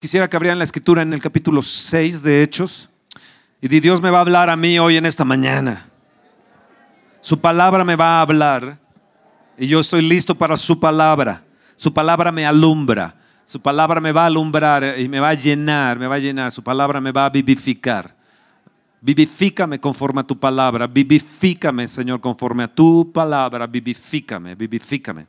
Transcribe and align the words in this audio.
Quisiera 0.00 0.30
que 0.30 0.36
abrieran 0.36 0.56
la 0.56 0.64
escritura 0.64 1.02
en 1.02 1.12
el 1.12 1.20
capítulo 1.20 1.60
6 1.60 2.22
de 2.22 2.42
Hechos. 2.42 2.88
Y 3.60 3.68
di, 3.68 3.80
Dios 3.80 4.00
me 4.00 4.08
va 4.08 4.16
a 4.16 4.20
hablar 4.22 4.48
a 4.48 4.56
mí 4.56 4.78
hoy 4.78 4.96
en 4.96 5.04
esta 5.04 5.26
mañana. 5.26 5.90
Su 7.20 7.38
palabra 7.38 7.84
me 7.84 7.96
va 7.96 8.16
a 8.16 8.22
hablar. 8.22 8.78
Y 9.58 9.66
yo 9.66 9.78
estoy 9.78 10.00
listo 10.00 10.34
para 10.34 10.56
su 10.56 10.80
palabra. 10.80 11.44
Su 11.76 11.92
palabra 11.92 12.32
me 12.32 12.46
alumbra. 12.46 13.14
Su 13.44 13.60
palabra 13.60 14.00
me 14.00 14.10
va 14.10 14.22
a 14.22 14.26
alumbrar 14.26 14.98
y 14.98 15.06
me 15.06 15.20
va 15.20 15.28
a 15.28 15.34
llenar, 15.34 15.98
me 15.98 16.06
va 16.06 16.14
a 16.14 16.18
llenar. 16.18 16.50
Su 16.50 16.64
palabra 16.64 16.98
me 16.98 17.12
va 17.12 17.26
a 17.26 17.30
vivificar. 17.30 18.16
Vivifícame 19.02 19.80
conforme 19.80 20.22
a 20.22 20.24
tu 20.24 20.40
palabra. 20.40 20.86
Vivifícame, 20.86 21.86
Señor, 21.86 22.22
conforme 22.22 22.62
a 22.62 22.74
tu 22.74 23.12
palabra. 23.12 23.66
Vivifícame, 23.66 24.54
vivifícame. 24.54 25.26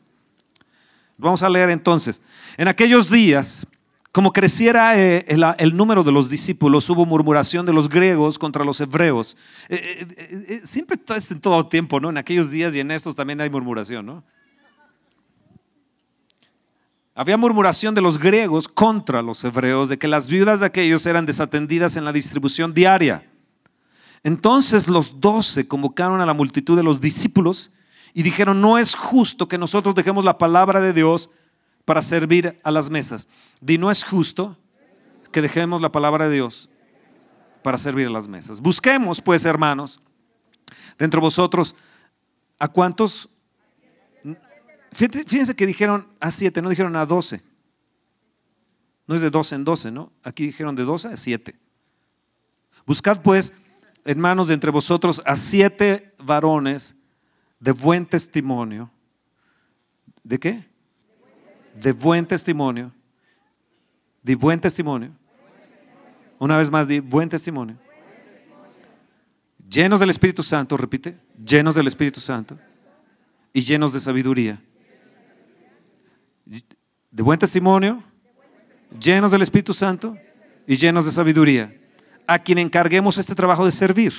Vamos 1.17 1.43
a 1.43 1.49
leer 1.49 1.71
entonces. 1.71 2.21
En 2.55 2.69
aquellos 2.69 3.09
días 3.09 3.67
como 4.11 4.33
creciera 4.33 4.99
eh, 4.99 5.25
el, 5.29 5.77
número 5.77 6.03
de 6.03 6.11
los 6.11 6.29
discípulos, 6.29 6.89
hubo 6.89 7.05
murmuración 7.05 7.65
de 7.65 7.71
los 7.71 7.87
griegos 7.87 8.37
contra 8.37 8.65
los 8.65 8.81
hebreos. 8.81 9.37
Eh, 9.69 10.05
eh, 10.17 10.61
siempre 10.65 10.99
es 11.15 11.31
en 11.31 11.39
todo 11.39 11.65
tiempo, 11.67 11.99
¿no? 12.01 12.09
En 12.09 12.17
aquellos 12.17 12.51
días 12.51 12.75
y 12.75 12.81
en 12.81 12.91
estos 12.91 13.15
también 13.15 13.39
hay 13.39 13.49
murmuración, 13.49 14.05
¿no? 14.05 14.23
Había 17.15 17.37
murmuración 17.37 17.95
de 17.95 18.01
los 18.01 18.17
griegos 18.17 18.67
contra 18.67 19.21
los 19.21 19.43
hebreos, 19.45 19.87
de 19.87 19.97
que 19.97 20.07
las 20.07 20.27
viudas 20.27 20.59
de 20.59 20.65
aquellos 20.65 21.05
eran 21.05 21.25
desatendidas 21.25 21.95
en 21.95 22.03
la 22.03 22.11
distribución 22.11 22.73
diaria. 22.73 23.29
Entonces 24.23 24.87
los 24.87 25.21
doce 25.21 25.67
convocaron 25.67 26.19
a 26.19 26.25
la 26.25 26.33
multitud 26.33 26.75
de 26.75 26.83
los 26.83 26.99
discípulos 26.99 27.71
y 28.13 28.23
dijeron, 28.23 28.59
no 28.59 28.77
es 28.77 28.93
justo 28.93 29.47
que 29.47 29.57
nosotros 29.57 29.95
dejemos 29.95 30.25
la 30.25 30.37
palabra 30.37 30.81
de 30.81 30.93
Dios 30.93 31.29
para 31.91 32.01
servir 32.01 32.57
a 32.63 32.71
las 32.71 32.89
mesas. 32.89 33.27
Di, 33.59 33.77
no 33.77 33.91
es 33.91 34.05
justo 34.05 34.57
que 35.33 35.41
dejemos 35.41 35.81
la 35.81 35.91
palabra 35.91 36.29
de 36.29 36.35
Dios 36.35 36.69
para 37.63 37.77
servir 37.77 38.07
a 38.07 38.09
las 38.09 38.29
mesas. 38.29 38.61
Busquemos, 38.61 39.19
pues, 39.19 39.43
hermanos, 39.43 39.99
dentro 40.97 41.19
de 41.19 41.25
vosotros, 41.25 41.75
¿a 42.59 42.69
cuántos? 42.69 43.27
Fíjense 44.93 45.53
que 45.53 45.65
dijeron 45.65 46.07
a 46.21 46.31
siete, 46.31 46.61
no 46.61 46.69
dijeron 46.69 46.95
a 46.95 47.05
doce. 47.05 47.41
No 49.05 49.13
es 49.13 49.19
de 49.19 49.29
doce 49.29 49.55
en 49.55 49.65
doce, 49.65 49.91
¿no? 49.91 50.13
Aquí 50.23 50.45
dijeron 50.45 50.77
de 50.77 50.85
doce 50.85 51.09
a 51.09 51.17
siete. 51.17 51.59
Buscad, 52.85 53.21
pues, 53.21 53.51
hermanos, 54.05 54.47
de 54.47 54.53
entre 54.53 54.71
vosotros 54.71 55.21
a 55.25 55.35
siete 55.35 56.15
varones 56.19 56.95
de 57.59 57.73
buen 57.73 58.05
testimonio. 58.05 58.89
¿De 60.23 60.39
qué? 60.39 60.70
De 61.75 61.91
buen 61.91 62.25
testimonio, 62.25 62.91
de 64.21 64.35
buen 64.35 64.59
testimonio. 64.59 65.11
Una 66.39 66.57
vez 66.57 66.69
más, 66.69 66.87
de 66.87 67.01
buen 67.01 67.29
testimonio. 67.29 67.77
Llenos 69.69 69.99
del 69.99 70.09
Espíritu 70.09 70.43
Santo, 70.43 70.75
repite, 70.75 71.17
llenos 71.43 71.75
del 71.75 71.87
Espíritu 71.87 72.19
Santo 72.19 72.57
y 73.53 73.61
llenos 73.61 73.93
de 73.93 73.99
sabiduría. 73.99 74.61
De 76.45 77.23
buen 77.23 77.39
testimonio, 77.39 78.03
llenos 78.99 79.31
del 79.31 79.41
Espíritu 79.41 79.73
Santo 79.73 80.17
y 80.67 80.77
llenos 80.77 81.05
de 81.05 81.11
sabiduría. 81.11 81.77
A 82.27 82.39
quien 82.39 82.57
encarguemos 82.57 83.17
este 83.17 83.35
trabajo 83.35 83.65
de 83.65 83.71
servir. 83.71 84.13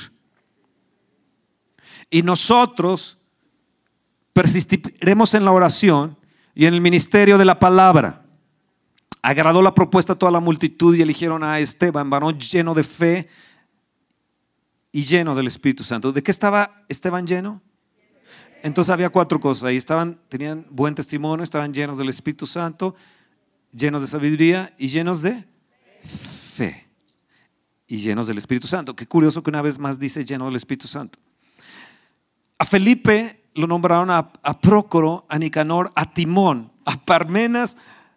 Y 2.10 2.22
nosotros 2.22 3.18
persistiremos 4.32 5.34
en 5.34 5.44
la 5.44 5.52
oración 5.52 6.16
y 6.54 6.66
en 6.66 6.74
el 6.74 6.80
ministerio 6.80 7.38
de 7.38 7.44
la 7.44 7.58
palabra. 7.58 8.24
Agradó 9.22 9.62
la 9.62 9.74
propuesta 9.74 10.14
a 10.14 10.16
toda 10.16 10.32
la 10.32 10.40
multitud 10.40 10.94
y 10.96 11.02
eligieron 11.02 11.44
a 11.44 11.60
Esteban, 11.60 12.10
varón 12.10 12.38
lleno 12.38 12.74
de 12.74 12.82
fe 12.82 13.28
y 14.90 15.02
lleno 15.02 15.34
del 15.34 15.46
Espíritu 15.46 15.84
Santo. 15.84 16.12
¿De 16.12 16.22
qué 16.22 16.30
estaba 16.30 16.84
Esteban 16.88 17.26
lleno? 17.26 17.62
Entonces 18.62 18.90
había 18.90 19.10
cuatro 19.10 19.40
cosas. 19.40 19.64
Ahí 19.64 19.76
estaban, 19.76 20.20
tenían 20.28 20.66
buen 20.70 20.94
testimonio, 20.94 21.44
estaban 21.44 21.72
llenos 21.72 21.98
del 21.98 22.08
Espíritu 22.08 22.46
Santo, 22.46 22.94
llenos 23.72 24.02
de 24.02 24.08
sabiduría 24.08 24.74
y 24.76 24.88
llenos 24.88 25.22
de 25.22 25.44
fe. 26.02 26.88
Y 27.86 27.98
llenos 27.98 28.26
del 28.26 28.38
Espíritu 28.38 28.66
Santo. 28.66 28.96
Qué 28.96 29.06
curioso 29.06 29.42
que 29.42 29.50
una 29.50 29.62
vez 29.62 29.78
más 29.78 29.98
dice 29.98 30.24
lleno 30.24 30.46
del 30.46 30.56
Espíritu 30.56 30.88
Santo. 30.88 31.18
A 32.58 32.64
Felipe 32.64 33.41
lo 33.54 33.66
nombraron 33.66 34.10
a, 34.10 34.32
Prócoro, 34.60 35.26
a 35.28 35.38
Nicanor, 35.38 35.92
a 35.94 36.12
Timón, 36.12 36.72
a 36.84 37.04
Parmenas 37.04 37.76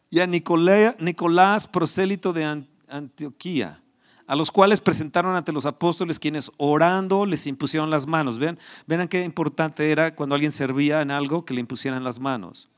y 0.09 0.19
a 0.19 0.27
Nicolás, 0.27 1.67
prosélito 1.67 2.33
de 2.33 2.65
Antioquía, 2.87 3.81
a 4.27 4.35
los 4.35 4.51
cuales 4.51 4.81
presentaron 4.81 5.35
ante 5.35 5.51
los 5.51 5.65
apóstoles 5.65 6.19
quienes 6.19 6.51
orando 6.57 7.25
les 7.25 7.47
impusieron 7.47 7.89
las 7.89 8.07
manos. 8.07 8.39
Ven, 8.39 8.57
ven 8.87 9.07
qué 9.07 9.23
importante 9.23 9.91
era 9.91 10.15
cuando 10.15 10.35
alguien 10.35 10.51
servía 10.51 11.01
en 11.01 11.11
algo 11.11 11.45
que 11.45 11.53
le 11.53 11.59
impusieran 11.59 12.03
las 12.03 12.19
manos. 12.19 12.69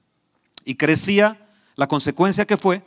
Y 0.66 0.76
crecía, 0.76 1.48
la 1.76 1.88
consecuencia 1.88 2.46
que 2.46 2.58
fue, 2.58 2.84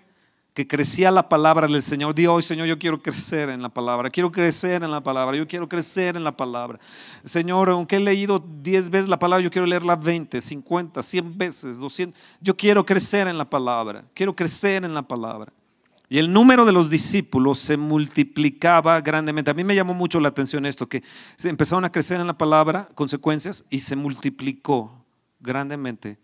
que 0.55 0.67
crecía 0.67 1.11
la 1.11 1.29
palabra 1.29 1.67
del 1.69 1.83
Señor. 1.83 2.15
Dios, 2.15 2.35
hoy, 2.35 2.43
Señor, 2.43 2.67
yo 2.67 2.79
quiero 2.79 3.01
crecer 3.01 3.49
en 3.51 3.63
la 3.63 3.69
palabra, 3.69 4.11
quiero 4.11 4.33
crecer 4.33 4.83
en 4.83 4.91
la 4.91 5.03
palabra, 5.03 5.37
yo 5.37 5.47
quiero 5.47 5.69
crecer 5.69 6.17
en 6.17 6.25
la 6.25 6.37
palabra. 6.37 6.81
Señor, 7.25 7.71
aunque 7.71 7.97
he 7.97 8.01
leído 8.01 8.45
10 8.63 8.91
veces 8.91 9.09
la 9.09 9.19
palabra, 9.19 9.43
yo 9.43 9.51
quiero 9.51 9.67
leerla 9.67 9.97
20, 9.97 10.41
50, 10.41 11.03
100 11.03 11.39
veces, 11.39 11.79
200. 11.79 12.21
Yo 12.41 12.57
quiero 12.57 12.85
crecer 12.85 13.29
en 13.29 13.39
la 13.39 13.49
palabra, 13.49 14.05
quiero 14.15 14.35
crecer 14.35 14.85
en 14.85 14.95
la 14.95 15.03
palabra. 15.03 15.53
Y 16.13 16.19
el 16.19 16.33
número 16.33 16.65
de 16.65 16.73
los 16.73 16.91
discípulos 16.91 17.61
se 17.61 17.77
multiplicaba 17.77 19.01
grandemente. 19.01 19.53
A 19.53 19.55
mí 19.55 19.63
me 19.63 19.77
llamó 19.77 19.95
mucho 19.95 20.19
la 20.19 20.31
atención 20.31 20.67
esto, 20.67 20.89
que 20.89 21.05
se 21.37 21.49
empezaron 21.49 21.85
a 21.85 21.93
crecer 21.93 22.21
en 22.21 22.27
la 22.27 22.37
palabra, 22.37 22.89
consecuencias, 22.97 23.65
y 23.71 23.79
se 23.79 23.95
multiplicó 23.95 25.05
grandemente, 25.39 26.19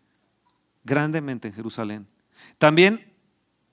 grandemente 0.82 1.46
en 1.46 1.54
Jerusalén. 1.54 2.08
También 2.58 3.15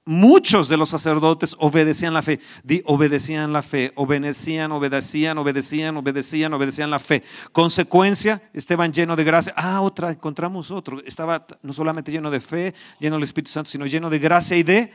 muchos 0.05 0.67
de 0.67 0.77
los 0.77 0.89
sacerdotes 0.89 1.55
obedecían 1.59 2.13
la 2.13 2.21
fe. 2.21 2.39
Di, 2.63 2.81
obedecían 2.85 3.53
la 3.53 3.63
fe, 3.63 3.91
obedecían, 3.95 4.71
obedecían, 4.71 5.37
obedecían, 5.37 5.97
obedecían, 5.97 6.53
obedecían 6.53 6.89
la 6.91 6.99
fe. 6.99 7.23
Consecuencia, 7.51 8.41
Esteban 8.53 8.91
lleno 8.91 9.15
de 9.15 9.23
gracia. 9.23 9.53
Ah, 9.55 9.81
otra, 9.81 10.11
encontramos 10.11 10.71
otro. 10.71 11.01
Estaba 11.05 11.45
no 11.61 11.73
solamente 11.73 12.11
lleno 12.11 12.31
de 12.31 12.39
fe, 12.39 12.73
lleno 12.99 13.15
del 13.15 13.23
Espíritu 13.23 13.51
Santo, 13.51 13.69
sino 13.69 13.85
lleno 13.85 14.09
de 14.09 14.19
gracia 14.19 14.57
y 14.57 14.63
de 14.63 14.91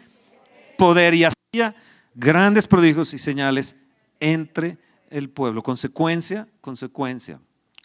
poder. 0.77 1.15
Y 1.15 1.25
hacía 1.25 1.75
grandes 2.15 2.67
prodigios 2.67 3.15
y 3.15 3.19
señales 3.19 3.77
entre 4.21 4.79
el 5.11 5.31
pueblo. 5.31 5.63
Consecuencia, 5.63 6.49
consecuencia. 6.61 7.41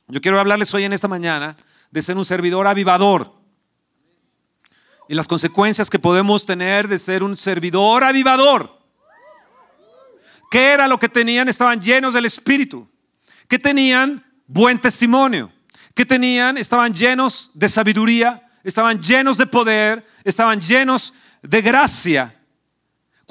Yo 0.07 0.21
quiero 0.21 0.39
hablarles 0.39 0.73
hoy 0.73 0.83
en 0.83 0.93
esta 0.93 1.07
mañana 1.07 1.55
de 1.91 2.01
ser 2.01 2.17
un 2.17 2.25
servidor 2.25 2.67
avivador 2.67 3.42
y 5.13 5.15
las 5.15 5.27
consecuencias 5.27 5.91
que 5.91 5.99
podemos 5.99 6.43
tener 6.43 6.87
de 6.87 6.97
ser 6.97 7.21
un 7.21 7.37
servidor 7.37 8.03
avivador. 8.03 8.81
¿Qué 10.49 10.71
era 10.71 10.87
lo 10.87 10.97
que 10.97 11.07
tenían? 11.07 11.47
Estaban 11.47 11.79
llenos 11.79 12.15
del 12.15 12.25
Espíritu. 12.25 12.89
¿Qué 13.47 13.59
tenían? 13.59 14.25
Buen 14.47 14.81
testimonio. 14.81 15.53
¿Qué 15.93 16.03
tenían? 16.03 16.57
Estaban 16.57 16.95
llenos 16.95 17.51
de 17.53 17.69
sabiduría, 17.69 18.49
estaban 18.63 18.99
llenos 19.03 19.37
de 19.37 19.45
poder, 19.45 20.03
estaban 20.23 20.59
llenos 20.59 21.13
de 21.43 21.61
gracia. 21.61 22.35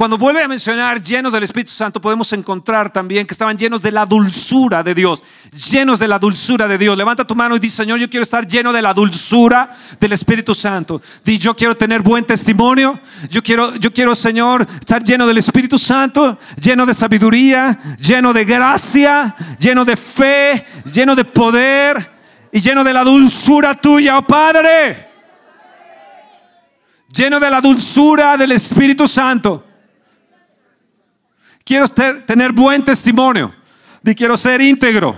Cuando 0.02 0.18
vuelve 0.18 0.42
a 0.42 0.48
mencionar 0.48 1.00
llenos 1.00 1.32
del 1.32 1.44
Espíritu 1.44 1.70
Santo, 1.70 2.00
podemos 2.00 2.32
encontrar 2.32 2.92
también 2.92 3.24
que 3.24 3.34
estaban 3.34 3.56
llenos 3.56 3.80
de 3.80 3.92
la 3.92 4.04
dulzura 4.04 4.82
de 4.82 4.96
Dios, 4.96 5.22
llenos 5.70 6.00
de 6.00 6.08
la 6.08 6.18
dulzura 6.18 6.66
de 6.66 6.76
Dios. 6.76 6.98
Levanta 6.98 7.24
tu 7.24 7.36
mano 7.36 7.54
y 7.54 7.60
dice, 7.60 7.76
Señor, 7.76 8.00
yo 8.00 8.10
quiero 8.10 8.24
estar 8.24 8.44
lleno 8.44 8.72
de 8.72 8.82
la 8.82 8.92
dulzura 8.94 9.72
del 10.00 10.10
Espíritu 10.10 10.56
Santo. 10.56 11.00
Di, 11.24 11.38
yo 11.38 11.54
quiero 11.54 11.76
tener 11.76 12.02
buen 12.02 12.24
testimonio. 12.24 12.98
Yo 13.30 13.44
quiero, 13.44 13.76
yo 13.76 13.92
quiero, 13.92 14.16
Señor, 14.16 14.66
estar 14.80 15.04
lleno 15.04 15.24
del 15.24 15.38
Espíritu 15.38 15.78
Santo, 15.78 16.36
lleno 16.60 16.84
de 16.84 16.94
sabiduría, 16.94 17.78
lleno 18.00 18.32
de 18.32 18.44
gracia, 18.44 19.36
lleno 19.60 19.84
de 19.84 19.96
fe, 19.96 20.66
lleno 20.92 21.14
de 21.14 21.24
poder 21.24 22.10
y 22.50 22.60
lleno 22.60 22.82
de 22.82 22.92
la 22.92 23.04
dulzura 23.04 23.76
tuya, 23.76 24.18
oh 24.18 24.26
Padre. 24.26 25.10
Lleno 27.06 27.38
de 27.38 27.48
la 27.48 27.60
dulzura 27.60 28.36
del 28.36 28.50
Espíritu 28.50 29.06
Santo. 29.06 29.66
Quiero 31.64 31.88
tener 31.88 32.52
buen 32.52 32.84
testimonio. 32.84 33.54
Y 34.04 34.14
quiero 34.14 34.36
ser 34.36 34.60
íntegro. 34.60 35.16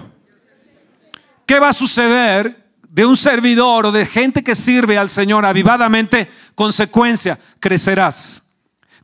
¿Qué 1.46 1.58
va 1.58 1.70
a 1.70 1.72
suceder 1.72 2.64
de 2.88 3.06
un 3.06 3.16
servidor 3.16 3.86
o 3.86 3.92
de 3.92 4.06
gente 4.06 4.42
que 4.44 4.54
sirve 4.54 4.98
al 4.98 5.08
Señor 5.08 5.44
avivadamente? 5.44 6.30
Consecuencia, 6.54 7.38
crecerás. 7.60 8.42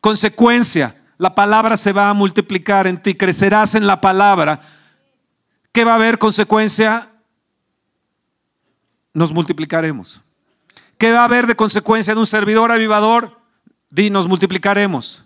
Consecuencia, 0.00 0.96
la 1.18 1.34
palabra 1.34 1.76
se 1.76 1.92
va 1.92 2.08
a 2.08 2.14
multiplicar 2.14 2.86
en 2.86 3.00
ti, 3.00 3.14
crecerás 3.14 3.74
en 3.74 3.86
la 3.86 4.00
palabra. 4.00 4.60
¿Qué 5.72 5.84
va 5.84 5.92
a 5.92 5.96
haber 5.96 6.18
consecuencia? 6.18 7.10
Nos 9.12 9.32
multiplicaremos. 9.32 10.22
¿Qué 10.96 11.12
va 11.12 11.20
a 11.20 11.24
haber 11.24 11.46
de 11.46 11.56
consecuencia 11.56 12.14
de 12.14 12.20
un 12.20 12.26
servidor 12.26 12.72
avivador? 12.72 13.40
Di, 13.90 14.10
nos 14.10 14.28
multiplicaremos. 14.28 15.24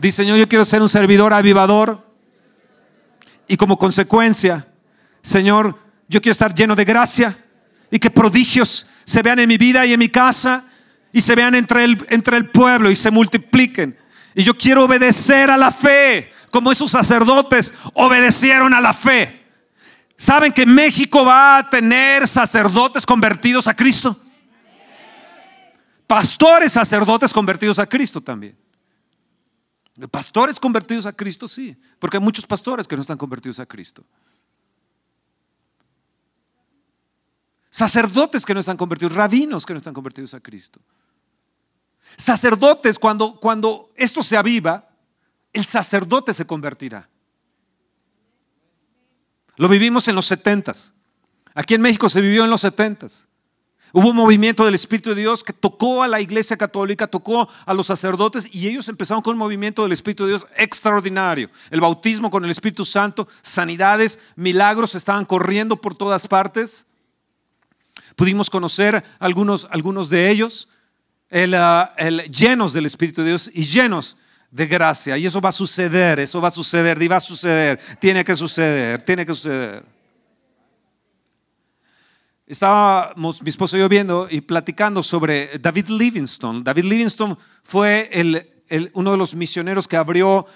Dice, 0.00 0.22
Señor, 0.22 0.38
yo 0.38 0.48
quiero 0.48 0.64
ser 0.64 0.80
un 0.80 0.88
servidor 0.88 1.32
avivador. 1.32 2.06
Y 3.46 3.56
como 3.56 3.76
consecuencia, 3.76 4.66
Señor, 5.22 5.76
yo 6.08 6.22
quiero 6.22 6.32
estar 6.32 6.54
lleno 6.54 6.74
de 6.74 6.84
gracia 6.84 7.36
y 7.90 7.98
que 7.98 8.10
prodigios 8.10 8.86
se 9.04 9.22
vean 9.22 9.40
en 9.40 9.48
mi 9.48 9.58
vida 9.58 9.84
y 9.84 9.92
en 9.92 9.98
mi 9.98 10.08
casa 10.08 10.64
y 11.12 11.20
se 11.20 11.34
vean 11.34 11.54
entre 11.54 11.84
el, 11.84 12.06
entre 12.08 12.36
el 12.36 12.48
pueblo 12.48 12.90
y 12.90 12.96
se 12.96 13.10
multipliquen. 13.10 13.98
Y 14.34 14.42
yo 14.42 14.56
quiero 14.56 14.84
obedecer 14.84 15.50
a 15.50 15.56
la 15.56 15.70
fe, 15.70 16.32
como 16.50 16.72
esos 16.72 16.90
sacerdotes 16.90 17.74
obedecieron 17.94 18.72
a 18.72 18.80
la 18.80 18.92
fe. 18.92 19.44
¿Saben 20.16 20.52
que 20.52 20.64
México 20.64 21.24
va 21.24 21.58
a 21.58 21.70
tener 21.70 22.26
sacerdotes 22.28 23.04
convertidos 23.04 23.66
a 23.66 23.74
Cristo? 23.74 24.18
Pastores 26.06 26.72
sacerdotes 26.72 27.32
convertidos 27.32 27.78
a 27.78 27.86
Cristo 27.86 28.20
también. 28.20 28.56
Pastores 30.10 30.58
convertidos 30.58 31.06
a 31.06 31.12
Cristo, 31.12 31.48
sí, 31.48 31.76
porque 31.98 32.16
hay 32.16 32.22
muchos 32.22 32.46
pastores 32.46 32.86
que 32.86 32.96
no 32.96 33.02
están 33.02 33.18
convertidos 33.18 33.60
a 33.60 33.66
Cristo. 33.66 34.04
Sacerdotes 37.70 38.44
que 38.44 38.54
no 38.54 38.60
están 38.60 38.76
convertidos, 38.76 39.14
rabinos 39.14 39.64
que 39.64 39.72
no 39.72 39.78
están 39.78 39.94
convertidos 39.94 40.34
a 40.34 40.40
Cristo. 40.40 40.80
Sacerdotes, 42.16 42.98
cuando, 42.98 43.38
cuando 43.38 43.92
esto 43.94 44.22
se 44.22 44.36
aviva, 44.36 44.88
el 45.52 45.64
sacerdote 45.64 46.34
se 46.34 46.46
convertirá. 46.46 47.08
Lo 49.56 49.68
vivimos 49.68 50.08
en 50.08 50.14
los 50.14 50.26
setentas. 50.26 50.92
Aquí 51.54 51.74
en 51.74 51.82
México 51.82 52.08
se 52.08 52.20
vivió 52.20 52.44
en 52.44 52.50
los 52.50 52.62
setentas. 52.62 53.28
Hubo 53.92 54.10
un 54.10 54.16
movimiento 54.16 54.64
del 54.64 54.74
Espíritu 54.74 55.10
de 55.10 55.22
Dios 55.22 55.42
que 55.42 55.52
tocó 55.52 56.02
a 56.02 56.08
la 56.08 56.20
iglesia 56.20 56.56
católica, 56.56 57.08
tocó 57.08 57.48
a 57.66 57.74
los 57.74 57.88
sacerdotes 57.88 58.48
y 58.54 58.68
ellos 58.68 58.88
empezaron 58.88 59.22
con 59.22 59.32
un 59.32 59.38
movimiento 59.38 59.82
del 59.82 59.92
Espíritu 59.92 60.24
de 60.24 60.30
Dios 60.30 60.46
extraordinario. 60.56 61.50
El 61.70 61.80
bautismo 61.80 62.30
con 62.30 62.44
el 62.44 62.50
Espíritu 62.50 62.84
Santo, 62.84 63.26
sanidades, 63.42 64.20
milagros 64.36 64.94
estaban 64.94 65.24
corriendo 65.24 65.76
por 65.76 65.94
todas 65.94 66.28
partes. 66.28 66.86
Pudimos 68.14 68.48
conocer 68.48 69.04
algunos, 69.18 69.66
algunos 69.70 70.08
de 70.08 70.30
ellos, 70.30 70.68
el, 71.28 71.54
ah, 71.54 71.92
llenos 72.30 72.72
del 72.72 72.86
Espíritu 72.86 73.22
de 73.22 73.28
Dios 73.28 73.50
y 73.52 73.64
llenos 73.64 74.16
de 74.50 74.66
gracia. 74.66 75.16
Y 75.16 75.26
eso 75.26 75.40
va 75.40 75.48
a 75.48 75.52
suceder, 75.52 76.20
eso 76.20 76.40
va 76.40 76.48
a 76.48 76.52
suceder, 76.52 77.00
y 77.02 77.08
va 77.08 77.16
a 77.16 77.20
suceder, 77.20 77.80
tiene 77.98 78.24
que 78.24 78.36
suceder, 78.36 79.02
tiene 79.02 79.26
que 79.26 79.34
suceder. 79.34 79.99
Estábamos 82.50 83.40
mi 83.42 83.48
esposo 83.48 83.76
y 83.76 83.78
yo 83.78 83.88
viendo 83.88 84.26
y 84.28 84.40
platicando 84.40 85.04
sobre 85.04 85.56
David 85.60 85.86
Livingstone. 85.86 86.62
David 86.64 86.82
Livingstone 86.82 87.36
fue 87.62 88.10
el, 88.12 88.90
uno 88.94 89.12
de 89.12 89.16
los 89.16 89.36
misioneros 89.36 89.86
que 89.86 89.96
abrió 89.96 90.46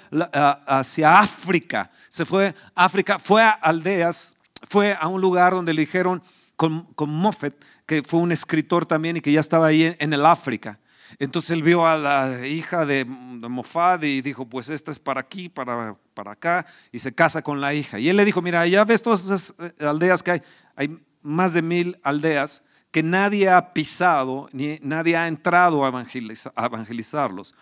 hacia 0.66 1.20
África. 1.20 1.92
Se 2.08 2.24
fue 2.24 2.52
a 2.74 2.84
África, 2.84 3.20
fue 3.20 3.44
a 3.44 3.50
aldeas, 3.50 4.36
fue 4.68 4.96
a 5.00 5.06
un 5.06 5.20
lugar 5.20 5.52
donde 5.52 5.72
le 5.72 5.82
dijeron 5.82 6.20
con, 6.56 6.82
con 6.94 7.10
Moffat, 7.10 7.54
que 7.86 8.02
fue 8.02 8.18
un 8.18 8.32
escritor 8.32 8.84
también 8.86 9.18
y 9.18 9.20
que 9.20 9.30
ya 9.30 9.38
estaba 9.38 9.68
ahí 9.68 9.94
en, 9.96 10.12
el 10.12 10.26
África. 10.26 10.80
Entonces 11.20 11.52
él 11.52 11.62
vio 11.62 11.86
a 11.86 11.96
la 11.96 12.44
hija 12.44 12.84
de, 12.84 13.04
de 13.04 14.08
y 14.08 14.20
dijo, 14.20 14.46
pues 14.48 14.68
esta 14.68 14.90
es 14.90 14.98
para 14.98 15.20
aquí, 15.20 15.48
para, 15.48 15.96
para 16.12 16.32
acá, 16.32 16.66
y 16.90 16.98
se 16.98 17.14
casa 17.14 17.40
con 17.40 17.60
la 17.60 17.72
hija. 17.72 18.00
Y 18.00 18.08
él 18.08 18.16
le 18.16 18.24
dijo, 18.24 18.42
mira, 18.42 18.66
ya 18.66 18.84
ves 18.84 19.00
todas 19.00 19.24
esas 19.24 19.54
eh, 19.60 19.86
aldeas 19.86 20.24
que 20.24 20.32
hay, 20.32 20.42
hay 20.74 20.98
más 21.24 21.52
de 21.52 21.62
mil 21.62 21.98
aldeas 22.04 22.62
que 22.92 23.02
nadie 23.02 23.50
ha 23.50 23.72
pisado, 23.72 24.48
ni 24.52 24.78
nadie 24.80 25.16
ha 25.16 25.26
entrado 25.26 25.84
a, 25.84 25.88
evangelizarlos. 25.88 27.56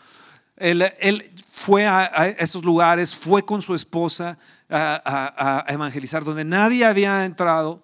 Él, 0.56 1.32
fue 1.53 1.87
a, 1.87 2.29
esos 2.38 2.62
lugares, 2.62 3.17
fue 3.17 3.43
con 3.43 3.62
su 3.62 3.75
esposa 3.75 4.37
a, 4.69 5.64
a 5.67 5.73
evangelizar, 5.73 6.23
donde 6.23 6.44
nadie 6.44 6.85
había 6.85 7.25
entrado 7.25 7.82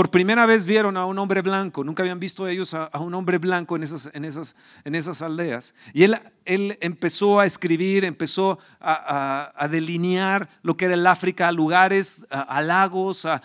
por 0.00 0.10
primera 0.10 0.46
vez 0.46 0.64
vieron 0.64 0.96
a 0.96 1.04
un 1.04 1.18
hombre 1.18 1.42
blanco, 1.42 1.84
nunca 1.84 2.02
habían 2.02 2.18
visto 2.18 2.48
ellos 2.48 2.72
a, 2.72 2.88
un 3.00 3.12
hombre 3.12 3.36
blanco 3.36 3.76
en 3.76 3.82
esas, 3.82 4.08
en 4.14 4.24
esas, 4.24 4.56
en 4.82 4.94
esas 4.94 5.20
aldeas. 5.20 5.74
Y 5.92 6.04
él, 6.04 6.18
él 6.46 6.78
empezó 6.80 7.38
a 7.38 7.44
escribir, 7.44 8.06
empezó 8.06 8.58
a, 8.80 9.68
delinear 9.70 10.48
lo 10.62 10.74
que 10.74 10.86
era 10.86 10.94
el 10.94 11.06
África, 11.06 11.48
a 11.48 11.52
lugares, 11.52 12.22
a, 12.30 12.62
lagos, 12.62 13.26
a, 13.26 13.42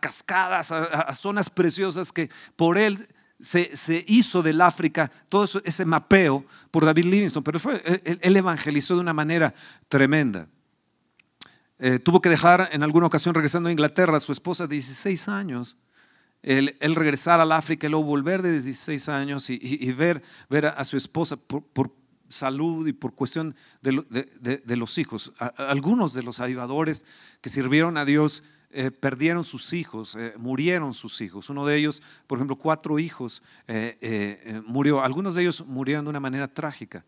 cascadas, 0.00 0.72
a, 0.72 1.12
zonas 1.12 1.50
preciosas 1.50 2.10
que 2.10 2.30
por 2.56 2.78
él 2.78 3.06
se, 3.38 3.76
se, 3.76 4.02
hizo 4.08 4.42
del 4.42 4.62
África 4.62 5.10
todo 5.28 5.44
ese 5.62 5.84
mapeo 5.84 6.42
por 6.70 6.86
David 6.86 7.04
Livingstone, 7.04 7.44
pero 7.44 7.58
fue, 7.58 7.82
él, 8.02 8.34
evangelizó 8.34 8.94
de 8.94 9.02
una 9.02 9.12
manera 9.12 9.52
tremenda. 9.90 10.48
Eh, 11.78 11.98
tuvo 11.98 12.22
que 12.22 12.30
dejar 12.30 12.70
en 12.72 12.82
alguna 12.82 13.08
ocasión 13.08 13.34
regresando 13.34 13.68
a 13.68 13.72
Inglaterra 13.72 14.16
a 14.16 14.20
su 14.20 14.32
esposa 14.32 14.66
de 14.66 14.76
16 14.76 15.28
años 15.28 15.76
el, 16.42 16.94
regresar 16.94 17.40
al 17.40 17.52
África 17.52 17.86
y 17.86 17.90
luego 17.90 18.04
volver 18.04 18.42
de 18.42 18.52
16 18.52 19.08
años 19.08 19.50
y, 19.50 19.92
ver, 19.92 20.22
ver 20.48 20.66
a, 20.66 20.84
su 20.84 20.96
esposa 20.96 21.36
por, 21.36 21.92
salud 22.28 22.86
y 22.86 22.92
por 22.92 23.14
cuestión 23.14 23.56
de, 23.82 24.76
los 24.76 24.98
hijos. 24.98 25.32
algunos 25.56 26.14
de 26.14 26.22
los 26.22 26.40
avivadores 26.40 27.04
que 27.40 27.48
sirvieron 27.48 27.96
a 27.96 28.04
Dios 28.04 28.44
eh, 28.70 28.90
perdieron 28.90 29.44
sus 29.44 29.72
hijos, 29.72 30.14
eh, 30.14 30.34
murieron 30.36 30.92
sus 30.92 31.20
hijos. 31.22 31.48
Uno 31.48 31.66
de 31.66 31.76
ellos, 31.76 32.02
por 32.26 32.38
ejemplo, 32.38 32.56
cuatro 32.56 32.98
hijos 32.98 33.42
eh, 33.66 34.60
murió. 34.66 35.02
Algunos 35.02 35.34
de 35.34 35.42
ellos 35.42 35.64
murieron 35.66 36.04
de 36.04 36.10
una 36.10 36.20
manera 36.20 36.46
trágica. 36.48 37.04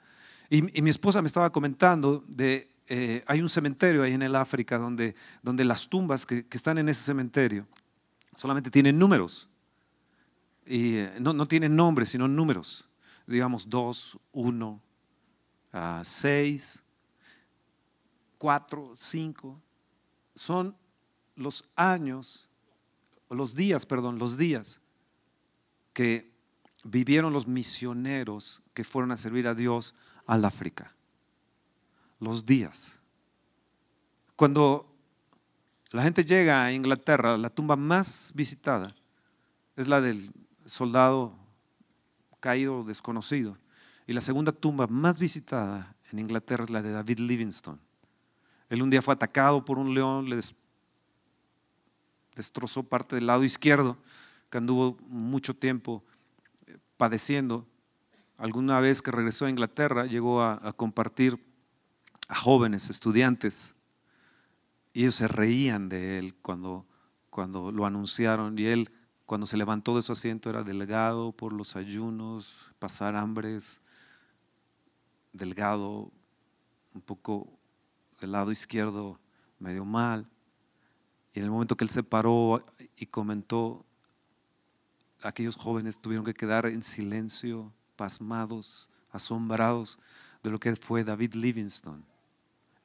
Y, 0.49 0.63
mi 0.63 0.91
esposa 0.91 1.23
me 1.23 1.27
estaba 1.27 1.53
comentando 1.53 2.25
de, 2.27 2.69
hay 3.27 3.41
un 3.41 3.49
cementerio 3.49 4.03
ahí 4.03 4.15
en 4.15 4.23
el 4.23 4.35
África 4.35 4.79
donde, 4.79 5.15
donde 5.43 5.65
las 5.65 5.89
tumbas 5.89 6.27
que 6.27 6.45
están 6.51 6.79
en 6.79 6.89
ese 6.89 7.05
cementerio 7.05 7.69
solamente 8.35 8.71
tienen 8.71 8.99
números. 8.99 9.49
Y 10.67 10.97
eh, 10.97 11.17
no, 11.21 11.33
no 11.33 11.47
tienen 11.49 11.75
nombres, 11.75 12.11
sino 12.11 12.29
números. 12.29 12.89
Digamos 13.27 13.69
dos, 13.69 14.19
uno, 14.33 14.81
ah, 15.73 16.03
seis, 16.05 16.83
cuatro, 18.39 18.95
cinco. 18.97 19.61
Son 20.35 20.77
los 21.37 21.65
años, 21.77 22.49
los 23.29 23.55
días, 23.55 23.87
perdón, 23.87 24.19
los 24.19 24.37
días 24.37 24.81
que 25.93 26.31
vivieron 26.85 27.33
los 27.33 27.47
misioneros 27.47 28.63
que 28.75 28.85
fueron 28.85 29.13
a 29.13 29.17
servir 29.17 29.47
a 29.47 29.55
Dios 29.55 29.95
al 30.27 30.45
África. 30.45 30.95
Los 32.19 32.47
días. 32.47 32.99
Cuando 34.37 34.90
la 35.91 36.03
gente 36.03 36.25
llega 36.25 36.65
a 36.65 36.73
Inglaterra, 36.73 37.37
la 37.37 37.51
tumba 37.51 37.77
más 37.77 38.33
visitada 38.35 38.95
es 39.77 39.89
la 39.89 40.01
del 40.01 40.31
soldado 40.67 41.35
caído 42.39 42.85
desconocido. 42.85 43.57
Y 44.07 44.13
la 44.13 44.21
segunda 44.21 44.53
tumba 44.53 44.87
más 44.87 45.19
visitada 45.19 45.95
en 46.13 46.19
Inglaterra 46.19 46.65
es 46.65 46.71
la 46.71 46.83
de 46.83 46.93
David 46.93 47.19
Livingstone. 47.21 47.79
Él 48.69 48.83
un 48.83 48.91
día 48.91 49.03
fue 49.03 49.15
atacado 49.15 49.65
por 49.65 49.79
un 49.79 49.95
león, 49.95 50.29
le 50.29 50.39
destrozó 52.35 52.83
parte 52.83 53.17
del 53.17 53.27
lado 53.27 53.45
izquierdo, 53.45 53.97
que 54.49 54.59
anduvo 54.59 54.97
mucho 55.09 55.55
tiempo 55.55 56.05
eh, 56.67 56.79
padeciendo. 56.97 57.67
Alguna 58.37 58.81
vez 58.81 59.03
que 59.03 59.11
regresó 59.11 59.47
a 59.47 59.51
Inglaterra, 59.51 60.07
llegó 60.07 60.43
a, 60.43 60.61
a 60.63 60.73
compartir 60.73 61.39
a 62.29 62.35
jóvenes, 62.35 62.91
estudiantes, 62.91 63.75
y 64.93 65.03
ellos 65.03 65.15
se 65.15 65.29
reían 65.29 65.89
de 65.89 66.19
él 66.19 66.35
cuando, 66.35 66.87
cuando 67.31 67.71
lo 67.71 67.87
anunciaron. 67.87 68.59
Y 68.59 68.67
él, 68.67 68.91
cuando 69.27 69.47
se 69.47 69.57
levantó 69.57 69.97
de 69.97 70.03
su 70.03 70.13
asiento, 70.13 70.51
era 70.51 70.63
delgado 70.63 71.33
por 71.33 71.53
los 71.53 71.77
ayunos, 71.77 72.73
pasar 72.79 73.15
hambres, 73.15 73.81
delgado, 75.33 76.11
un 76.93 77.01
poco 77.03 77.49
del 78.21 78.33
lado 78.33 78.51
izquierdo, 78.51 79.21
medio 79.59 79.85
mal. 79.85 80.29
Y 81.33 81.39
en 81.39 81.45
el 81.45 81.51
momento 81.51 81.77
que 81.77 81.85
él 81.85 81.91
se 81.91 82.03
paró 82.03 82.65
y 82.97 83.07
comentó, 83.07 83.85
aquellos 85.23 85.55
jóvenes 85.55 86.01
tuvieron 86.01 86.25
que 86.25 86.35
quedar 86.35 86.67
en 86.67 86.83
silencio, 86.83 87.73
pasmados, 87.95 88.91
asombrados 89.13 90.01
de 90.43 90.51
lo 90.51 90.59
que 90.59 90.75
fue 90.75 91.05
David 91.05 91.35
Livingstone. 91.35 92.03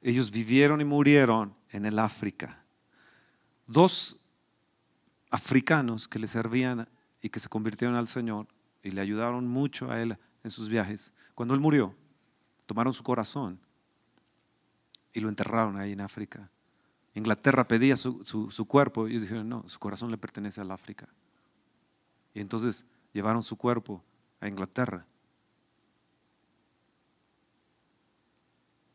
Ellos 0.02 0.30
vivieron 0.30 0.80
y 0.80 0.84
murieron 0.84 1.55
en 1.70 1.84
el 1.84 1.98
África. 1.98 2.64
Dos 3.66 4.18
africanos 5.30 6.08
que 6.08 6.18
le 6.18 6.28
servían 6.28 6.88
y 7.20 7.28
que 7.28 7.40
se 7.40 7.48
convirtieron 7.48 7.96
al 7.96 8.08
Señor 8.08 8.46
y 8.82 8.90
le 8.90 9.00
ayudaron 9.00 9.46
mucho 9.46 9.90
a 9.90 10.00
él 10.00 10.16
en 10.44 10.50
sus 10.50 10.68
viajes. 10.68 11.12
Cuando 11.34 11.54
él 11.54 11.60
murió, 11.60 11.94
tomaron 12.66 12.94
su 12.94 13.02
corazón 13.02 13.60
y 15.12 15.20
lo 15.20 15.28
enterraron 15.28 15.76
ahí 15.76 15.92
en 15.92 16.00
África. 16.00 16.50
Inglaterra 17.14 17.66
pedía 17.66 17.96
su, 17.96 18.66
cuerpo 18.68 19.08
y 19.08 19.12
ellos 19.12 19.22
dijeron, 19.22 19.48
no, 19.48 19.68
su 19.68 19.78
corazón 19.78 20.10
le 20.10 20.18
pertenece 20.18 20.60
al 20.60 20.70
África. 20.70 21.08
Y 22.34 22.40
entonces 22.40 22.84
llevaron 23.12 23.42
su 23.42 23.56
cuerpo 23.56 24.04
a 24.40 24.48
Inglaterra 24.48 25.06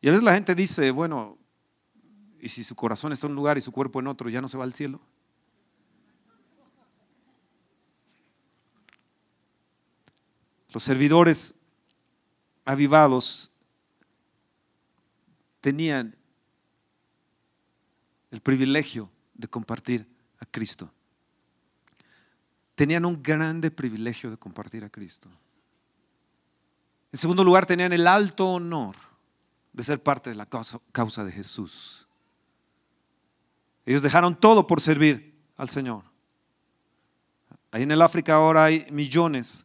Y 0.02 0.08
a 0.08 0.10
veces 0.10 0.24
la 0.24 0.34
gente 0.34 0.56
dice, 0.56 0.90
bueno, 0.90 1.38
¿y 2.42 2.48
si 2.48 2.64
su 2.64 2.74
corazón 2.74 3.12
está 3.12 3.26
en 3.26 3.32
un 3.32 3.36
lugar 3.36 3.56
y 3.56 3.60
su 3.60 3.70
cuerpo 3.70 4.00
en 4.00 4.08
otro, 4.08 4.28
ya 4.28 4.40
no 4.40 4.48
se 4.48 4.58
va 4.58 4.64
al 4.64 4.74
cielo? 4.74 5.00
Los 10.72 10.82
servidores 10.82 11.54
avivados 12.64 13.52
tenían 15.60 16.16
el 18.32 18.40
privilegio 18.40 19.08
de 19.34 19.46
compartir 19.46 20.06
a 20.40 20.46
Cristo. 20.46 20.90
Tenían 22.74 23.04
un 23.04 23.22
grande 23.22 23.70
privilegio 23.70 24.30
de 24.30 24.36
compartir 24.36 24.82
a 24.82 24.88
Cristo. 24.88 25.28
En 27.12 27.18
segundo 27.18 27.44
lugar, 27.44 27.66
tenían 27.66 27.92
el 27.92 28.06
alto 28.08 28.48
honor 28.48 28.96
de 29.72 29.84
ser 29.84 30.02
parte 30.02 30.30
de 30.30 30.36
la 30.36 30.46
causa, 30.46 31.24
de 31.24 31.32
Jesús. 31.32 32.08
Ellos 33.84 34.02
dejaron 34.02 34.38
todo 34.38 34.66
por 34.66 34.80
servir 34.80 35.34
al 35.56 35.68
Señor. 35.68 36.04
Ahí 37.70 37.82
en 37.82 37.90
el 37.90 38.02
África 38.02 38.34
ahora 38.34 38.64
hay 38.64 38.86
millones, 38.90 39.64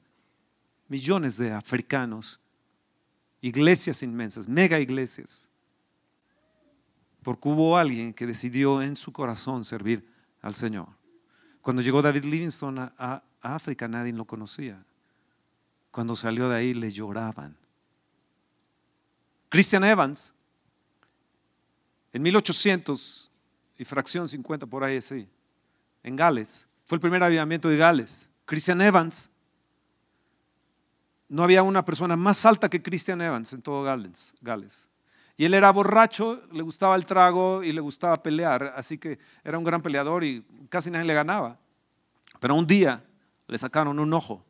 millones 0.88 1.38
de 1.38 1.52
africanos, 1.52 2.40
iglesias 3.42 4.02
inmensas, 4.02 4.48
mega 4.48 4.80
iglesias, 4.80 5.50
porque 7.22 7.50
hubo 7.50 7.78
alguien 7.78 8.14
que 8.14 8.26
decidió 8.26 8.82
en 8.82 8.96
su 8.96 9.12
corazón 9.12 9.66
servir 9.66 10.10
al 10.42 10.56
Señor. 10.56 10.88
Cuando 11.62 11.82
llegó 11.82 12.02
David 12.02 12.24
Livingstone 12.24 12.90
a, 12.98 13.24
África 13.42 13.88
nadie 13.88 14.14
lo 14.14 14.26
conocía. 14.26 14.84
Cuando 15.92 16.16
salió 16.16 16.50
de 16.50 16.56
ahí 16.56 16.74
le 16.74 16.92
lloraban. 16.92 17.58
Christian 19.50 19.84
Evans, 19.84 20.34
en 22.14 22.22
1800 22.22 23.32
y 23.78 23.86
fracción 23.86 24.28
50 24.28 24.66
por 24.66 24.84
ahí 24.84 25.02
sí, 25.02 25.30
en 26.04 26.16
Gales, 26.16 26.68
fue 26.86 26.96
el 26.96 27.02
primer 27.02 27.24
avivamiento 27.24 27.70
de 27.70 27.78
Gales. 27.78 28.30
Christian 28.46 28.82
Evans, 28.82 29.30
no 31.30 31.44
había 31.44 31.64
una 31.64 31.84
persona 31.84 32.16
más 32.16 32.46
alta 32.46 32.70
que 32.70 32.82
Christian 32.82 33.22
Evans 33.22 33.52
en 33.54 33.62
todo 33.62 33.84
Gales. 33.84 34.34
Gales. 34.42 34.88
Y 35.36 35.46
él 35.46 35.54
era 35.54 35.72
borracho, 35.72 36.42
le 36.52 36.62
gustaba 36.62 36.96
el 36.96 37.06
trago 37.06 37.64
y 37.64 37.72
le 37.72 37.82
gustaba 37.82 38.24
pelear, 38.24 38.74
así 38.76 38.98
que 38.98 39.20
era 39.44 39.58
un 39.58 39.64
gran 39.64 39.82
peleador 39.82 40.24
y 40.24 40.44
casi 40.70 40.90
nadie 40.90 41.06
le 41.06 41.14
ganaba. 41.14 41.60
Pero 42.40 42.56
un 42.56 42.66
día 42.66 43.04
le 43.48 43.58
sacaron 43.58 44.00
un 44.00 44.14
ojo 44.14 44.44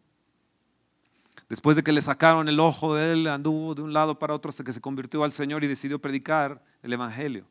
Después 1.49 1.77
de 1.77 1.83
que 1.83 1.93
le 1.93 2.01
sacaron 2.01 2.49
el 2.49 2.59
ojo 2.59 2.97
él, 2.97 3.25
anduvo 3.27 3.73
de 3.73 3.81
un 3.81 3.93
lado 3.93 4.19
para 4.19 4.33
otro 4.33 4.49
hasta 4.49 4.63
que 4.63 4.73
se 4.73 4.81
convirtió 4.81 5.23
al 5.23 5.31
Señor 5.31 5.63
y 5.63 5.67
decidió 5.67 5.99
predicar 5.99 6.61
el 6.83 6.91
Evangelio. 6.91 7.45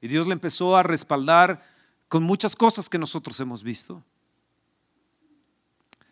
Y 0.00 0.08
Dios 0.08 0.26
le 0.26 0.32
empezó 0.32 0.76
a 0.76 0.82
respaldar 0.82 1.64
con 2.08 2.22
muchas 2.22 2.54
cosas 2.54 2.88
que 2.88 2.98
nosotros 2.98 3.38
hemos 3.40 3.62
visto. 3.62 4.02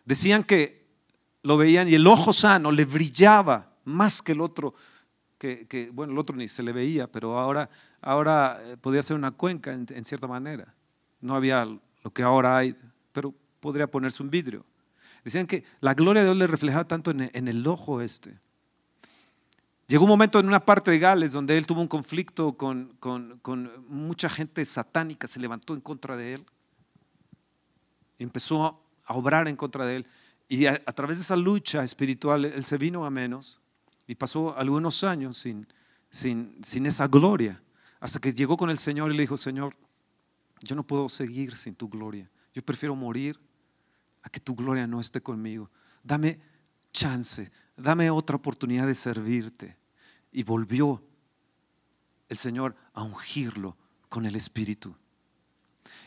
Decían 0.03 0.43
que 0.43 0.85
lo 1.43 1.57
veían 1.57 1.87
y 1.87 1.93
el 1.93 2.07
ojo 2.07 2.33
sano 2.33 2.71
le 2.71 2.85
brillaba 2.85 3.71
más 3.83 4.21
que 4.21 4.31
el 4.31 4.41
otro, 4.41 4.73
que, 5.37 5.89
bueno, 5.93 6.13
el 6.13 6.19
otro 6.19 6.35
ni 6.35 6.47
se 6.47 6.63
le 6.63 6.71
veía, 6.71 7.07
pero 7.11 7.37
ahora, 7.37 7.69
ahora 8.01 8.59
eh, 8.63 8.77
podía 8.77 9.01
ser 9.03 9.15
una 9.15 9.31
cuenca 9.31 9.73
en, 9.73 9.85
en 9.89 10.03
cierta 10.03 10.27
manera. 10.27 10.73
No 11.21 11.35
había 11.35 11.65
lo 11.65 12.13
que 12.13 12.23
ahora 12.23 12.57
hay, 12.57 12.75
pero 13.11 13.33
podría 13.59 13.89
ponerse 13.89 14.23
un 14.23 14.29
vidrio. 14.29 14.65
Decían 15.23 15.47
que 15.47 15.63
la 15.81 15.93
gloria 15.93 16.23
de 16.23 16.29
Dios 16.29 16.37
le 16.37 16.47
reflejaba 16.47 16.87
tanto 16.87 17.11
en 17.11 17.47
el 17.47 17.65
ojo 17.67 18.01
este. 18.01 18.39
Llegó 19.87 20.05
un 20.05 20.09
momento 20.09 20.39
en 20.39 20.47
una 20.47 20.65
parte 20.65 20.89
de 20.89 20.97
Gales 20.97 21.31
donde 21.31 21.57
él 21.57 21.67
tuvo 21.67 21.81
un 21.81 21.87
conflicto 21.87 22.57
con, 22.57 22.97
mucha 23.87 24.29
gente 24.29 24.65
satánica, 24.65 25.27
se 25.27 25.39
levantó 25.39 25.75
en 25.75 25.81
contra 25.81 26.17
de 26.17 26.33
él, 26.33 26.45
empezó 28.17 28.81
a 29.05 29.13
obrar 29.13 29.47
en 29.47 29.55
contra 29.55 29.85
de 29.85 29.97
él 29.97 30.07
y 30.47 30.65
a, 30.65 30.83
través 30.85 31.17
de 31.17 31.23
esa 31.23 31.35
lucha 31.35 31.83
espiritual 31.83 32.45
él 32.45 32.65
se 32.65 32.77
vino 32.77 33.05
a 33.05 33.11
menos 33.11 33.59
y 34.07 34.15
pasó 34.15 34.57
algunos 34.57 35.03
años 35.03 35.37
sin, 35.37 35.67
sin, 36.09 36.85
esa 36.85 37.07
gloria, 37.07 37.61
hasta 37.99 38.19
que 38.19 38.33
llegó 38.33 38.57
con 38.57 38.69
el 38.69 38.79
Señor 38.79 39.11
y 39.11 39.15
le 39.15 39.23
dijo, 39.23 39.37
Señor, 39.37 39.75
yo 40.61 40.75
no 40.75 40.83
puedo 40.83 41.09
seguir 41.09 41.55
sin 41.55 41.75
tu 41.75 41.89
gloria, 41.89 42.29
yo 42.53 42.63
prefiero 42.63 42.95
morir 42.95 43.39
a 44.23 44.29
que 44.29 44.39
tu 44.39 44.55
gloria 44.55 44.87
no 44.87 44.99
esté 44.99 45.21
conmigo. 45.21 45.69
Dame 46.03 46.39
chance, 46.91 47.51
dame 47.77 48.09
otra 48.09 48.35
oportunidad 48.35 48.87
de 48.87 48.95
servirte. 48.95 49.77
Y 50.31 50.43
volvió 50.43 51.01
el 52.29 52.37
Señor 52.37 52.75
a 52.93 53.03
ungirlo 53.03 53.77
con 54.09 54.25
el 54.25 54.35
Espíritu. 54.35 54.95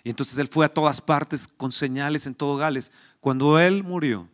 Y 0.04 0.10
entonces 0.10 0.38
él 0.38 0.48
fue 0.48 0.66
a 0.66 0.72
todas 0.72 1.00
partes 1.00 1.48
con 1.48 1.72
señales 1.72 2.26
en 2.26 2.34
todo 2.34 2.56
Gales. 2.56 2.92
Cuando 3.20 3.58
él 3.58 3.84
murió, 3.84 4.28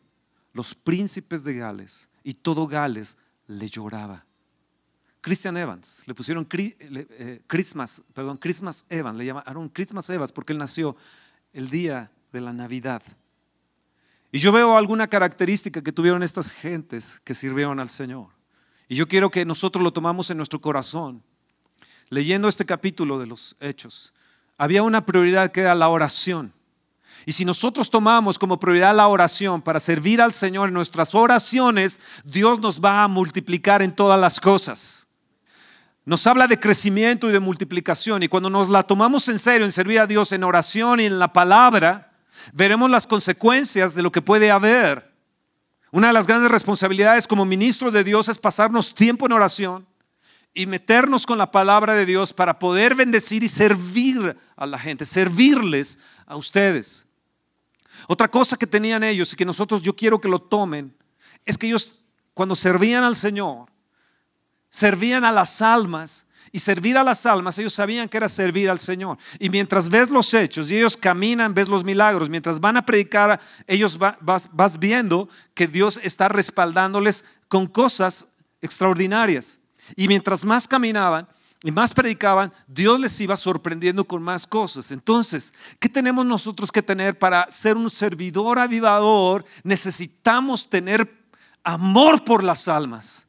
los 0.52 0.74
príncipes 0.74 1.44
de 1.44 1.54
Gales 1.54 2.08
y 2.22 2.34
todo 2.34 2.66
Gales 2.66 3.16
le 3.46 3.68
lloraba. 3.68 4.24
Christian 5.20 5.56
Evans, 5.56 6.02
le 6.06 6.14
pusieron 6.14 6.46
eh, 6.52 7.42
Christmas, 7.46 8.02
perdón, 8.12 8.36
Christmas 8.36 8.84
Evans, 8.90 9.16
le 9.16 9.24
llamaron 9.24 9.70
Christmas 9.70 10.10
Evans 10.10 10.32
porque 10.32 10.52
él 10.52 10.58
nació 10.58 10.96
el 11.54 11.70
día 11.70 12.12
de 12.30 12.42
la 12.42 12.52
Navidad. 12.52 13.02
Y 14.34 14.40
yo 14.40 14.50
veo 14.50 14.76
alguna 14.76 15.06
característica 15.06 15.80
que 15.80 15.92
tuvieron 15.92 16.24
estas 16.24 16.50
gentes 16.50 17.20
que 17.22 17.34
sirvieron 17.34 17.78
al 17.78 17.88
Señor. 17.88 18.30
Y 18.88 18.96
yo 18.96 19.06
quiero 19.06 19.30
que 19.30 19.44
nosotros 19.44 19.80
lo 19.80 19.92
tomamos 19.92 20.28
en 20.28 20.36
nuestro 20.38 20.60
corazón. 20.60 21.22
Leyendo 22.08 22.48
este 22.48 22.64
capítulo 22.64 23.20
de 23.20 23.28
los 23.28 23.54
Hechos, 23.60 24.12
había 24.58 24.82
una 24.82 25.06
prioridad 25.06 25.52
que 25.52 25.60
era 25.60 25.76
la 25.76 25.88
oración. 25.88 26.52
Y 27.26 27.30
si 27.30 27.44
nosotros 27.44 27.90
tomamos 27.90 28.36
como 28.36 28.58
prioridad 28.58 28.96
la 28.96 29.06
oración 29.06 29.62
para 29.62 29.78
servir 29.78 30.20
al 30.20 30.32
Señor 30.32 30.66
en 30.66 30.74
nuestras 30.74 31.14
oraciones, 31.14 32.00
Dios 32.24 32.58
nos 32.58 32.80
va 32.80 33.04
a 33.04 33.08
multiplicar 33.08 33.82
en 33.82 33.94
todas 33.94 34.18
las 34.18 34.40
cosas. 34.40 35.06
Nos 36.04 36.26
habla 36.26 36.48
de 36.48 36.58
crecimiento 36.58 37.30
y 37.30 37.32
de 37.32 37.38
multiplicación. 37.38 38.24
Y 38.24 38.28
cuando 38.28 38.50
nos 38.50 38.68
la 38.68 38.82
tomamos 38.82 39.28
en 39.28 39.38
serio 39.38 39.64
en 39.64 39.70
servir 39.70 40.00
a 40.00 40.08
Dios 40.08 40.32
en 40.32 40.42
oración 40.42 40.98
y 40.98 41.04
en 41.04 41.20
la 41.20 41.32
palabra, 41.32 42.13
veremos 42.52 42.90
las 42.90 43.06
consecuencias 43.06 43.94
de 43.94 44.02
lo 44.02 44.12
que 44.12 44.22
puede 44.22 44.50
haber. 44.50 45.12
Una 45.90 46.08
de 46.08 46.12
las 46.12 46.26
grandes 46.26 46.50
responsabilidades 46.50 47.26
como 47.26 47.44
ministro 47.44 47.90
de 47.90 48.04
Dios 48.04 48.28
es 48.28 48.38
pasarnos 48.38 48.94
tiempo 48.94 49.26
en 49.26 49.32
oración 49.32 49.86
y 50.52 50.66
meternos 50.66 51.26
con 51.26 51.38
la 51.38 51.50
palabra 51.50 51.94
de 51.94 52.06
Dios 52.06 52.32
para 52.32 52.58
poder 52.58 52.94
bendecir 52.94 53.42
y 53.42 53.48
servir 53.48 54.36
a 54.56 54.66
la 54.66 54.78
gente, 54.78 55.04
servirles 55.04 55.98
a 56.26 56.36
ustedes. 56.36 57.06
Otra 58.06 58.28
cosa 58.28 58.56
que 58.56 58.66
tenían 58.66 59.02
ellos 59.02 59.32
y 59.32 59.36
que 59.36 59.44
nosotros 59.44 59.82
yo 59.82 59.94
quiero 59.94 60.20
que 60.20 60.28
lo 60.28 60.40
tomen 60.40 60.96
es 61.44 61.58
que 61.58 61.66
ellos 61.66 61.92
cuando 62.34 62.56
servían 62.56 63.04
al 63.04 63.16
Señor, 63.16 63.70
servían 64.68 65.24
a 65.24 65.32
las 65.32 65.62
almas 65.62 66.26
y 66.54 66.60
servir 66.60 66.96
a 66.96 67.02
las 67.02 67.26
almas, 67.26 67.58
ellos 67.58 67.74
sabían 67.74 68.08
que 68.08 68.16
era 68.16 68.28
servir 68.28 68.70
al 68.70 68.78
Señor. 68.78 69.18
Y 69.40 69.50
mientras 69.50 69.88
ves 69.88 70.08
los 70.08 70.32
hechos 70.32 70.70
y 70.70 70.76
ellos 70.76 70.96
caminan, 70.96 71.52
ves 71.52 71.68
los 71.68 71.82
milagros, 71.82 72.30
mientras 72.30 72.60
van 72.60 72.76
a 72.76 72.86
predicar, 72.86 73.40
ellos 73.66 73.98
vas, 73.98 74.48
vas 74.52 74.78
viendo 74.78 75.28
que 75.52 75.66
Dios 75.66 75.98
está 76.00 76.28
respaldándoles 76.28 77.24
con 77.48 77.66
cosas 77.66 78.26
extraordinarias. 78.62 79.58
Y 79.96 80.06
mientras 80.06 80.44
más 80.44 80.68
caminaban, 80.68 81.26
y 81.64 81.72
más 81.72 81.92
predicaban, 81.92 82.52
Dios 82.68 83.00
les 83.00 83.20
iba 83.20 83.34
sorprendiendo 83.36 84.04
con 84.04 84.22
más 84.22 84.46
cosas. 84.46 84.92
Entonces, 84.92 85.52
¿qué 85.80 85.88
tenemos 85.88 86.24
nosotros 86.24 86.70
que 86.70 86.82
tener 86.82 87.18
para 87.18 87.50
ser 87.50 87.76
un 87.76 87.90
servidor 87.90 88.60
avivador? 88.60 89.44
Necesitamos 89.64 90.70
tener 90.70 91.12
amor 91.64 92.22
por 92.22 92.44
las 92.44 92.68
almas. 92.68 93.26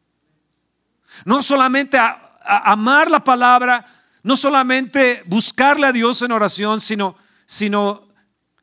No 1.24 1.42
solamente 1.42 1.98
a, 1.98 2.25
amar 2.46 3.10
la 3.10 3.24
palabra, 3.24 3.86
no 4.24 4.36
solamente 4.36 5.24
buscarle 5.26 5.88
a 5.88 5.92
Dios 5.92 6.22
en 6.22 6.32
oración, 6.32 6.80
sino, 6.80 7.16
sino 7.46 8.08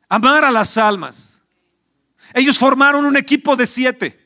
amar 0.09 0.45
a 0.45 0.51
las 0.51 0.77
almas. 0.77 1.41
Ellos 2.33 2.57
formaron 2.57 3.05
un 3.05 3.17
equipo 3.17 3.55
de 3.55 3.65
siete. 3.65 4.19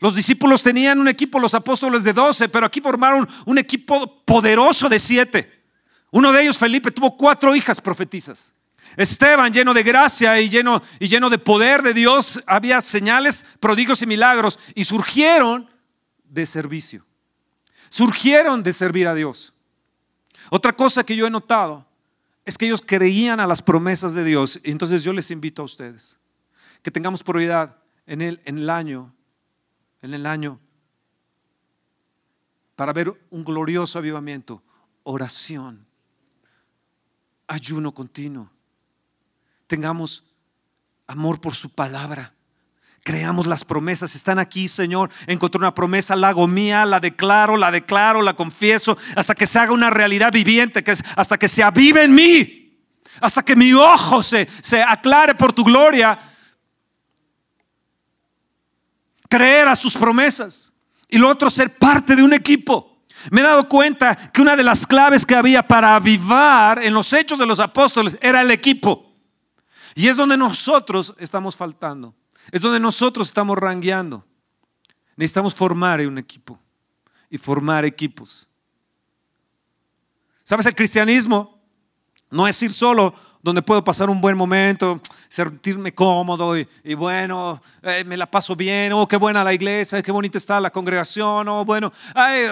Los 0.00 0.14
discípulos 0.14 0.62
tenían 0.62 0.98
un 0.98 1.08
equipo, 1.08 1.38
los 1.38 1.54
apóstoles 1.54 2.02
de 2.02 2.12
doce, 2.12 2.48
pero 2.48 2.66
aquí 2.66 2.80
formaron 2.80 3.28
un 3.46 3.58
equipo 3.58 4.24
poderoso 4.24 4.88
de 4.88 4.98
siete. 4.98 5.62
Uno 6.10 6.32
de 6.32 6.42
ellos, 6.42 6.58
Felipe, 6.58 6.90
tuvo 6.90 7.16
cuatro 7.16 7.54
hijas 7.54 7.80
profetizas. 7.80 8.52
Esteban, 8.96 9.52
lleno 9.52 9.72
de 9.72 9.82
gracia 9.82 10.40
y 10.40 10.48
lleno, 10.48 10.82
y 10.98 11.08
lleno 11.08 11.30
de 11.30 11.38
poder 11.38 11.82
de 11.82 11.94
Dios, 11.94 12.40
había 12.46 12.80
señales, 12.80 13.46
prodigios 13.60 14.02
y 14.02 14.06
milagros, 14.06 14.58
y 14.74 14.84
surgieron 14.84 15.70
de 16.24 16.44
servicio 16.44 17.06
surgieron 17.92 18.62
de 18.62 18.72
servir 18.72 19.06
a 19.06 19.14
Dios. 19.14 19.52
Otra 20.50 20.72
cosa 20.72 21.04
que 21.04 21.14
yo 21.14 21.26
he 21.26 21.30
notado 21.30 21.86
es 22.46 22.56
que 22.56 22.64
ellos 22.64 22.82
creían 22.84 23.38
a 23.38 23.46
las 23.46 23.60
promesas 23.60 24.14
de 24.14 24.24
Dios. 24.24 24.58
Y 24.64 24.70
entonces 24.70 25.04
yo 25.04 25.12
les 25.12 25.30
invito 25.30 25.60
a 25.60 25.66
ustedes 25.66 26.18
que 26.80 26.90
tengamos 26.90 27.22
prioridad 27.22 27.76
en 28.06 28.22
el, 28.22 28.40
en 28.46 28.56
el 28.56 28.70
año, 28.70 29.14
en 30.00 30.14
el 30.14 30.24
año 30.24 30.58
para 32.76 32.94
ver 32.94 33.12
un 33.28 33.44
glorioso 33.44 33.98
avivamiento? 33.98 34.62
Oración, 35.02 35.84
ayuno 37.46 37.92
continuo. 37.92 38.50
Tengamos 39.66 40.24
amor 41.06 41.42
por 41.42 41.54
su 41.54 41.68
palabra. 41.68 42.34
Creamos 43.04 43.46
las 43.46 43.64
promesas, 43.64 44.14
están 44.14 44.38
aquí, 44.38 44.68
Señor. 44.68 45.10
Encontré 45.26 45.58
una 45.58 45.74
promesa, 45.74 46.14
la 46.14 46.28
hago 46.28 46.46
mía, 46.46 46.86
la 46.86 47.00
declaro, 47.00 47.56
la 47.56 47.72
declaro, 47.72 48.22
la 48.22 48.34
confieso, 48.34 48.96
hasta 49.16 49.34
que 49.34 49.46
se 49.46 49.58
haga 49.58 49.72
una 49.72 49.90
realidad 49.90 50.30
viviente, 50.32 50.84
que 50.84 50.92
es, 50.92 51.02
hasta 51.16 51.36
que 51.36 51.48
se 51.48 51.64
avive 51.64 52.04
en 52.04 52.14
mí, 52.14 52.78
hasta 53.20 53.42
que 53.42 53.56
mi 53.56 53.72
ojo 53.72 54.22
se, 54.22 54.48
se 54.60 54.80
aclare 54.82 55.34
por 55.34 55.52
tu 55.52 55.64
gloria. 55.64 56.16
Creer 59.28 59.66
a 59.66 59.74
sus 59.74 59.96
promesas. 59.96 60.72
Y 61.08 61.18
lo 61.18 61.28
otro, 61.28 61.50
ser 61.50 61.76
parte 61.76 62.14
de 62.14 62.22
un 62.22 62.32
equipo. 62.32 63.02
Me 63.30 63.40
he 63.40 63.44
dado 63.44 63.68
cuenta 63.68 64.14
que 64.14 64.42
una 64.42 64.54
de 64.54 64.62
las 64.62 64.86
claves 64.86 65.26
que 65.26 65.34
había 65.34 65.66
para 65.66 65.96
avivar 65.96 66.80
en 66.82 66.94
los 66.94 67.12
hechos 67.12 67.38
de 67.38 67.46
los 67.46 67.58
apóstoles 67.58 68.16
era 68.20 68.42
el 68.42 68.50
equipo. 68.52 69.12
Y 69.96 70.06
es 70.06 70.16
donde 70.16 70.36
nosotros 70.36 71.14
estamos 71.18 71.56
faltando. 71.56 72.14
Es 72.50 72.60
donde 72.60 72.80
nosotros 72.80 73.28
estamos 73.28 73.56
rangueando. 73.58 74.24
Necesitamos 75.16 75.54
formar 75.54 76.00
un 76.00 76.18
equipo 76.18 76.58
y 77.30 77.38
formar 77.38 77.84
equipos. 77.84 78.48
¿Sabes? 80.42 80.66
El 80.66 80.74
cristianismo 80.74 81.60
no 82.30 82.48
es 82.48 82.60
ir 82.62 82.72
solo 82.72 83.14
donde 83.42 83.60
puedo 83.60 83.82
pasar 83.82 84.08
un 84.08 84.20
buen 84.20 84.36
momento, 84.36 85.00
sentirme 85.28 85.92
cómodo 85.92 86.56
y, 86.56 86.94
bueno, 86.94 87.60
eh, 87.82 88.04
me 88.04 88.16
la 88.16 88.30
paso 88.30 88.54
bien, 88.54 88.92
oh, 88.92 89.08
qué 89.08 89.16
buena 89.16 89.42
la 89.42 89.52
iglesia, 89.52 90.00
qué 90.00 90.12
bonita 90.12 90.38
está 90.38 90.60
la 90.60 90.70
congregación, 90.70 91.48
oh, 91.48 91.64
bueno, 91.64 91.92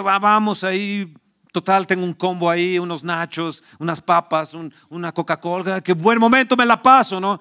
vamos 0.03 0.65
ahí 0.65 1.13
Total, 1.53 1.85
tengo 1.85 2.05
un 2.05 2.15
combo 2.15 2.49
ahí, 2.49 2.79
unos 2.79 3.03
nachos, 3.03 3.65
unas 3.79 4.01
papas, 4.01 4.55
una 4.89 5.11
Coca-Cola. 5.11 5.81
Qué 5.81 5.95
buen 5.95 6.19
momento 6.21 6.57
me 6.57 6.65
la 6.65 6.81
paso, 6.81 7.21
¿no? 7.21 7.41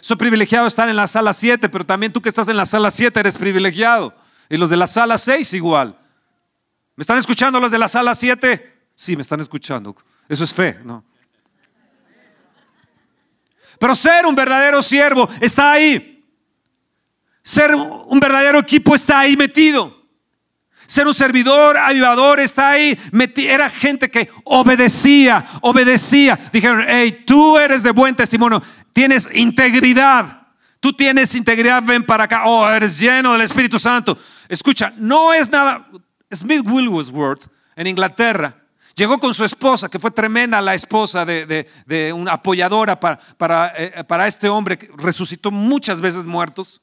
soy 0.00 0.16
privilegiado 0.16 0.64
de 0.64 0.68
estar 0.68 0.88
en 0.88 0.94
la 0.94 1.08
sala 1.08 1.32
7, 1.32 1.68
pero 1.68 1.84
también 1.84 2.12
tú 2.12 2.22
que 2.22 2.28
estás 2.28 2.46
en 2.48 2.56
la 2.56 2.64
sala 2.64 2.92
7 2.92 3.18
eres 3.18 3.36
privilegiado. 3.36 4.14
Y 4.48 4.56
los 4.56 4.70
de 4.70 4.76
la 4.76 4.86
sala 4.86 5.18
6 5.18 5.52
igual. 5.54 5.98
¿Me 6.94 7.02
están 7.02 7.18
escuchando 7.18 7.58
los 7.58 7.72
de 7.72 7.78
la 7.78 7.88
sala 7.88 8.14
7? 8.14 8.84
Sí, 8.94 9.16
me 9.16 9.22
están 9.22 9.40
escuchando. 9.40 9.96
Eso 10.28 10.44
es 10.44 10.54
fe, 10.54 10.78
¿no? 10.84 11.04
Pero 13.80 13.96
ser 13.96 14.26
un 14.26 14.34
verdadero 14.36 14.80
siervo 14.80 15.28
está 15.40 15.72
ahí. 15.72 16.24
Ser 17.42 17.74
un 17.74 18.20
verdadero 18.20 18.60
equipo 18.60 18.94
está 18.94 19.20
ahí 19.20 19.36
metido 19.36 20.01
ser 20.92 21.06
un 21.06 21.14
servidor, 21.14 21.78
ayudador, 21.78 22.38
está 22.38 22.72
ahí. 22.72 22.98
Era 23.36 23.70
gente 23.70 24.10
que 24.10 24.28
obedecía, 24.44 25.42
obedecía. 25.62 26.38
Dijeron, 26.52 26.84
hey, 26.86 27.24
tú 27.26 27.58
eres 27.58 27.82
de 27.82 27.92
buen 27.92 28.14
testimonio, 28.14 28.62
tienes 28.92 29.26
integridad. 29.32 30.48
Tú 30.80 30.92
tienes 30.92 31.34
integridad, 31.34 31.82
ven 31.82 32.04
para 32.04 32.24
acá. 32.24 32.42
Oh, 32.44 32.68
eres 32.68 32.98
lleno 32.98 33.32
del 33.32 33.40
Espíritu 33.40 33.78
Santo. 33.78 34.18
Escucha, 34.50 34.92
no 34.98 35.32
es 35.32 35.48
nada. 35.48 35.88
Smith 36.30 36.60
Wigglesworth 36.66 37.46
en 37.74 37.86
Inglaterra 37.86 38.54
llegó 38.94 39.18
con 39.18 39.32
su 39.32 39.44
esposa, 39.44 39.88
que 39.88 39.98
fue 39.98 40.10
tremenda 40.10 40.60
la 40.60 40.74
esposa 40.74 41.24
de, 41.24 42.12
una 42.14 42.32
apoyadora 42.32 43.00
para, 43.00 43.18
para, 43.38 43.72
eh, 43.78 44.04
para 44.04 44.26
este 44.26 44.50
hombre 44.50 44.76
que 44.76 44.90
resucitó 44.98 45.50
muchas 45.50 46.02
veces 46.02 46.26
muertos. 46.26 46.82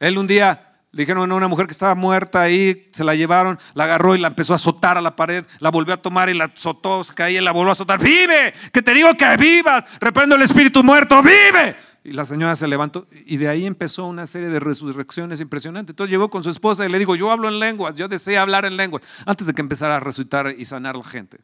Él 0.00 0.18
un 0.18 0.26
día 0.26 0.65
le 0.96 1.02
dijeron 1.02 1.30
a 1.30 1.34
una 1.34 1.46
mujer 1.46 1.66
que 1.66 1.72
estaba 1.72 1.94
muerta 1.94 2.40
ahí, 2.40 2.88
se 2.90 3.04
la 3.04 3.14
llevaron, 3.14 3.58
la 3.74 3.84
agarró 3.84 4.16
y 4.16 4.18
la 4.18 4.28
empezó 4.28 4.54
a 4.54 4.56
azotar 4.56 4.96
a 4.96 5.02
la 5.02 5.14
pared, 5.14 5.44
la 5.58 5.70
volvió 5.70 5.92
a 5.92 5.98
tomar 5.98 6.30
y 6.30 6.34
la 6.34 6.46
azotó, 6.46 7.04
se 7.04 7.12
caía 7.12 7.38
y 7.38 7.44
la 7.44 7.52
volvió 7.52 7.68
a 7.68 7.72
azotar. 7.72 8.00
¡Vive! 8.00 8.54
Que 8.72 8.80
te 8.80 8.94
digo 8.94 9.14
que 9.14 9.36
vivas. 9.36 9.84
Reprendo 10.00 10.36
el 10.36 10.42
espíritu 10.42 10.82
muerto, 10.82 11.22
¡vive! 11.22 11.76
Y 12.02 12.12
la 12.12 12.24
señora 12.24 12.56
se 12.56 12.66
levantó 12.66 13.06
y 13.12 13.36
de 13.36 13.46
ahí 13.46 13.66
empezó 13.66 14.06
una 14.06 14.26
serie 14.26 14.48
de 14.48 14.58
resurrecciones 14.58 15.42
impresionantes. 15.42 15.92
Entonces 15.92 16.10
llegó 16.10 16.30
con 16.30 16.42
su 16.42 16.48
esposa 16.48 16.86
y 16.86 16.88
le 16.88 16.98
dijo, 16.98 17.14
yo 17.14 17.30
hablo 17.30 17.48
en 17.48 17.58
lenguas, 17.58 17.98
yo 17.98 18.08
deseo 18.08 18.40
hablar 18.40 18.64
en 18.64 18.78
lenguas, 18.78 19.02
antes 19.26 19.46
de 19.46 19.52
que 19.52 19.60
empezara 19.60 19.96
a 19.96 20.00
resucitar 20.00 20.54
y 20.56 20.64
sanar 20.64 20.96
la 20.96 21.04
gente. 21.04 21.40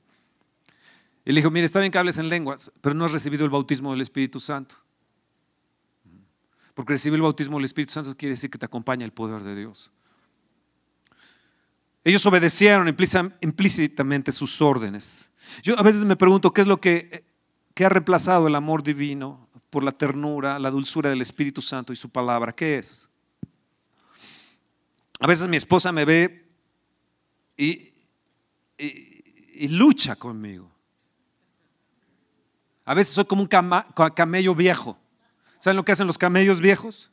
Y 1.26 1.32
le 1.32 1.40
dijo, 1.40 1.50
mire, 1.50 1.66
está 1.66 1.78
bien 1.78 1.92
que 1.92 1.98
hables 1.98 2.16
en 2.16 2.30
lenguas, 2.30 2.72
pero 2.80 2.94
no 2.94 3.04
has 3.04 3.12
recibido 3.12 3.44
el 3.44 3.50
bautismo 3.50 3.90
del 3.92 4.00
Espíritu 4.00 4.40
Santo. 4.40 4.76
Porque 6.74 6.94
recibir 6.94 7.16
el 7.16 7.22
bautismo 7.22 7.56
del 7.56 7.66
Espíritu 7.66 7.92
Santo 7.92 8.16
quiere 8.16 8.35
decir 8.35 8.50
que 8.50 8.58
te 8.58 8.66
acompaña 8.66 9.04
el 9.04 9.12
poder 9.12 9.42
de 9.42 9.54
Dios. 9.54 9.92
Ellos 12.04 12.24
obedecieron 12.26 12.88
implícitamente 12.88 14.32
sus 14.32 14.61
órdenes. 14.61 15.30
Yo 15.62 15.78
a 15.78 15.82
veces 15.82 16.04
me 16.04 16.16
pregunto 16.16 16.52
qué 16.52 16.62
es 16.62 16.66
lo 16.66 16.80
que, 16.80 17.24
que 17.74 17.85
ha 17.85 17.88
reemplazado 17.88 18.48
el 18.48 18.54
amor 18.54 18.82
divino 18.82 19.48
por 19.70 19.85
la 19.85 19.92
ternura, 19.92 20.58
la 20.58 20.70
dulzura 20.70 21.11
del 21.11 21.22
Espíritu 21.22 21.62
Santo 21.62 21.92
y 21.92 21.96
su 21.96 22.11
palabra. 22.11 22.52
¿Qué 22.52 22.78
es? 22.78 23.08
A 25.20 25.26
veces 25.26 25.46
mi 25.48 25.56
esposa 25.56 25.92
me 25.92 26.04
ve 26.04 26.48
y, 27.56 27.92
y, 28.76 29.68
lucha 29.68 30.16
conmigo. 30.16 30.68
A 32.85 32.94
veces 32.94 33.14
soy 33.14 33.24
como 33.24 33.42
un 33.42 33.48
camello 33.48 34.54
viejo. 34.56 34.98
¿Saben 35.62 35.77
lo 35.77 35.85
que 35.85 35.92
hacen 35.92 36.09
los 36.09 36.18
camellos 36.18 36.61
viejos? 36.61 37.12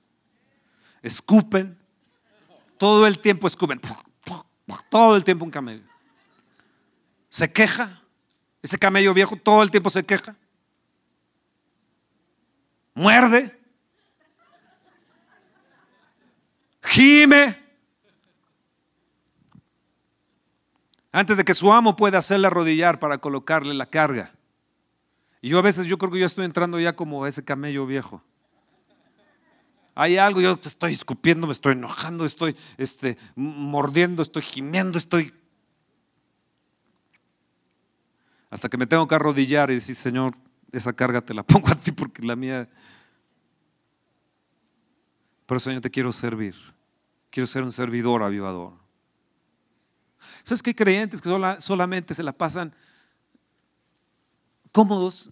Escupen. 1.03 1.77
Todo 2.79 3.05
el 3.05 3.19
tiempo 3.19 3.45
escupen. 3.45 3.79
Todo 4.89 5.15
el 5.15 5.23
tiempo 5.23 5.45
un 5.45 5.51
camello. 5.51 5.83
Se 7.29 7.51
queja. 7.51 8.01
Ese 8.63 8.79
camello 8.79 9.13
viejo 9.13 9.35
todo 9.35 9.61
el 9.61 9.69
tiempo 9.69 9.91
se 9.91 10.03
queja. 10.03 10.35
Muerde. 12.95 13.55
Gime. 16.81 17.55
Antes 21.11 21.37
de 21.37 21.45
que 21.45 21.53
su 21.53 21.71
amo 21.71 21.95
pueda 21.95 22.17
hacerle 22.17 22.47
arrodillar 22.47 22.97
para 22.97 23.19
colocarle 23.19 23.75
la 23.75 23.85
carga. 23.85 24.33
Y 25.39 25.49
yo 25.49 25.59
a 25.59 25.61
veces 25.61 25.85
yo 25.85 25.99
creo 25.99 26.11
que 26.11 26.19
yo 26.19 26.25
estoy 26.25 26.45
entrando 26.45 26.79
ya 26.79 26.95
como 26.95 27.27
ese 27.27 27.45
camello 27.45 27.85
viejo 27.85 28.23
hay 29.99 30.17
algo, 30.17 30.39
yo 30.39 30.57
estoy 30.63 30.93
escupiendo, 30.93 31.45
me 31.45 31.51
estoy 31.51 31.73
enojando, 31.73 32.23
estoy 32.23 32.55
este, 32.77 33.17
mordiendo, 33.35 34.21
estoy 34.21 34.43
gimiendo, 34.43 34.97
estoy... 34.97 35.33
Hasta 38.49 38.69
que 38.69 38.77
me 38.77 38.87
tengo 38.87 39.05
que 39.09 39.15
arrodillar 39.15 39.71
y 39.71 39.73
decir, 39.75 39.97
Señor, 39.97 40.31
esa 40.71 40.93
carga 40.93 41.19
te 41.19 41.33
la 41.33 41.43
pongo 41.45 41.67
a 41.67 41.75
ti 41.75 41.91
porque 41.91 42.21
la 42.23 42.37
mía... 42.37 42.69
Pero 45.45 45.59
Señor, 45.59 45.81
te 45.81 45.91
quiero 45.91 46.13
servir. 46.13 46.55
Quiero 47.29 47.45
ser 47.45 47.63
un 47.63 47.73
servidor 47.73 48.23
avivador. 48.23 48.71
¿Sabes 50.43 50.63
qué 50.63 50.73
creyentes 50.73 51.19
que 51.19 51.29
solamente 51.59 52.13
se 52.13 52.23
la 52.23 52.31
pasan 52.31 52.73
cómodos, 54.71 55.29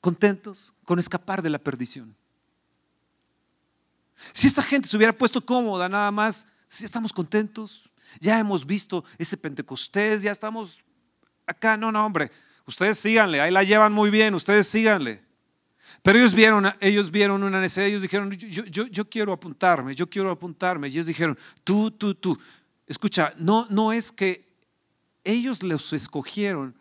contentos 0.00 0.74
con 0.84 0.98
escapar 0.98 1.40
de 1.40 1.50
la 1.50 1.60
perdición? 1.60 2.16
Si 4.32 4.46
esta 4.46 4.62
gente 4.62 4.88
se 4.88 4.96
hubiera 4.96 5.16
puesto 5.16 5.44
cómoda 5.44 5.88
nada 5.88 6.10
más, 6.10 6.46
si 6.68 6.84
estamos 6.84 7.12
contentos, 7.12 7.90
ya 8.20 8.38
hemos 8.38 8.66
visto 8.66 9.04
ese 9.18 9.36
Pentecostés, 9.36 10.22
ya 10.22 10.32
estamos 10.32 10.82
acá, 11.46 11.76
no, 11.76 11.92
no, 11.92 12.04
hombre, 12.04 12.30
ustedes 12.66 12.98
síganle, 12.98 13.40
ahí 13.40 13.50
la 13.50 13.64
llevan 13.64 13.92
muy 13.92 14.10
bien, 14.10 14.34
ustedes 14.34 14.66
síganle. 14.66 15.22
Pero 16.02 16.18
ellos 16.18 16.34
vieron, 16.34 16.70
ellos 16.80 17.10
vieron 17.10 17.42
una 17.42 17.60
necesidad, 17.60 17.86
ellos 17.86 18.02
dijeron, 18.02 18.30
yo, 18.30 18.64
yo, 18.66 18.86
yo 18.86 19.08
quiero 19.08 19.32
apuntarme, 19.32 19.94
yo 19.94 20.08
quiero 20.08 20.30
apuntarme. 20.30 20.88
Y 20.88 20.92
ellos 20.92 21.06
dijeron, 21.06 21.38
tú, 21.64 21.90
tú, 21.90 22.14
tú. 22.14 22.38
Escucha, 22.86 23.32
no, 23.38 23.66
no 23.70 23.90
es 23.90 24.12
que 24.12 24.54
ellos 25.22 25.62
los 25.62 25.94
escogieron, 25.94 26.74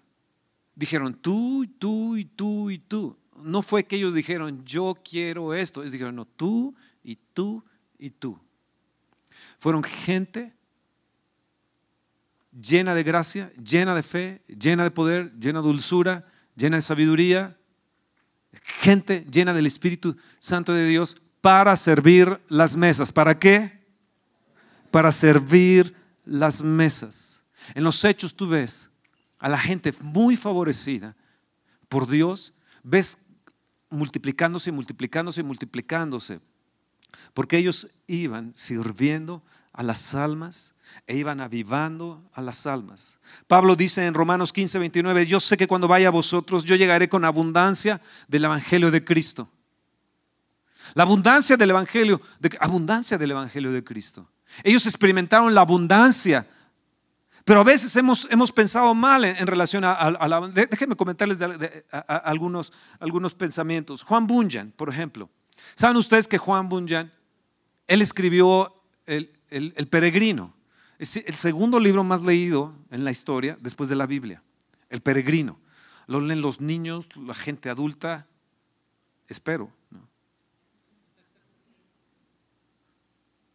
dijeron 0.76 1.13
tú, 1.13 1.65
tú 1.80 2.17
y 2.17 2.26
tú 2.26 2.69
y 2.69 2.80
tú. 2.80 3.17
No 3.41 3.62
fue 3.62 3.86
que 3.86 3.96
ellos 3.96 4.13
dijeron, 4.13 4.65
yo 4.65 4.98
quiero 5.10 5.54
esto. 5.54 5.82
Ellos 5.82 5.93
dijeron, 5.93 6.17
no, 6.17 6.26
tú 6.26 6.76
y 7.04 7.18
tú 7.34 7.63
y 7.98 8.10
tú. 8.10 8.39
Fueron 9.60 9.84
gente 9.84 10.54
llena 12.52 12.94
de 12.96 13.04
gracia, 13.04 13.52
llena 13.54 13.96
de 13.96 14.04
fe, 14.04 14.42
llena 14.48 14.84
de 14.84 14.92
poder, 14.92 15.34
llena 15.39 15.62
de 15.62 15.68
dulzura, 15.68 16.26
llena 16.56 16.78
de 16.78 16.82
sabiduría. 16.82 17.58
Gente 18.62 19.26
llena 19.32 19.54
del 19.54 19.66
Espíritu 19.66 20.16
Santo 20.38 20.74
de 20.74 20.88
Dios 20.88 21.18
para 21.42 21.76
servir 21.76 22.39
las 22.48 22.78
mesas. 22.78 23.12
¿Para 23.12 23.38
qué? 23.38 23.84
Para 24.92 25.12
servir 25.12 25.96
las 26.26 26.63
mesas. 26.63 27.44
En 27.74 27.84
los 27.84 28.04
hechos 28.04 28.36
tú 28.36 28.48
ves 28.48 28.89
a 29.39 29.50
la 29.50 29.58
gente 29.58 29.92
muy 30.02 30.38
favorecida 30.38 31.16
por 31.89 32.08
Dios, 32.08 32.54
ves 32.84 33.18
multiplicándose, 33.89 34.72
multiplicándose, 34.72 35.44
multiplicándose 35.44 36.39
porque 37.34 37.58
ellos 37.58 37.88
iban 38.08 38.52
sirviendo 38.56 39.43
a 39.73 39.84
las 39.84 40.13
almas 40.15 40.73
e 41.08 41.17
iban 41.17 41.41
avivando 41.41 42.30
a 42.34 42.41
las 42.41 42.67
almas. 42.67 43.19
Pablo 43.47 43.76
dice 43.76 44.06
en 44.06 44.13
Romanos 44.13 44.54
15, 44.54 44.80
29, 44.80 45.26
yo 45.26 45.39
sé 45.39 45.58
que 45.58 45.67
cuando 45.67 45.88
vaya 45.88 46.10
a 46.10 46.12
vosotros 46.12 46.63
yo 46.63 46.76
llegaré 46.76 47.10
con 47.10 47.26
abundancia 47.26 48.02
del 48.28 48.45
Evangelio 48.45 48.91
de 48.91 49.04
Cristo. 49.04 49.49
La 50.93 51.04
abundancia 51.04 51.58
del 51.58 51.71
Evangelio, 51.71 52.21
de, 52.39 52.56
abundancia 52.60 53.17
del 53.17 53.32
Evangelio 53.32 53.71
de 53.71 53.84
Cristo. 53.84 54.30
Ellos 54.63 54.86
experimentaron 54.86 55.54
la 55.56 55.62
abundancia, 55.62 56.47
pero 57.43 57.62
a 57.62 57.63
veces 57.63 57.95
hemos, 57.95 58.28
hemos 58.30 58.52
pensado 58.52 58.93
mal 58.93 59.26
en, 59.26 59.47
relación 59.47 59.84
a, 59.84 60.12
la... 60.28 60.47
Déjenme 60.49 60.95
comentarles 60.95 61.39
algunos, 61.91 62.71
algunos 62.99 63.34
pensamientos. 63.34 64.04
Juan 64.04 64.28
Bunyan, 64.28 64.71
por 64.71 64.89
ejemplo. 64.89 65.30
¿Saben 65.76 65.98
ustedes 65.98 66.28
que 66.28 66.38
Juan 66.38 66.70
Bunyan, 66.70 67.12
él 67.88 68.02
escribió 68.02 68.74
el, 69.06 69.32
el 69.50 69.88
Peregrino? 69.88 70.56
Es 71.00 71.18
el 71.18 71.36
segundo 71.36 71.80
libro 71.80 72.04
más 72.04 72.22
leído 72.22 72.74
en 72.92 73.04
la 73.04 73.12
historia 73.12 73.58
después 73.60 73.90
de 73.90 73.96
la 73.96 74.06
Biblia. 74.06 74.44
El 74.90 75.02
Peregrino. 75.02 75.60
Lo 76.08 76.20
leen 76.20 76.42
los 76.42 76.60
niños, 76.60 77.08
la 77.16 77.34
gente 77.34 77.70
adulta, 77.70 78.28
espero. 79.28 79.72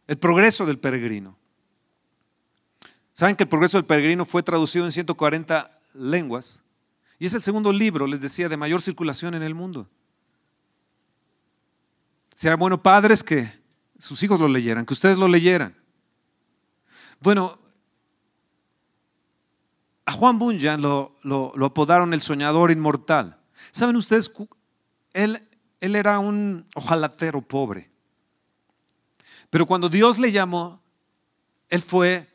El 0.07 0.17
progreso 0.17 0.65
del 0.65 0.79
peregrino. 0.79 1.37
¿Saben 3.13 3.35
que 3.35 3.43
el 3.43 3.49
progreso 3.49 3.77
del 3.77 3.85
peregrino 3.85 4.25
fue 4.25 4.41
traducido 4.41 4.85
en 4.85 4.91
140 4.91 5.79
lenguas? 5.93 6.63
Y 7.19 7.27
es 7.27 7.33
el 7.33 7.41
segundo 7.41 7.71
libro, 7.71 8.07
les 8.07 8.21
decía, 8.21 8.49
de 8.49 8.57
mayor 8.57 8.81
circulación 8.81 9.35
en 9.35 9.43
el 9.43 9.53
mundo. 9.53 9.87
Será 12.39 12.55
bueno, 12.55 12.81
padres, 12.81 13.21
que 13.21 13.51
sus 13.97 14.23
hijos 14.23 14.39
lo 14.39 14.47
leyeran, 14.47 14.85
que 14.85 14.93
ustedes 14.93 15.17
lo 15.17 15.27
leyeran. 15.27 15.75
Bueno, 17.19 17.59
a 20.05 20.13
Juan 20.13 20.39
Bunyan 20.39 20.81
lo, 20.81 21.17
lo, 21.21 21.65
apodaron 21.65 22.13
el 22.13 22.21
soñador 22.21 22.71
inmortal. 22.71 23.37
¿Saben 23.71 23.97
ustedes? 23.97 24.31
Él, 25.11 25.45
él 25.81 25.97
era 25.97 26.17
un 26.19 26.65
ojalatero 26.75 27.41
pobre. 27.41 27.91
Pero 29.49 29.65
cuando 29.65 29.89
Dios 29.89 30.17
le 30.17 30.31
llamó, 30.31 30.81
él 31.67 31.81
fue 31.81 32.25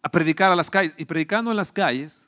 a 0.00 0.10
predicar 0.10 0.50
a 0.50 0.56
las 0.56 0.70
calles. 0.70 0.94
Y 0.96 1.04
predicando 1.04 1.50
en 1.50 1.56
las 1.58 1.70
calles, 1.70 2.27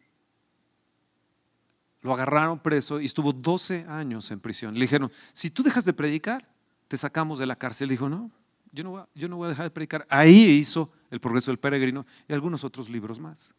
lo 2.02 2.12
agarraron 2.12 2.58
preso 2.58 3.00
y 3.00 3.06
estuvo 3.06 3.32
12 3.32 3.86
años 3.88 4.30
en 4.30 4.40
prisión. 4.40 4.74
Le 4.74 4.80
dijeron, 4.80 5.12
si 5.32 5.50
tú 5.50 5.62
dejas 5.62 5.84
de 5.84 5.92
predicar, 5.92 6.46
te 6.88 6.96
sacamos 6.96 7.38
de 7.38 7.46
la 7.46 7.56
cárcel. 7.56 7.88
Dijo, 7.88 8.08
no, 8.08 8.30
yo 8.72 8.84
no, 8.84 8.90
voy 8.90 9.00
a, 9.00 9.08
yo 9.14 9.28
no 9.28 9.36
voy 9.36 9.46
a 9.46 9.48
dejar 9.50 9.66
de 9.66 9.70
predicar. 9.70 10.06
Ahí 10.08 10.46
hizo 10.50 10.90
el 11.10 11.20
progreso 11.20 11.50
del 11.50 11.58
peregrino 11.58 12.06
y 12.28 12.32
algunos 12.32 12.64
otros 12.64 12.88
libros 12.88 13.20
más. 13.20 13.54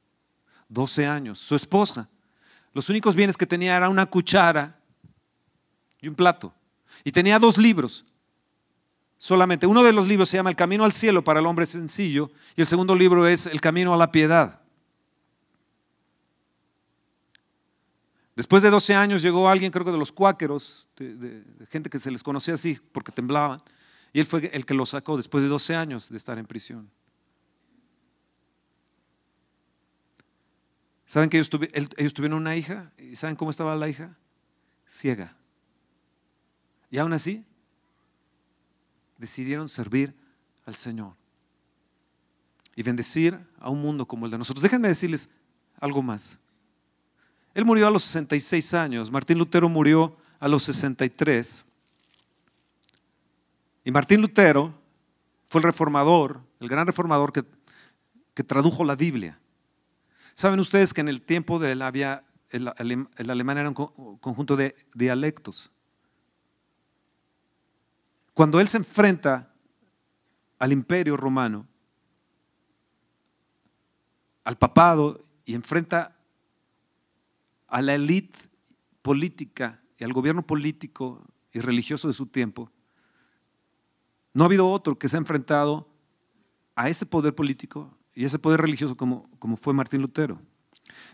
12 0.69 1.05
años. 1.05 1.37
Su 1.39 1.55
esposa, 1.55 2.09
los 2.73 2.89
únicos 2.89 3.15
bienes 3.15 3.37
que 3.37 3.45
tenía 3.45 3.75
era 3.75 3.89
una 3.89 4.05
cuchara 4.05 4.79
y 5.99 6.07
un 6.07 6.15
plato. 6.15 6.53
Y 7.03 7.11
tenía 7.11 7.39
dos 7.39 7.57
libros, 7.57 8.05
solamente. 9.17 9.67
Uno 9.67 9.83
de 9.83 9.93
los 9.93 10.07
libros 10.07 10.29
se 10.29 10.37
llama 10.37 10.49
El 10.49 10.55
Camino 10.55 10.83
al 10.83 10.93
Cielo 10.93 11.23
para 11.23 11.39
el 11.39 11.45
hombre 11.45 11.65
sencillo 11.65 12.31
y 12.55 12.61
el 12.61 12.67
segundo 12.67 12.95
libro 12.95 13.27
es 13.27 13.45
El 13.45 13.61
Camino 13.61 13.93
a 13.93 13.97
la 13.97 14.11
Piedad. 14.11 14.60
Después 18.35 18.63
de 18.63 18.69
12 18.69 18.95
años 18.95 19.21
llegó 19.21 19.49
alguien, 19.49 19.71
creo 19.71 19.85
que 19.85 19.91
de 19.91 19.97
los 19.97 20.11
cuáqueros, 20.11 20.87
de, 20.97 21.43
gente 21.69 21.89
que 21.89 21.99
se 21.99 22.09
les 22.11 22.23
conocía 22.23 22.53
así 22.53 22.79
porque 22.91 23.11
temblaban, 23.11 23.61
y 24.13 24.19
él 24.19 24.25
fue 24.25 24.49
el 24.53 24.65
que 24.65 24.73
lo 24.73 24.85
sacó 24.85 25.17
después 25.17 25.43
de 25.43 25.49
12 25.49 25.75
años 25.75 26.09
de 26.09 26.17
estar 26.17 26.37
en 26.37 26.45
prisión. 26.45 26.89
¿Saben 31.05 31.29
que 31.29 31.37
ellos, 31.37 31.49
ellos 31.97 32.13
tuvieron 32.13 32.39
una 32.39 32.55
hija? 32.55 32.91
¿Y 32.97 33.17
saben 33.17 33.35
cómo 33.35 33.51
estaba 33.51 33.75
la 33.75 33.89
hija? 33.89 34.17
Ciega. 34.87 35.35
Y 36.89 36.97
aún 36.97 37.11
así, 37.13 37.45
decidieron 39.17 39.69
servir 39.69 40.15
al 40.65 40.75
Señor 40.75 41.15
y 42.75 42.83
bendecir 42.83 43.39
a 43.59 43.69
un 43.69 43.81
mundo 43.81 44.07
como 44.07 44.25
el 44.25 44.31
de 44.31 44.37
nosotros. 44.37 44.63
Déjenme 44.63 44.87
decirles 44.87 45.29
algo 45.79 46.01
más. 46.01 46.39
Él 47.53 47.65
murió 47.65 47.87
a 47.87 47.91
los 47.91 48.03
66 48.03 48.73
años, 48.73 49.11
Martín 49.11 49.37
Lutero 49.37 49.67
murió 49.67 50.15
a 50.39 50.47
los 50.47 50.63
63. 50.63 51.65
Y 53.83 53.91
Martín 53.91 54.21
Lutero 54.21 54.73
fue 55.47 55.59
el 55.59 55.63
reformador, 55.63 56.41
el 56.59 56.69
gran 56.69 56.87
reformador 56.87 57.33
que, 57.33 57.43
que 58.33 58.43
tradujo 58.43 58.85
la 58.85 58.95
Biblia. 58.95 59.39
¿Saben 60.33 60.59
ustedes 60.59 60.93
que 60.93 61.01
en 61.01 61.09
el 61.09 61.21
tiempo 61.21 61.59
de 61.59 61.73
él 61.73 61.81
había, 61.81 62.23
el, 62.49 62.71
el 63.17 63.29
alemán 63.29 63.57
era 63.57 63.69
un 63.69 63.75
conjunto 63.75 64.55
de 64.55 64.75
dialectos? 64.93 65.71
Cuando 68.33 68.59
él 68.59 68.67
se 68.67 68.77
enfrenta 68.77 69.51
al 70.57 70.71
imperio 70.71 71.17
romano, 71.17 71.67
al 74.43 74.57
papado 74.57 75.21
y 75.45 75.53
enfrenta 75.53 76.15
a 77.71 77.81
la 77.81 77.95
élite 77.95 78.37
política 79.01 79.81
y 79.97 80.03
al 80.03 80.13
gobierno 80.13 80.45
político 80.45 81.25
y 81.53 81.59
religioso 81.59 82.07
de 82.07 82.13
su 82.13 82.27
tiempo, 82.27 82.69
no 84.33 84.43
ha 84.43 84.45
habido 84.47 84.69
otro 84.69 84.99
que 84.99 85.07
se 85.09 85.17
ha 85.17 85.19
enfrentado 85.19 85.87
a 86.75 86.89
ese 86.89 87.05
poder 87.05 87.33
político 87.33 87.97
y 88.13 88.25
ese 88.25 88.39
poder 88.39 88.61
religioso 88.61 88.95
como, 88.95 89.29
como 89.39 89.55
fue 89.55 89.73
Martín 89.73 90.01
Lutero. 90.01 90.39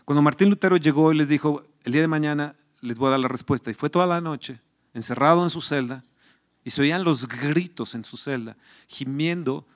Cuando 0.04 0.20
Martín 0.20 0.50
Lutero 0.50 0.76
llegó 0.76 1.12
y 1.12 1.16
les 1.16 1.28
dijo, 1.28 1.62
el 1.84 1.92
día 1.92 2.00
de 2.00 2.08
mañana 2.08 2.56
les 2.80 2.98
voy 2.98 3.08
a 3.08 3.10
dar 3.12 3.20
la 3.20 3.28
respuesta, 3.28 3.70
y 3.70 3.74
fue 3.74 3.90
toda 3.90 4.06
la 4.06 4.20
noche 4.20 4.60
encerrado 4.94 5.44
en 5.44 5.50
su 5.50 5.60
celda, 5.60 6.04
y 6.64 6.70
se 6.70 6.82
oían 6.82 7.04
los 7.04 7.28
gritos 7.28 7.94
en 7.94 8.04
su 8.04 8.16
celda, 8.16 8.56
gimiendo, 8.88 9.66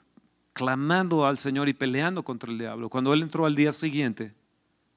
clamando 0.53 1.27
al 1.27 1.39
Señor 1.39 1.69
y 1.69 1.75
peleando 1.75 2.23
contra 2.23 2.51
el 2.51 2.59
diablo. 2.59 2.89
Cuando 2.89 3.13
él 3.15 3.23
entró 3.23 3.47
al 3.47 3.55
día 3.55 3.73
siguiente, 3.73 4.35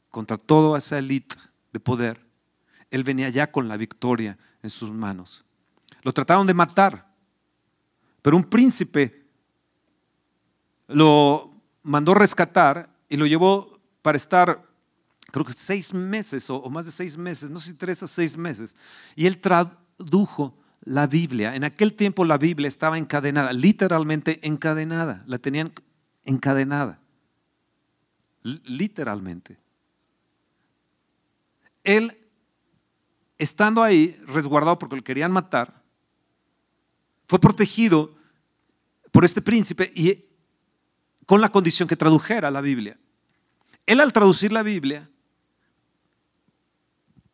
contra 0.10 0.38
toda 0.38 0.78
esa 0.78 0.98
élite 0.98 1.36
de 1.76 1.80
poder, 1.82 2.26
él 2.90 3.04
venía 3.04 3.28
ya 3.28 3.52
con 3.52 3.68
la 3.68 3.76
victoria 3.76 4.38
en 4.64 4.70
sus 4.70 4.90
manos. 4.92 5.44
Lo 6.04 6.14
trataron 6.14 6.48
de 6.48 6.54
matar, 6.54 7.12
pero 8.22 8.38
un 8.38 8.46
príncipe 8.46 9.26
lo 10.88 11.52
mandó 11.84 12.14
rescatar 12.14 12.90
y 13.10 13.18
lo 13.18 13.26
llevó 13.26 13.78
para 14.02 14.16
estar, 14.16 14.64
creo 15.34 15.44
que 15.44 15.52
seis 15.52 15.94
meses 15.94 16.50
o, 16.50 16.70
más 16.70 16.86
de 16.86 16.94
seis 16.94 17.18
meses, 17.18 17.52
no 17.52 17.60
sé 17.60 17.72
si 17.72 17.74
tres 17.76 18.02
a 18.04 18.08
seis 18.08 18.38
meses. 18.38 18.74
Y 19.18 19.26
él 19.26 19.40
tradujo 19.40 20.58
la 20.80 21.08
Biblia. 21.08 21.56
En 21.56 21.66
aquel 21.66 21.92
tiempo 21.92 22.24
la 22.24 22.38
Biblia 22.38 22.70
estaba 22.70 22.98
encadenada, 22.98 23.52
literalmente 23.52 24.40
encadenada. 24.48 25.26
La 25.28 25.40
tenían 25.40 25.74
encadenada. 26.24 27.02
literalmente. 28.44 29.65
Él, 31.86 32.18
estando 33.38 33.82
ahí, 33.82 34.20
resguardado 34.28 34.78
porque 34.78 34.98
lo 34.98 35.04
querían 35.04 35.32
matar, 35.32 35.82
fue 37.28 37.40
protegido 37.40 38.14
por 39.12 39.24
este 39.24 39.42
príncipe 39.42 39.92
y 39.96 40.26
con 41.26 41.40
la 41.40 41.50
condición 41.50 41.88
que 41.88 41.96
tradujera 41.96 42.52
la 42.52 42.62
Biblia. 42.62 43.00
Él 43.86 44.02
al 44.02 44.12
traducir 44.12 44.52
la 44.52 44.64
Biblia 44.64 45.10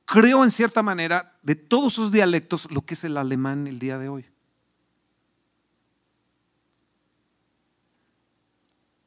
creó 0.06 0.44
en 0.44 0.52
cierta 0.52 0.84
manera 0.84 1.40
de 1.42 1.56
todos 1.56 1.94
sus 1.94 2.12
dialectos 2.12 2.70
lo 2.70 2.82
que 2.82 2.94
es 2.94 3.04
el 3.06 3.18
alemán 3.18 3.68
el 3.68 3.80
día 3.80 3.98
de 3.98 4.10
hoy. 4.10 4.26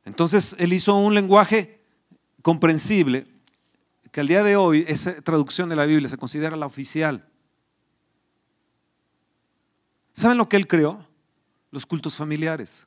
Entonces 0.07 0.57
él 0.59 0.73
hizo 0.73 0.95
un 0.97 1.15
lenguaje 1.15 1.83
comprensible 2.43 3.34
que 4.15 4.21
al 4.21 4.29
día 4.29 4.45
de 4.45 4.55
hoy 4.55 4.85
esa 4.87 5.21
traducción 5.23 5.69
de 5.69 5.75
la 5.75 5.87
Biblia 5.87 6.09
se 6.09 6.17
considera 6.17 6.55
la 6.57 6.67
oficial. 6.67 7.27
¿Saben 10.13 10.39
lo 10.39 10.49
que 10.49 10.57
él 10.57 10.69
creó? 10.69 11.05
Los 11.73 11.85
cultos 11.85 12.15
familiares. 12.15 12.87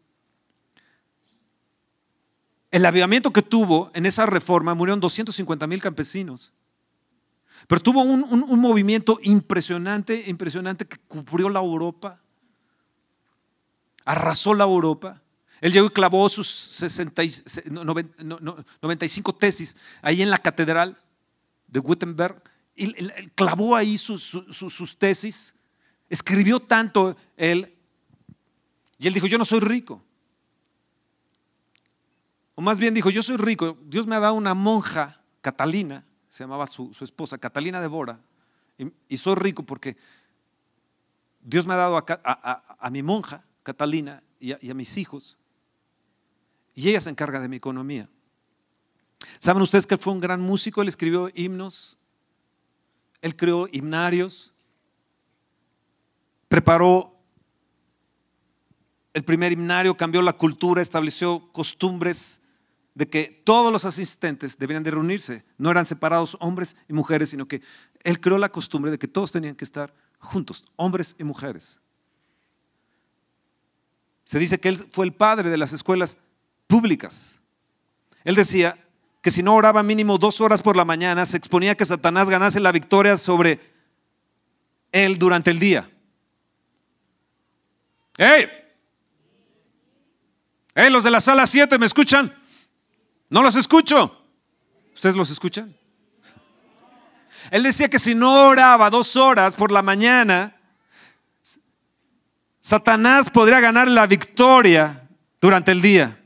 El 2.71 2.85
avivamiento 2.85 3.33
que 3.33 3.41
tuvo 3.41 3.91
en 3.93 4.05
esa 4.05 4.25
reforma 4.25 4.73
murieron 4.73 5.01
250 5.01 5.67
mil 5.67 5.81
campesinos. 5.81 6.53
Pero 7.67 7.81
tuvo 7.81 8.03
un, 8.03 8.61
movimiento 8.61 9.19
impresionante, 9.21 10.29
impresionante 10.29 10.85
que 10.85 10.97
cubrió 11.09 11.49
la 11.49 11.59
Europa, 11.59 12.21
arrasó 14.05 14.53
la 14.53 14.63
Europa. 14.63 15.21
Él 15.59 15.73
llegó 15.73 15.87
y 15.87 15.89
clavó 15.89 16.29
sus 16.29 16.81
95 17.69 19.35
tesis 19.35 19.75
ahí 20.01 20.21
en 20.21 20.29
la 20.29 20.37
catedral 20.37 20.97
de 21.67 21.79
Wittenberg. 21.79 22.41
Y 22.75 22.93
clavó 23.35 23.75
ahí 23.75 23.97
sus, 23.97 24.97
tesis. 24.97 25.55
Escribió 26.09 26.59
tanto 26.59 27.17
él. 27.35 27.73
Y 28.99 29.07
él 29.07 29.13
dijo, 29.13 29.27
yo 29.27 29.37
no 29.37 29.45
soy 29.45 29.59
rico. 29.59 30.03
o 32.55 32.61
más 32.61 32.79
bien 32.79 32.93
dijo, 32.93 33.09
yo 33.09 33.21
soy 33.21 33.37
rico, 33.37 33.77
Dios 33.83 34.07
me 34.07 34.15
ha 34.15 34.19
dado 34.19 34.33
una 34.33 34.53
monja, 34.53 35.21
Catalina, 35.41 36.03
se 36.27 36.43
llamaba 36.43 36.65
su, 36.65 36.95
esposa, 37.01 37.37
Catalina 37.37 37.79
de 37.79 37.87
Bora, 37.87 38.19
y, 39.07 39.17
soy 39.17 39.35
rico 39.35 39.63
porque 39.63 39.97
Dios 41.41 41.67
me 41.67 41.73
ha 41.73 41.77
dado 41.77 41.97
a, 42.23 42.89
mi 42.89 43.03
monja, 43.03 43.43
Catalina, 43.61 44.23
y 44.39 44.69
a 44.69 44.73
mis 44.73 44.97
hijos, 44.97 45.37
y 46.77 46.89
ella 46.89 47.01
se 47.01 47.09
encarga 47.09 47.39
de 47.39 47.49
mi 47.49 47.57
economía. 47.57 48.07
¿Saben 49.39 49.61
ustedes 49.61 49.87
que 49.87 49.97
fue 49.97 50.13
un 50.13 50.19
gran 50.19 50.41
músico? 50.41 50.81
Él 50.81 50.87
escribió 50.87 51.29
himnos, 51.33 51.97
él 53.21 53.35
creó 53.35 53.67
himnarios, 53.71 54.53
preparó 56.47 57.15
el 59.13 59.23
primer 59.23 59.51
himnario, 59.51 59.97
cambió 59.97 60.21
la 60.21 60.33
cultura, 60.33 60.81
estableció 60.81 61.51
costumbres 61.51 62.41
de 62.93 63.07
que 63.07 63.41
todos 63.43 63.71
los 63.71 63.85
asistentes 63.85 64.57
debían 64.57 64.83
de 64.83 64.91
reunirse. 64.91 65.45
No 65.57 65.69
eran 65.71 65.85
separados 65.85 66.37
hombres 66.39 66.75
y 66.87 66.93
mujeres, 66.93 67.29
sino 67.29 67.47
que 67.47 67.61
él 68.03 68.19
creó 68.19 68.37
la 68.37 68.49
costumbre 68.51 68.91
de 68.91 68.97
que 68.97 69.07
todos 69.07 69.31
tenían 69.31 69.55
que 69.55 69.65
estar 69.65 69.93
juntos, 70.19 70.65
hombres 70.75 71.15
y 71.19 71.23
mujeres. 71.23 71.79
Se 74.23 74.39
dice 74.39 74.59
que 74.59 74.69
él 74.69 74.77
fue 74.91 75.05
el 75.05 75.13
padre 75.13 75.49
de 75.49 75.57
las 75.57 75.73
escuelas 75.73 76.17
públicas. 76.67 77.39
Él 78.23 78.35
decía 78.35 78.86
que 79.21 79.31
si 79.31 79.43
no 79.43 79.55
oraba 79.55 79.83
mínimo 79.83 80.17
dos 80.17 80.41
horas 80.41 80.61
por 80.61 80.75
la 80.75 80.85
mañana, 80.85 81.25
se 81.25 81.37
exponía 81.37 81.75
que 81.75 81.85
Satanás 81.85 82.29
ganase 82.29 82.59
la 82.59 82.71
victoria 82.71 83.17
sobre 83.17 83.59
él 84.91 85.17
durante 85.17 85.51
el 85.51 85.59
día. 85.59 85.89
¡Hey! 88.17 88.47
¡Hey, 90.75 90.89
los 90.91 91.03
de 91.03 91.11
la 91.11 91.21
sala 91.21 91.47
7, 91.47 91.77
¿me 91.77 91.85
escuchan? 91.85 92.35
No 93.29 93.41
los 93.41 93.55
escucho. 93.55 94.23
¿Ustedes 94.93 95.15
los 95.15 95.29
escuchan? 95.29 95.75
Él 97.51 97.63
decía 97.63 97.89
que 97.89 97.99
si 97.99 98.15
no 98.15 98.49
oraba 98.49 98.89
dos 98.89 99.15
horas 99.15 99.55
por 99.55 99.71
la 99.71 99.81
mañana, 99.81 100.55
Satanás 102.59 103.29
podría 103.29 103.59
ganar 103.59 103.87
la 103.87 104.07
victoria 104.07 105.07
durante 105.39 105.71
el 105.71 105.81
día. 105.81 106.19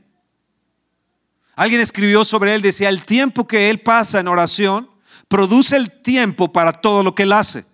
Alguien 1.54 1.80
escribió 1.80 2.24
sobre 2.24 2.54
él, 2.54 2.62
decía, 2.62 2.88
el 2.88 3.04
tiempo 3.04 3.46
que 3.46 3.70
él 3.70 3.80
pasa 3.80 4.20
en 4.20 4.28
oración 4.28 4.90
produce 5.28 5.76
el 5.76 5.90
tiempo 5.90 6.52
para 6.52 6.72
todo 6.72 7.02
lo 7.02 7.14
que 7.14 7.24
él 7.24 7.32
hace. 7.32 7.64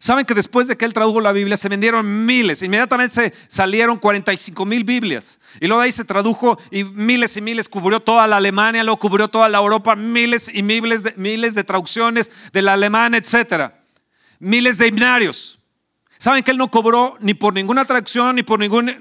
Saben 0.00 0.24
que 0.24 0.34
después 0.34 0.68
de 0.68 0.76
que 0.76 0.84
él 0.84 0.94
tradujo 0.94 1.20
la 1.20 1.32
Biblia 1.32 1.56
se 1.56 1.68
vendieron 1.68 2.24
miles, 2.24 2.62
inmediatamente 2.62 3.14
se 3.14 3.34
salieron 3.48 3.98
45 3.98 4.64
mil 4.64 4.84
Biblias. 4.84 5.40
Y 5.60 5.66
luego 5.66 5.82
ahí 5.82 5.90
se 5.90 6.04
tradujo 6.04 6.58
y 6.70 6.84
miles 6.84 7.36
y 7.36 7.40
miles, 7.40 7.68
cubrió 7.68 7.98
toda 7.98 8.26
la 8.28 8.36
Alemania, 8.36 8.84
luego 8.84 9.00
cubrió 9.00 9.26
toda 9.26 9.48
la 9.48 9.58
Europa, 9.58 9.96
miles 9.96 10.50
y 10.52 10.62
miles 10.62 11.02
de, 11.02 11.14
miles 11.16 11.54
de 11.54 11.64
traducciones 11.64 12.30
del 12.52 12.68
alemán, 12.68 13.14
etcétera. 13.14 13.82
Miles 14.38 14.78
de 14.78 14.86
himnarios. 14.86 15.57
Saben 16.18 16.42
que 16.42 16.50
él 16.50 16.58
no 16.58 16.68
cobró 16.68 17.16
ni 17.20 17.34
por 17.34 17.54
ninguna 17.54 17.84
traducción, 17.84 18.34
ni 18.34 18.42
por 18.42 18.58
ningún, 18.58 18.92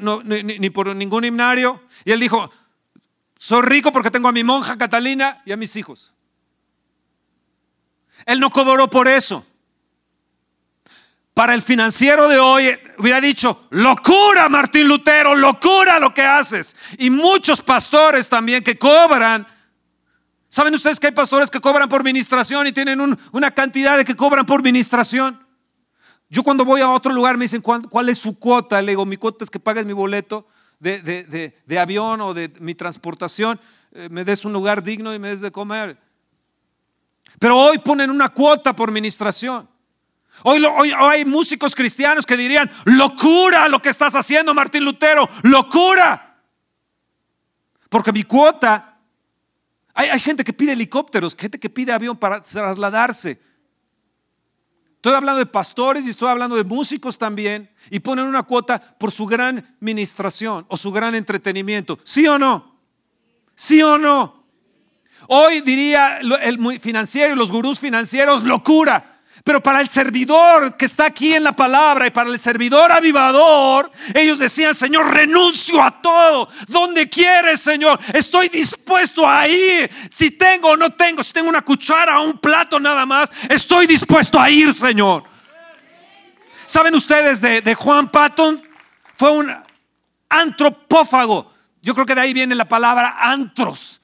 ni 0.43 0.69
por 0.69 0.95
ningún 0.95 1.25
himnario. 1.25 1.81
Y 2.05 2.11
él 2.11 2.19
dijo, 2.19 2.51
soy 3.39 3.63
rico 3.63 3.91
porque 3.91 4.11
tengo 4.11 4.27
a 4.27 4.31
mi 4.31 4.43
monja 4.43 4.77
Catalina 4.77 5.41
y 5.45 5.51
a 5.51 5.57
mis 5.57 5.75
hijos. 5.75 6.13
Él 8.25 8.39
no 8.39 8.49
cobró 8.49 8.87
por 8.87 9.07
eso. 9.07 9.45
Para 11.33 11.53
el 11.53 11.61
financiero 11.61 12.27
de 12.27 12.39
hoy 12.39 12.79
hubiera 12.97 13.21
dicho, 13.21 13.67
locura 13.69 14.49
Martín 14.49 14.87
Lutero, 14.87 15.35
locura 15.35 15.99
lo 15.99 16.13
que 16.13 16.23
haces. 16.23 16.75
Y 16.97 17.09
muchos 17.09 17.61
pastores 17.61 18.29
también 18.29 18.63
que 18.63 18.77
cobran. 18.77 19.47
¿Saben 20.49 20.73
ustedes 20.73 20.99
que 20.99 21.07
hay 21.07 21.13
pastores 21.13 21.49
que 21.49 21.59
cobran 21.59 21.89
por 21.89 22.03
ministración 22.03 22.67
y 22.67 22.71
tienen 22.71 23.17
una 23.31 23.51
cantidad 23.51 23.97
de 23.97 24.05
que 24.05 24.15
cobran 24.15 24.45
por 24.45 24.61
ministración? 24.63 25.46
Yo 26.29 26.43
cuando 26.43 26.65
voy 26.65 26.81
a 26.81 26.89
otro 26.89 27.13
lugar 27.13 27.37
me 27.37 27.45
dicen, 27.45 27.61
¿cuál, 27.61 28.09
es 28.09 28.17
su 28.17 28.37
cuota? 28.37 28.81
Le 28.81 28.91
digo, 28.91 29.05
mi 29.05 29.17
cuota 29.17 29.45
es 29.45 29.49
que 29.49 29.59
pagues 29.59 29.85
mi 29.85 29.93
boleto 29.93 30.45
de, 30.79 31.53
avión 31.79 32.21
o 32.21 32.33
de 32.33 32.51
mi 32.59 32.75
transportación, 32.75 33.59
eh, 33.93 34.09
me 34.11 34.25
des 34.25 34.43
un 34.43 34.51
lugar 34.51 34.83
digno 34.83 35.13
y 35.13 35.19
me 35.19 35.29
des 35.29 35.41
de 35.41 35.51
comer. 35.51 35.97
Pero 37.39 37.57
hoy 37.57 37.77
ponen 37.77 38.09
una 38.09 38.29
cuota 38.29 38.75
por 38.75 38.91
ministración. 38.91 39.69
Hoy, 40.43 40.63
hay 40.99 41.25
músicos 41.25 41.73
cristianos 41.73 42.25
que 42.25 42.37
dirían, 42.37 42.69
locura 42.85 43.67
lo 43.69 43.81
que 43.81 43.89
estás 43.89 44.13
haciendo, 44.13 44.53
Martín 44.53 44.83
Lutero, 44.83 45.27
locura. 45.43 46.41
Porque 47.89 48.11
mi 48.11 48.23
cuota, 48.23 48.99
hay, 49.93 50.09
hay 50.09 50.19
gente 50.19 50.43
que 50.43 50.53
pide 50.53 50.73
helicópteros, 50.73 51.35
gente 51.35 51.59
que 51.59 51.69
pide 51.69 51.93
avión 51.93 52.17
para 52.17 52.41
trasladarse. 52.41 53.46
Estoy 54.97 55.13
hablando 55.13 55.39
de 55.39 55.45
pastores 55.45 56.05
y 56.05 56.09
estoy 56.09 56.29
hablando 56.29 56.55
de 56.55 56.63
músicos 56.63 57.17
también 57.19 57.69
y 57.91 57.99
ponen 57.99 58.25
una 58.25 58.43
cuota 58.43 58.81
por 58.97 59.11
su 59.11 59.27
gran 59.27 59.77
ministración 59.79 60.65
o 60.69 60.75
su 60.75 60.91
gran 60.91 61.13
entretenimiento. 61.13 61.99
¿Sí 62.03 62.27
o 62.27 62.39
no? 62.39 62.75
¿Sí 63.53 63.81
o 63.81 63.99
no? 63.99 64.43
Hoy 65.27 65.61
diría 65.61 66.19
el 66.19 66.79
financiero 66.79 67.33
y 67.33 67.37
los 67.37 67.51
gurús 67.51 67.79
financieros, 67.79 68.43
locura. 68.43 69.16
Pero 69.47 69.63
para 69.63 69.79
el 69.79 69.87
servidor 69.87 70.75
que 70.75 70.83
está 70.83 71.05
aquí 71.05 71.33
en 71.33 71.45
la 71.45 71.53
palabra 71.53 72.05
y 72.05 72.11
para 72.11 72.29
el 72.29 72.37
servidor 72.37 72.91
avivador, 72.91 73.89
ellos 74.13 74.39
decían, 74.39 74.75
Señor, 74.75 75.09
renuncio 75.09 75.81
a 75.81 75.89
todo. 75.89 76.49
Donde 76.67 77.07
quieres, 77.07 77.61
Señor, 77.61 77.97
estoy 78.13 78.49
dispuesto 78.49 79.25
a 79.25 79.47
ir. 79.47 79.89
Si 80.11 80.31
tengo 80.31 80.71
o 80.71 80.75
no 80.75 80.89
tengo, 80.89 81.23
si 81.23 81.31
tengo 81.31 81.47
una 81.47 81.61
cuchara 81.61 82.19
o 82.19 82.25
un 82.25 82.39
plato 82.39 82.77
nada 82.77 83.05
más, 83.05 83.31
estoy 83.47 83.87
dispuesto 83.87 84.37
a 84.37 84.49
ir, 84.49 84.73
Señor. 84.73 85.23
¿Saben 86.65 86.93
ustedes 86.93 87.39
de, 87.39 87.61
de 87.61 87.73
Juan 87.73 88.09
Patton? 88.09 88.61
Fue 89.15 89.31
un 89.31 89.49
antropófago. 90.27 91.53
Yo 91.81 91.93
creo 91.93 92.05
que 92.05 92.15
de 92.15 92.19
ahí 92.19 92.33
viene 92.33 92.53
la 92.53 92.67
palabra 92.67 93.15
antros 93.17 94.01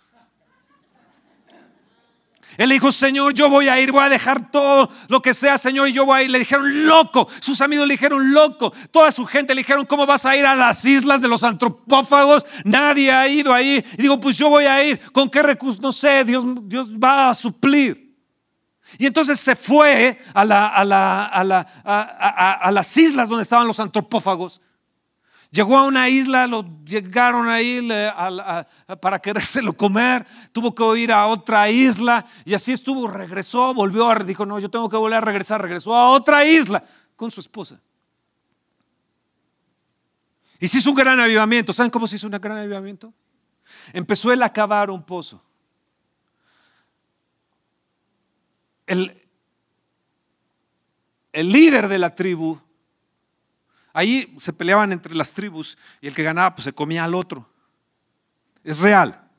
él 2.58 2.70
dijo, 2.70 2.92
Señor, 2.92 3.34
yo 3.34 3.50
voy 3.50 3.68
a 3.68 3.80
ir, 3.80 3.92
voy 3.92 4.04
a 4.04 4.10
dejar 4.10 4.52
todo 4.52 4.90
lo 5.08 5.22
que 5.22 5.34
sea, 5.34 5.58
Señor, 5.58 5.90
y 5.90 5.94
yo 5.94 6.06
voy 6.06 6.20
a 6.20 6.24
ir. 6.24 6.30
Le 6.30 6.40
dijeron, 6.40 6.86
loco. 6.86 7.28
Sus 7.40 7.62
amigos 7.62 7.88
le 7.88 7.96
dijeron, 7.96 8.34
loco. 8.34 8.74
Toda 8.92 9.12
su 9.12 9.26
gente 9.26 9.56
le 9.56 9.62
dijeron, 9.62 9.86
¿cómo 9.86 10.06
vas 10.06 10.26
a 10.26 10.36
ir 10.36 10.46
a 10.46 10.56
las 10.56 10.86
islas 10.86 11.22
de 11.22 11.28
los 11.28 11.44
antropófagos? 11.44 12.46
Nadie 12.64 13.12
ha 13.12 13.28
ido 13.28 13.54
ahí. 13.54 13.84
Y 13.98 14.02
digo, 14.04 14.20
pues 14.20 14.38
yo 14.38 14.50
voy 14.50 14.66
a 14.66 14.84
ir. 14.84 15.00
¿Con 15.12 15.30
qué 15.30 15.42
recursos? 15.42 15.82
No 15.82 15.92
sé, 15.92 16.24
Dios, 16.24 16.46
Dios 16.64 16.90
va 16.92 17.30
a 17.30 17.34
suplir. 17.36 18.04
Y 18.98 19.08
entonces 19.08 19.40
se 19.40 19.56
fue 19.56 20.20
a, 20.34 20.42
a 22.62 22.72
las 22.72 22.98
islas 22.98 23.28
donde 23.28 23.44
estaban 23.44 23.66
los 23.66 23.80
antropófagos 23.80 24.62
Llegó 25.54 25.78
a 25.78 25.84
una 25.84 26.10
isla, 26.10 26.48
lo 26.48 26.66
llegaron 26.84 27.48
ahí 27.48 27.88
para 29.00 29.20
querérselo 29.20 29.74
comer, 29.74 30.26
tuvo 30.52 30.74
que 30.74 31.00
ir 31.00 31.12
a 31.12 31.28
otra 31.28 31.70
isla 31.70 32.26
y 32.44 32.56
así 32.56 32.72
estuvo, 32.72 33.08
regresó, 33.08 33.72
volvió, 33.72 34.10
a, 34.10 34.16
dijo, 34.16 34.48
no, 34.48 34.58
yo 34.58 34.72
tengo 34.72 34.90
que 34.90 34.98
volver 34.98 35.20
a 35.20 35.22
regresar, 35.22 35.62
regresó 35.62 35.96
a 35.96 36.10
otra 36.10 36.44
isla 36.44 36.84
con 37.16 37.30
su 37.30 37.40
esposa. 37.40 37.80
Y 40.60 40.68
se 40.68 40.80
hizo 40.80 40.90
un 40.90 40.96
gran 40.96 41.20
avivamiento. 41.20 41.72
¿Saben 41.72 41.92
cómo 41.92 42.08
se 42.08 42.16
hizo 42.16 42.26
un 42.26 42.32
gran 42.32 42.58
avivamiento? 42.58 43.14
Empezó 43.94 44.34
él 44.34 44.42
a 44.42 44.52
cavar 44.52 44.90
un 44.90 45.04
pozo. 45.04 45.40
El, 48.88 49.22
el 51.32 51.52
líder 51.52 51.88
de 51.88 52.00
la 52.00 52.16
tribu 52.16 52.60
Ahí 53.94 54.36
se 54.40 54.52
peleaban 54.52 54.92
entre 54.92 55.14
las 55.14 55.32
tribus 55.32 55.78
y 56.02 56.08
el 56.08 56.16
que 56.16 56.24
ganaba 56.24 56.56
pues 56.56 56.66
se 56.66 56.74
comía 56.74 57.06
al 57.06 57.14
otro. 57.14 57.48
Es 58.64 58.80
real. 58.80 59.30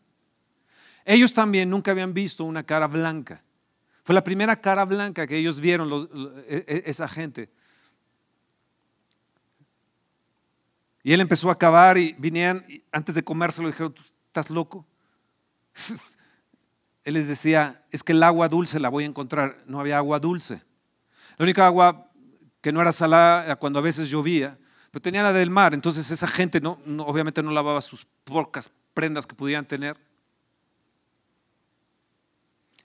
Ellos 1.05 1.35
también 1.35 1.69
nunca 1.69 1.91
habían 1.91 2.15
visto 2.15 2.45
una 2.45 2.63
cara 2.63 2.87
blanca. 2.87 3.43
Fue 4.05 4.15
la 4.15 4.23
primera 4.23 4.61
cara 4.61 4.85
blanca 4.85 5.27
que 5.27 5.37
ellos 5.37 5.61
vieron 5.61 6.09
e, 6.49 6.65
e, 6.69 6.83
esa 6.87 7.09
gente. 7.09 7.51
Y 11.03 11.13
él 11.13 11.21
empezó 11.21 11.51
a 11.51 11.59
cavar 11.59 11.99
y 11.99 12.15
vinieron, 12.19 12.65
antes 12.93 13.15
de 13.15 13.25
comérselo, 13.25 13.69
dijeron, 13.69 13.95
¿estás 14.27 14.49
loco? 14.49 14.87
Él 17.05 17.15
les 17.15 17.29
decía, 17.29 17.85
es 17.91 18.03
que 18.03 18.13
el 18.13 18.23
agua 18.23 18.49
dulce 18.49 18.81
la 18.81 18.89
voy 18.89 19.05
a 19.05 19.09
encontrar. 19.09 19.63
No 19.67 19.81
había 19.81 19.99
agua 19.99 20.19
dulce. 20.19 20.63
La 21.37 21.43
única 21.43 21.67
agua 21.67 22.11
que 22.65 22.73
no 22.73 22.81
era 22.81 22.93
salada 22.93 23.57
cuando 23.57 23.79
a 23.79 23.83
veces 23.83 24.09
llovía, 24.09 24.57
pero 24.91 25.03
tenía 25.03 25.23
la 25.23 25.35
del 25.35 25.51
mar. 25.51 25.75
Entonces 25.75 26.11
esa 26.11 26.27
gente 26.27 26.63
no, 26.63 26.81
obviamente 27.01 27.43
no 27.43 27.51
lavaba 27.51 27.83
sus 27.83 28.07
pocas 28.25 28.73
prendas 28.95 29.27
que 29.27 29.35
pudieran 29.35 29.67
tener. 29.67 29.99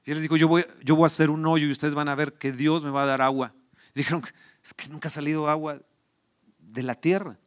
Y 0.04 0.12
él 0.12 0.18
les 0.18 0.24
dijo, 0.24 0.36
yo 0.36 0.50
voy, 0.50 0.66
yo 0.84 0.98
voy 0.98 1.06
a 1.06 1.08
hacer 1.08 1.30
un 1.30 1.46
hoyo 1.46 1.66
y 1.66 1.72
ustedes 1.72 1.94
van 1.94 2.10
a 2.10 2.16
ver 2.16 2.34
que 2.34 2.52
Dios 2.52 2.84
me 2.84 2.90
va 2.90 3.04
a 3.04 3.06
dar 3.06 3.22
agua. 3.22 3.54
Dijeron, 3.96 4.22
es 4.62 4.74
que 4.74 4.90
nunca 4.90 5.08
ha 5.08 5.12
salido 5.12 5.50
agua 5.50 5.82
de 6.58 6.84
la 6.84 6.96
tierra. 6.96 7.38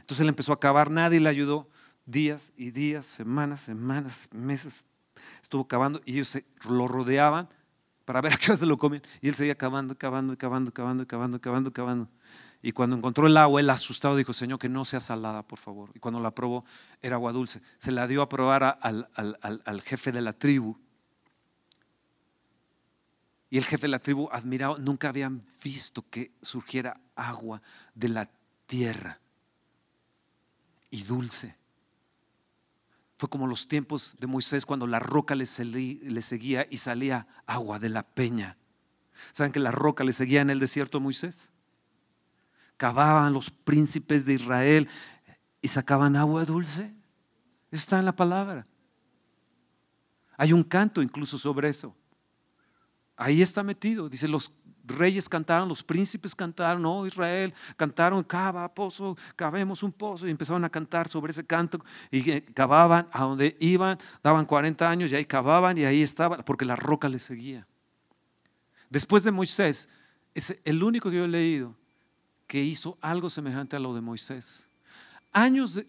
Entonces 0.00 0.22
él 0.22 0.28
empezó 0.28 0.52
a 0.52 0.58
cavar, 0.58 0.90
nadie 0.90 1.20
le 1.20 1.28
ayudó. 1.28 1.68
días 2.06 2.52
y 2.56 2.72
días, 2.72 3.06
semanas, 3.06 3.60
semanas, 3.60 4.26
meses. 4.32 4.84
Estuvo 5.44 5.68
cavando 5.68 6.00
y 6.04 6.14
ellos 6.14 6.26
se 6.26 6.44
lo 6.68 6.88
rodeaban 6.88 7.48
para 8.10 8.22
ver 8.22 8.32
a 8.32 8.36
qué 8.36 8.46
hora 8.46 8.56
se 8.56 8.66
lo 8.66 8.76
comían. 8.76 9.04
Y 9.20 9.28
él 9.28 9.36
seguía 9.36 9.54
cavando, 9.54 9.96
cavando, 9.96 10.36
cavando, 10.36 10.74
cavando, 10.74 11.06
cavando, 11.06 11.40
cavando, 11.40 11.72
cavando. 11.72 12.08
Y 12.60 12.72
cuando 12.72 12.96
encontró 12.96 13.28
el 13.28 13.36
agua, 13.36 13.60
él 13.60 13.70
asustado 13.70 14.16
dijo, 14.16 14.32
Señor, 14.32 14.58
que 14.58 14.68
no 14.68 14.84
sea 14.84 14.98
salada, 14.98 15.44
por 15.44 15.60
favor. 15.60 15.92
Y 15.94 16.00
cuando 16.00 16.18
la 16.18 16.32
probó, 16.32 16.64
era 17.02 17.14
agua 17.14 17.30
dulce. 17.30 17.62
Se 17.78 17.92
la 17.92 18.08
dio 18.08 18.20
a 18.20 18.28
probar 18.28 18.78
al, 18.80 19.08
al 19.14 19.82
jefe 19.82 20.10
de 20.10 20.22
la 20.22 20.32
tribu. 20.32 20.76
Y 23.48 23.58
el 23.58 23.64
jefe 23.64 23.82
de 23.82 23.90
la 23.92 24.00
tribu, 24.00 24.28
admirado, 24.32 24.76
nunca 24.78 25.10
habían 25.10 25.46
visto 25.62 26.04
que 26.10 26.32
surgiera 26.42 27.00
agua 27.14 27.62
de 27.94 28.08
la 28.08 28.28
tierra 28.66 29.20
y 30.90 31.04
dulce. 31.04 31.59
Fue 33.20 33.28
como 33.28 33.46
los 33.46 33.68
tiempos 33.68 34.16
de 34.18 34.26
Moisés 34.26 34.64
cuando 34.64 34.86
la 34.86 34.98
roca 34.98 35.34
le, 35.34 35.44
seguía 35.44 36.66
y 36.70 36.78
salía 36.78 37.26
agua 37.44 37.78
de 37.78 37.90
la 37.90 38.02
peña. 38.02 38.56
¿Saben 39.32 39.52
que 39.52 39.60
la 39.60 39.70
roca 39.70 40.04
le 40.04 40.14
seguía 40.14 40.40
en 40.40 40.48
el 40.48 40.58
desierto 40.58 40.96
a 40.96 41.00
Moisés? 41.02 41.50
Cavaban 42.78 43.34
los 43.34 43.50
príncipes 43.50 44.24
de 44.24 44.32
Israel 44.32 44.88
y 45.60 45.68
sacaban 45.68 46.16
agua 46.16 46.46
dulce. 46.46 46.94
Eso 47.70 47.82
está 47.82 47.98
en 47.98 48.06
la 48.06 48.16
palabra. 48.16 48.66
Hay 50.38 50.54
un 50.54 50.64
canto 50.64 51.02
incluso 51.02 51.36
sobre 51.36 51.68
eso. 51.68 51.94
Ahí 53.18 53.42
está 53.42 53.62
metido. 53.62 54.08
Dice, 54.08 54.28
los 54.28 54.50
reyes 54.96 55.28
cantaron, 55.28 55.68
los 55.68 55.82
príncipes 55.82 56.34
cantaron, 56.34 56.84
oh 56.86 57.06
Israel, 57.06 57.52
cantaron, 57.76 58.22
cava 58.22 58.72
pozo, 58.72 59.16
cavemos 59.36 59.82
un 59.82 59.92
pozo, 59.92 60.26
y 60.26 60.30
empezaron 60.30 60.64
a 60.64 60.70
cantar 60.70 61.08
sobre 61.08 61.32
ese 61.32 61.44
canto, 61.44 61.84
y 62.10 62.40
cavaban 62.40 63.08
a 63.12 63.22
donde 63.22 63.56
iban, 63.60 63.98
daban 64.22 64.46
40 64.46 64.90
años 64.90 65.12
y 65.12 65.16
ahí 65.16 65.24
cavaban 65.24 65.78
y 65.78 65.84
ahí 65.84 66.02
estaban, 66.02 66.42
porque 66.44 66.64
la 66.64 66.76
roca 66.76 67.08
les 67.08 67.22
seguía. 67.22 67.66
Después 68.88 69.22
de 69.22 69.30
Moisés, 69.30 69.88
es 70.34 70.60
el 70.64 70.82
único 70.82 71.10
que 71.10 71.16
yo 71.16 71.24
he 71.24 71.28
leído 71.28 71.76
que 72.46 72.60
hizo 72.60 72.98
algo 73.00 73.30
semejante 73.30 73.76
a 73.76 73.78
lo 73.78 73.94
de 73.94 74.00
Moisés. 74.00 74.66
Años 75.32 75.74
de, 75.74 75.86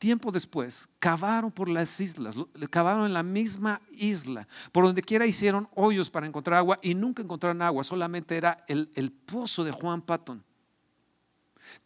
tiempo 0.00 0.32
después, 0.32 0.88
cavaron 0.98 1.52
por 1.52 1.68
las 1.68 2.00
islas, 2.00 2.34
cavaron 2.70 3.04
en 3.04 3.12
la 3.12 3.22
misma 3.22 3.82
isla, 3.92 4.48
por 4.72 4.84
donde 4.84 5.02
quiera 5.02 5.26
hicieron 5.26 5.68
hoyos 5.76 6.08
para 6.08 6.26
encontrar 6.26 6.56
agua 6.56 6.78
y 6.82 6.94
nunca 6.94 7.22
encontraron 7.22 7.60
agua, 7.60 7.84
solamente 7.84 8.36
era 8.36 8.64
el, 8.66 9.12
pozo 9.26 9.62
de 9.62 9.70
Juan 9.70 10.00
Patton. 10.00 10.42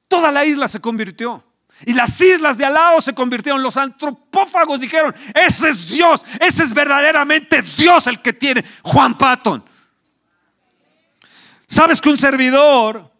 Toda 0.07 0.31
la 0.31 0.47
isla 0.47 0.69
se 0.69 0.81
convirtió. 0.81 1.45
Y 1.87 1.93
las 1.93 2.21
islas 2.21 2.57
de 2.57 2.65
al 2.65 2.75
lado 2.75 3.01
se 3.01 3.17
convirtieron. 3.17 3.61
Los 3.61 3.77
antropófagos 3.77 4.81
dijeron, 4.81 5.13
ese 5.35 5.71
es 5.71 5.89
Dios, 5.89 6.25
ese 6.41 6.63
es 6.63 6.73
verdaderamente 6.73 7.63
Dios 7.63 8.07
el 8.07 8.23
que 8.23 8.33
tiene 8.33 8.65
Juan 8.85 9.19
Patton. 9.19 9.65
¿Sabes 11.67 12.01
que 12.01 12.11
un 12.11 12.17
servidor, 12.17 13.11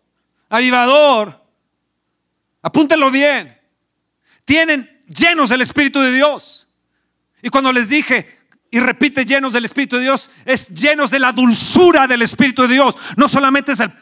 avivador, 0.49 1.43
apúntelo 2.63 3.11
bien, 3.11 3.54
tienen 4.45 5.03
llenos 5.09 5.49
del 5.49 5.61
Espíritu 5.61 6.01
de 6.01 6.13
Dios. 6.13 6.69
Y 7.43 7.49
cuando 7.49 7.73
les 7.73 7.89
dije, 7.89 8.39
y 8.71 8.81
repite 8.81 9.25
llenos 9.25 9.53
del 9.53 9.65
Espíritu 9.65 9.97
de 9.97 10.03
Dios, 10.03 10.31
es 10.45 10.71
llenos 10.71 11.11
de 11.11 11.21
la 11.21 11.33
dulzura 11.33 12.07
del 12.07 12.23
Espíritu 12.23 12.63
de 12.63 12.75
Dios. 12.75 12.97
No 13.17 13.29
solamente 13.29 13.73
es 13.73 13.81
el 13.81 13.93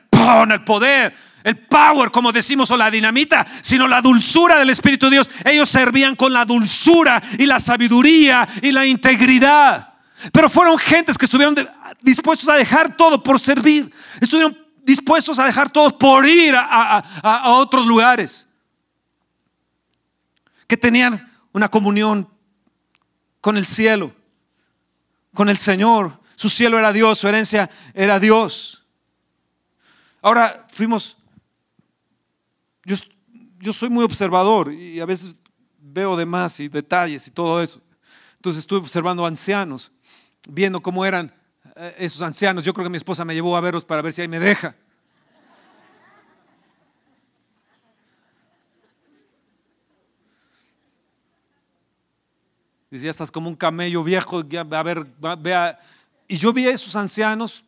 el 0.51 0.63
poder, 0.65 1.15
el 1.43 1.59
power, 1.67 2.11
como 2.11 2.31
decimos, 2.31 2.71
o 2.71 2.77
la 2.77 2.91
dinamita, 2.91 3.45
sino 3.61 3.89
la 3.89 4.01
dulzura 4.01 4.59
del 4.59 4.71
Espíritu 4.71 5.07
de 5.07 5.17
Dios. 5.17 5.31
Ellos 5.45 5.69
servían 5.69 6.15
con 6.15 6.33
la 6.33 6.45
dulzura 6.45 7.21
y 7.39 7.47
la 7.47 7.59
sabiduría 7.59 8.49
y 8.63 8.71
la 8.71 8.87
integridad. 8.87 9.95
Pero 10.33 10.49
fueron 10.49 10.79
gentes 10.79 11.19
que 11.19 11.25
estuvieron 11.25 11.57
dispuestos 12.03 12.49
a 12.49 12.55
dejar 12.55 12.97
todo 12.97 13.23
por 13.23 13.41
servir. 13.41 13.93
Estuvieron 14.21 14.57
dispuestos 14.85 15.39
a 15.39 15.47
dejar 15.47 15.71
todo 15.71 15.99
por 15.99 16.27
ir 16.27 16.55
a 16.57 17.43
otros 17.47 17.85
lugares 17.85 18.52
que 20.73 20.79
tenían 20.79 21.31
una 21.53 21.69
comunión 21.69 22.27
con 23.43 23.59
el 23.59 23.67
cielo, 23.67 24.15
con 25.35 25.51
el 25.51 25.59
Señor. 25.59 26.19
Su 26.35 26.49
cielo 26.49 26.79
era 26.79 26.95
Dios, 26.95 27.19
su 27.19 27.29
herencia 27.29 27.69
era 27.93 28.19
Dios. 28.19 28.87
Ahora 30.23 30.67
fuimos, 30.71 31.19
yo, 32.87 32.97
soy 33.75 33.91
muy 33.91 34.03
observador 34.03 34.73
y 34.73 34.99
a 34.99 35.05
veces 35.05 35.37
veo 35.79 36.17
de 36.17 36.25
más 36.25 36.59
y 36.59 36.69
detalles 36.69 37.27
y 37.27 37.31
todo 37.33 37.61
eso. 37.61 37.83
Entonces 38.37 38.61
estuve 38.61 38.79
observando 38.79 39.27
ancianos, 39.27 39.93
viendo 40.49 40.81
cómo 40.81 41.05
eran 41.05 41.35
eh, 41.77 41.97
esos 41.99 42.23
ancianos. 42.23 42.65
Yo 42.65 42.73
creo 42.73 42.87
que 42.87 42.91
mi 42.91 42.97
esposa 42.97 43.27
me 43.27 43.35
llevó 43.35 43.59
a 43.59 43.61
verlos 43.61 43.85
para 43.85 44.01
ver 44.01 44.15
si 44.15 44.23
ahí 44.23 44.29
me 44.29 44.41
deja. 44.41 44.75
Dice, 52.93 53.07
ya 53.07 53.11
estás 53.11 53.33
como 53.33 53.49
un 53.49 53.57
camello 53.57 54.05
viejo, 54.05 54.41
a 54.41 54.83
ver, 54.83 55.07
vea. 55.39 55.81
Y 56.29 56.37
yo 56.37 56.53
vi 56.53 56.67
a 56.67 56.73
esos 56.73 56.95
ancianos 56.95 57.65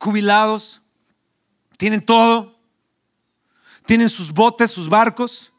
jubilados, 0.00 0.82
tienen 1.78 2.04
todo, 2.04 2.58
tienen 3.86 4.08
sus 4.08 4.32
botes, 4.32 4.72
sus 4.72 4.88
barcos, 4.88 5.52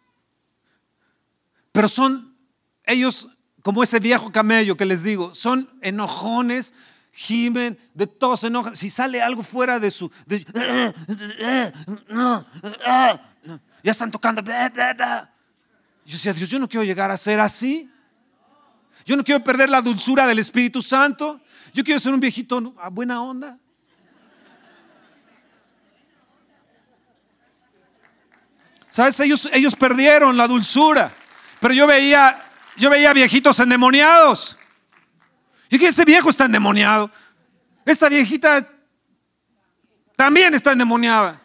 pero 1.72 1.88
son 1.88 2.36
ellos 2.84 3.30
como 3.62 3.82
ese 3.82 4.00
viejo 4.00 4.30
camello 4.30 4.76
que 4.76 4.84
les 4.84 5.04
digo, 5.04 5.34
son 5.34 5.70
enojones, 5.82 6.74
gimen, 7.14 7.80
de 7.94 8.08
todos 8.08 8.42
se 8.42 8.48
enojan. 8.48 8.76
Si 8.76 8.90
sale 8.90 9.22
algo 9.22 9.42
fuera 9.42 9.80
de 9.80 9.90
su... 9.90 10.12
ya 13.84 13.92
están 13.92 14.12
tocando. 14.12 14.42
Yo 14.44 14.52
decía, 16.06 16.34
Dios, 16.34 16.50
yo 16.50 16.60
no 16.60 16.68
quiero 16.68 16.84
llegar 16.84 17.10
a 17.10 17.16
ser 17.16 17.40
así. 17.40 17.90
Yo 19.08 19.16
no 19.16 19.24
quiero 19.24 19.42
perder 19.42 19.70
la 19.70 19.82
dulzura 19.82 20.28
del 20.28 20.38
Espíritu 20.38 20.82
Santo. 20.82 21.40
Yo 21.74 21.82
quiero 21.82 21.98
ser 21.98 22.14
un 22.14 22.20
viejito 22.20 22.76
a 22.78 22.90
buena 22.90 23.22
onda. 23.22 23.58
¿Sabes? 28.90 29.18
Ellos, 29.22 29.48
ellos 29.54 29.78
perdieron 29.78 30.36
la 30.36 30.46
dulzura. 30.46 31.14
Pero 31.62 31.74
yo 31.74 31.88
veía, 31.88 32.38
yo 32.76 32.90
veía 32.90 33.14
viejitos 33.14 33.58
endemoniados. 33.62 34.60
Y 35.70 35.80
que 35.80 35.88
este 35.88 36.04
viejo 36.04 36.30
está 36.30 36.44
endemoniado. 36.44 37.10
Esta 37.86 38.10
viejita 38.10 38.68
también 40.18 40.54
está 40.54 40.74
endemoniada. 40.74 41.42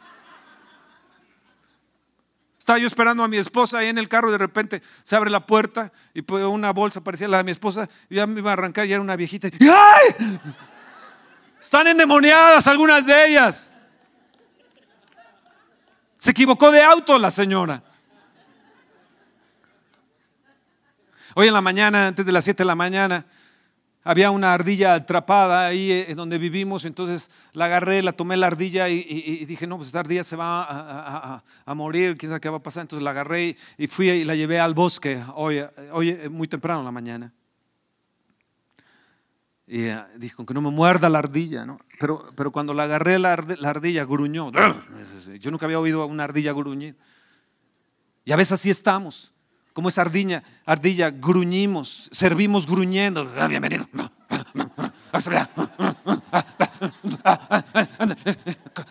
Estaba 2.62 2.78
yo 2.78 2.86
esperando 2.86 3.24
a 3.24 3.28
mi 3.28 3.38
esposa 3.38 3.78
ahí 3.78 3.88
en 3.88 3.98
el 3.98 4.08
carro 4.08 4.28
y 4.28 4.32
de 4.32 4.38
repente 4.38 4.82
se 5.02 5.16
abre 5.16 5.30
la 5.30 5.44
puerta 5.44 5.90
y 6.14 6.22
pues 6.22 6.44
una 6.44 6.72
bolsa 6.72 7.00
parecía 7.00 7.26
la 7.26 7.38
de 7.38 7.42
mi 7.42 7.50
esposa 7.50 7.88
y 8.08 8.14
ya 8.14 8.26
me 8.28 8.38
iba 8.38 8.50
a 8.50 8.52
arrancar 8.52 8.86
y 8.86 8.92
era 8.92 9.00
una 9.00 9.16
viejita. 9.16 9.48
¡Ay! 9.60 10.38
Están 11.60 11.88
endemoniadas 11.88 12.64
algunas 12.68 13.04
de 13.04 13.26
ellas. 13.26 13.68
Se 16.16 16.30
equivocó 16.30 16.70
de 16.70 16.84
auto 16.84 17.18
la 17.18 17.32
señora. 17.32 17.82
Hoy 21.34 21.48
en 21.48 21.54
la 21.54 21.62
mañana, 21.62 22.06
antes 22.06 22.26
de 22.26 22.30
las 22.30 22.44
7 22.44 22.58
de 22.58 22.64
la 22.64 22.76
mañana, 22.76 23.26
había 24.04 24.30
una 24.30 24.52
ardilla 24.52 24.94
atrapada 24.94 25.66
ahí 25.66 25.90
eh, 25.92 26.06
en 26.08 26.16
donde 26.16 26.38
vivimos, 26.38 26.84
entonces 26.84 27.30
la 27.52 27.66
agarré, 27.66 28.02
la 28.02 28.12
tomé 28.12 28.36
la 28.36 28.48
ardilla 28.48 28.88
y, 28.88 29.44
dije, 29.46 29.66
no, 29.66 29.76
pues 29.76 29.88
esta 29.88 30.00
ardilla 30.00 30.24
se 30.24 30.36
va 30.36 31.42
a, 31.64 31.74
morir, 31.74 32.16
quién 32.16 32.30
sabe 32.30 32.40
qué 32.40 32.48
va 32.48 32.58
a 32.58 32.62
pasar. 32.62 32.82
Entonces 32.82 33.04
la 33.04 33.10
agarré 33.10 33.56
y 33.78 33.86
fui 33.86 34.10
y 34.10 34.24
la 34.24 34.34
llevé 34.34 34.60
al 34.60 34.74
bosque 34.74 35.22
hoy, 35.34 35.64
hoy 35.92 36.10
eh, 36.10 36.28
muy 36.28 36.48
temprano 36.48 36.80
en 36.80 36.86
la 36.86 36.92
mañana. 36.92 37.32
Y 39.66 39.84
eh, 39.84 40.04
dijo 40.16 40.44
que 40.44 40.54
no 40.54 40.60
me 40.60 40.70
muerda 40.70 41.08
la 41.08 41.20
ardilla, 41.20 41.64
¿no? 41.64 41.78
Pero, 41.98 42.26
pero 42.36 42.50
cuando 42.50 42.74
la 42.74 42.82
agarré, 42.82 43.18
la, 43.18 43.32
ardilla 43.32 44.04
gruñó. 44.04 44.50
Yo 45.40 45.50
nunca 45.50 45.66
había 45.66 45.78
oído 45.78 46.02
a 46.02 46.06
una 46.06 46.24
ardilla 46.24 46.52
gruñir. 46.52 46.96
Y 48.24 48.32
a 48.32 48.36
veces 48.36 48.52
así 48.52 48.70
estamos. 48.70 49.32
Como 49.72 49.88
esa 49.88 50.02
ardilla, 50.02 50.42
ardilla, 50.66 51.10
gruñimos, 51.10 52.08
servimos 52.12 52.66
gruñendo. 52.66 53.32
Ah, 53.38 53.48
bienvenido. 53.48 53.88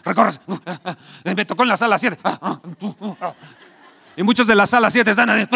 Recorres. 0.03 0.41
Me 1.23 1.45
tocó 1.45 1.63
en 1.63 1.69
la 1.69 1.77
sala 1.77 1.97
7. 1.97 2.17
Y 4.17 4.23
muchos 4.23 4.45
de 4.47 4.55
la 4.55 4.65
sala 4.67 4.89
7 4.91 5.11
están 5.11 5.29
ahí. 5.29 5.47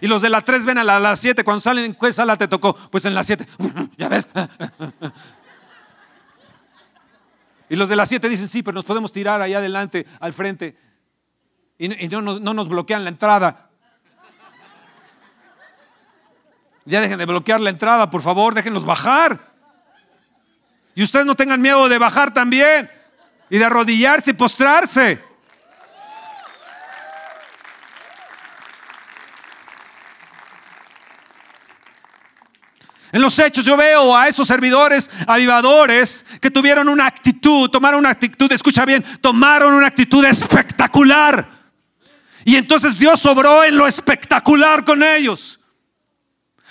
Y 0.00 0.08
los 0.08 0.22
de 0.22 0.30
la 0.30 0.40
3 0.40 0.64
ven 0.64 0.78
a 0.78 0.84
la 0.84 1.16
7. 1.16 1.44
Cuando 1.44 1.60
salen, 1.60 1.84
¿en 1.84 1.94
qué 1.94 2.12
sala 2.12 2.36
te 2.36 2.48
tocó? 2.48 2.74
Pues 2.74 3.04
en 3.04 3.14
la 3.14 3.22
7. 3.22 3.46
Ya 3.96 4.08
ves. 4.08 4.28
Y 7.68 7.76
los 7.76 7.88
de 7.88 7.96
la 7.96 8.06
7 8.06 8.28
dicen, 8.28 8.48
sí, 8.48 8.62
pero 8.62 8.74
nos 8.74 8.84
podemos 8.84 9.12
tirar 9.12 9.40
ahí 9.42 9.54
adelante, 9.54 10.06
al 10.18 10.32
frente. 10.32 10.76
Y 11.78 11.88
no 12.08 12.22
nos 12.22 12.68
bloquean 12.68 13.04
la 13.04 13.10
entrada. 13.10 13.69
Ya 16.84 17.00
dejen 17.00 17.18
de 17.18 17.26
bloquear 17.26 17.60
la 17.60 17.70
entrada, 17.70 18.10
por 18.10 18.22
favor, 18.22 18.54
déjenlos 18.54 18.84
bajar. 18.84 19.38
Y 20.94 21.02
ustedes 21.02 21.26
no 21.26 21.36
tengan 21.36 21.60
miedo 21.60 21.88
de 21.88 21.98
bajar 21.98 22.32
también 22.32 22.90
y 23.48 23.58
de 23.58 23.64
arrodillarse 23.64 24.30
y 24.30 24.34
postrarse. 24.34 25.30
En 33.12 33.20
los 33.20 33.36
hechos 33.38 33.64
yo 33.64 33.76
veo 33.76 34.16
a 34.16 34.28
esos 34.28 34.46
servidores 34.46 35.10
avivadores 35.26 36.24
que 36.40 36.50
tuvieron 36.50 36.88
una 36.88 37.06
actitud, 37.06 37.68
tomaron 37.68 38.00
una 38.00 38.10
actitud, 38.10 38.50
escucha 38.52 38.84
bien, 38.84 39.04
tomaron 39.20 39.74
una 39.74 39.88
actitud 39.88 40.24
espectacular. 40.24 41.46
Y 42.44 42.56
entonces 42.56 42.96
Dios 42.98 43.24
obró 43.26 43.64
en 43.64 43.76
lo 43.76 43.86
espectacular 43.86 44.84
con 44.84 45.02
ellos. 45.02 45.59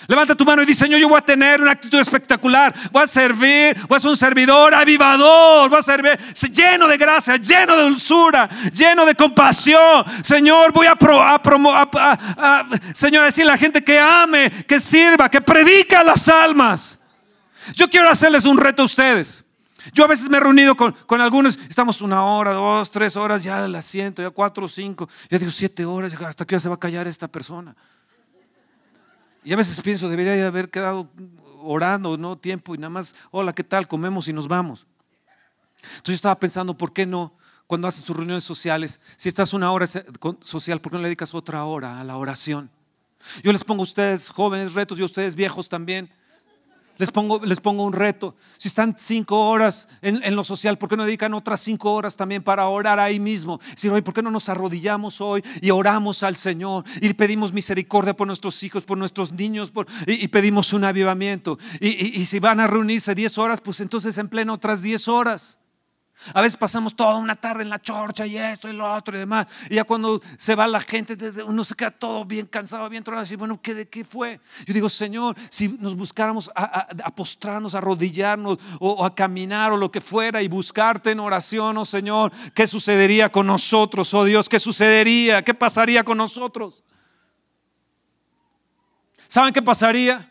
Levanta 0.06 0.34
tu 0.34 0.44
mano 0.44 0.62
y 0.62 0.66
dice, 0.66 0.84
Señor, 0.84 0.98
yo 0.98 1.08
voy 1.08 1.18
a 1.18 1.20
tener 1.20 1.60
una 1.60 1.72
actitud 1.72 1.98
espectacular. 1.98 2.74
Voy 2.90 3.02
a 3.02 3.06
servir, 3.06 3.76
voy 3.86 3.96
a 3.96 4.00
ser 4.00 4.10
un 4.10 4.16
servidor 4.16 4.74
avivador. 4.74 5.68
Voy 5.68 5.78
a 5.78 5.82
servir 5.82 6.18
lleno 6.52 6.88
de 6.88 6.96
gracia, 6.96 7.36
lleno 7.36 7.76
de 7.76 7.82
dulzura, 7.84 8.48
lleno 8.72 9.04
de 9.04 9.14
compasión. 9.14 10.04
Señor, 10.22 10.72
voy 10.72 10.86
a, 10.86 10.96
a, 11.00 12.64
Señor, 12.94 13.24
decirle 13.24 13.50
a 13.50 13.54
la 13.54 13.58
gente 13.58 13.84
que 13.84 13.98
ame, 13.98 14.50
que 14.66 14.80
sirva, 14.80 15.28
que 15.28 15.40
predica 15.40 16.02
las 16.02 16.28
almas. 16.28 16.98
Yo 17.74 17.88
quiero 17.88 18.08
hacerles 18.10 18.44
un 18.44 18.58
reto 18.58 18.82
a 18.82 18.86
ustedes. 18.86 19.44
Yo 19.92 20.04
a 20.04 20.08
veces 20.08 20.28
me 20.28 20.36
he 20.36 20.40
reunido 20.40 20.76
con, 20.76 21.20
algunos, 21.20 21.58
estamos 21.68 22.00
una 22.00 22.24
hora, 22.24 22.52
dos, 22.52 22.90
tres 22.90 23.16
horas, 23.16 23.42
ya 23.42 23.64
el 23.64 23.74
asiento, 23.74 24.22
ya 24.22 24.30
cuatro, 24.30 24.68
cinco, 24.68 25.08
ya 25.30 25.38
digo 25.38 25.50
siete 25.50 25.84
horas, 25.84 26.14
hasta 26.20 26.44
que 26.44 26.54
ya 26.54 26.60
se 26.60 26.68
va 26.68 26.74
a 26.74 26.78
callar 26.78 27.06
esta 27.06 27.28
persona. 27.28 27.74
Y 29.44 29.52
a 29.52 29.56
veces 29.56 29.80
pienso, 29.80 30.08
debería 30.08 30.46
haber 30.46 30.70
quedado 30.70 31.08
orando, 31.62 32.16
¿no? 32.16 32.36
Tiempo 32.36 32.74
y 32.74 32.78
nada 32.78 32.90
más, 32.90 33.14
hola, 33.30 33.54
¿qué 33.54 33.64
tal? 33.64 33.88
Comemos 33.88 34.28
y 34.28 34.32
nos 34.32 34.48
vamos. 34.48 34.86
Entonces 35.82 36.06
yo 36.06 36.14
estaba 36.14 36.38
pensando, 36.38 36.76
¿por 36.76 36.92
qué 36.92 37.06
no? 37.06 37.34
Cuando 37.66 37.88
hacen 37.88 38.04
sus 38.04 38.16
reuniones 38.16 38.44
sociales, 38.44 39.00
si 39.16 39.28
estás 39.28 39.52
una 39.52 39.70
hora 39.72 39.86
social, 40.42 40.80
¿por 40.80 40.90
qué 40.90 40.96
no 40.96 41.02
le 41.02 41.08
dedicas 41.08 41.34
otra 41.34 41.64
hora 41.64 42.00
a 42.00 42.04
la 42.04 42.16
oración? 42.16 42.70
Yo 43.42 43.52
les 43.52 43.64
pongo 43.64 43.82
a 43.82 43.84
ustedes 43.84 44.28
jóvenes 44.28 44.74
retos 44.74 44.98
y 44.98 45.02
a 45.02 45.04
ustedes 45.04 45.34
viejos 45.34 45.68
también. 45.68 46.12
Les 47.00 47.10
pongo, 47.10 47.40
les 47.42 47.60
pongo 47.60 47.82
un 47.82 47.94
reto. 47.94 48.36
Si 48.58 48.68
están 48.68 48.94
cinco 48.98 49.48
horas 49.48 49.88
en, 50.02 50.36
lo 50.36 50.44
social, 50.44 50.76
¿por 50.76 50.90
qué 50.90 50.98
no 50.98 51.06
dedican 51.06 51.32
otras 51.32 51.60
cinco 51.60 51.94
horas 51.94 52.14
también 52.14 52.42
para 52.42 52.68
orar 52.68 53.00
ahí 53.00 53.18
mismo? 53.18 53.58
Si 53.74 53.88
hoy, 53.88 54.02
¿por 54.02 54.12
qué 54.12 54.20
no 54.20 54.30
nos 54.30 54.50
arrodillamos 54.50 55.22
hoy 55.22 55.42
y 55.62 55.70
oramos 55.70 56.22
al 56.22 56.36
Señor 56.36 56.84
y 57.00 57.14
pedimos 57.14 57.54
misericordia 57.54 58.14
por 58.14 58.26
nuestros 58.26 58.62
hijos, 58.62 58.84
por 58.84 58.98
nuestros 58.98 59.32
niños 59.32 59.72
y, 60.06 60.28
pedimos 60.28 60.74
un 60.74 60.84
avivamiento? 60.84 61.58
Y, 61.80 62.20
y, 62.20 62.26
si 62.26 62.38
van 62.38 62.60
a 62.60 62.66
reunirse 62.66 63.14
diez 63.14 63.38
horas, 63.38 63.62
pues 63.62 63.80
entonces 63.80 64.18
en 64.18 64.28
pleno 64.28 64.52
otras 64.52 64.82
diez 64.82 65.08
horas. 65.08 65.58
A 66.34 66.40
veces 66.42 66.56
pasamos 66.56 66.94
toda 66.94 67.16
una 67.16 67.34
tarde 67.34 67.62
en 67.62 67.70
la 67.70 67.80
chorcha 67.80 68.26
y 68.26 68.36
esto 68.36 68.68
y 68.68 68.72
lo 68.72 68.92
otro 68.92 69.16
y 69.16 69.20
demás. 69.20 69.46
Y 69.70 69.76
ya 69.76 69.84
cuando 69.84 70.20
se 70.38 70.54
va 70.54 70.66
la 70.66 70.80
gente, 70.80 71.16
uno 71.46 71.64
se 71.64 71.74
queda 71.74 71.90
todo 71.90 72.24
bien 72.24 72.46
cansado, 72.46 72.88
bien 72.88 73.02
tronado. 73.02 73.26
Y 73.30 73.36
bueno, 73.36 73.60
¿qué, 73.60 73.74
¿de 73.74 73.88
qué 73.88 74.04
fue? 74.04 74.40
Yo 74.66 74.74
digo, 74.74 74.88
Señor, 74.88 75.34
si 75.50 75.68
nos 75.80 75.96
buscáramos 75.96 76.50
a, 76.54 77.10
postrarnos, 77.14 77.74
a 77.74 77.78
arrodillarnos 77.78 78.58
o, 78.78 79.04
a 79.04 79.14
caminar 79.14 79.72
o 79.72 79.76
lo 79.76 79.90
que 79.90 80.00
fuera 80.00 80.42
y 80.42 80.48
buscarte 80.48 81.10
en 81.10 81.20
oración, 81.20 81.76
oh 81.78 81.84
Señor, 81.84 82.32
¿qué 82.54 82.66
sucedería 82.66 83.30
con 83.30 83.46
nosotros? 83.46 84.12
Oh 84.14 84.24
Dios, 84.24 84.48
¿qué 84.48 84.60
sucedería? 84.60 85.42
¿Qué 85.42 85.54
pasaría 85.54 86.04
con 86.04 86.18
nosotros? 86.18 86.84
¿Saben 89.26 89.52
qué 89.52 89.62
pasaría? 89.62 90.29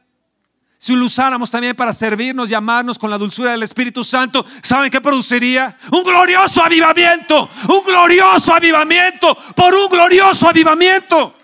Si 0.81 0.95
lo 0.95 1.05
usáramos 1.07 1.51
también 1.51 1.75
para 1.75 1.91
servirnos 1.91 2.49
y 2.49 2.53
amarnos 2.53 2.97
con 2.97 3.09
la 3.09 3.17
dulzura 3.17 3.51
del 3.51 3.63
Espíritu 3.63 4.01
Santo, 4.01 4.45
¿saben 4.63 4.89
qué 4.89 5.01
produciría? 5.01 5.77
Un 5.91 6.03
glorioso 6.03 6.63
avivamiento, 6.63 7.49
un 7.67 7.83
glorioso 7.83 8.53
avivamiento, 8.53 9.35
por 9.55 9.75
un 9.75 9.89
glorioso 9.89 10.47
avivamiento. 10.47 11.35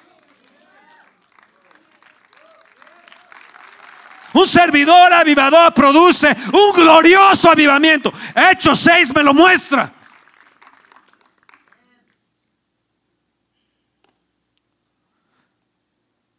Un 4.31 4.47
servidor 4.47 5.11
avivador 5.11 5.73
produce 5.73 6.33
un 6.53 6.73
glorioso 6.73 7.51
avivamiento. 7.51 8.13
Hechos 8.33 8.79
6 8.79 9.13
me 9.15 9.23
lo 9.23 9.33
muestra. 9.33 9.91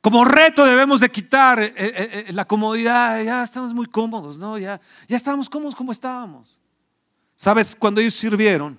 Como 0.06 0.24
reto 0.24 0.64
debemos 0.64 1.00
de 1.00 1.10
quitar 1.10 1.58
eh, 1.58 1.74
eh, 1.76 2.24
eh, 2.28 2.32
la 2.32 2.44
comodidad, 2.44 3.20
ya 3.24 3.42
estamos 3.42 3.74
muy 3.74 3.86
cómodos, 3.86 4.38
¿no? 4.38 4.56
Ya, 4.56 4.80
ya 5.08 5.16
estábamos 5.16 5.50
cómodos 5.50 5.74
como 5.74 5.90
estábamos. 5.90 6.60
¿Sabes? 7.34 7.74
Cuando 7.74 8.00
ellos 8.00 8.14
sirvieron, 8.14 8.78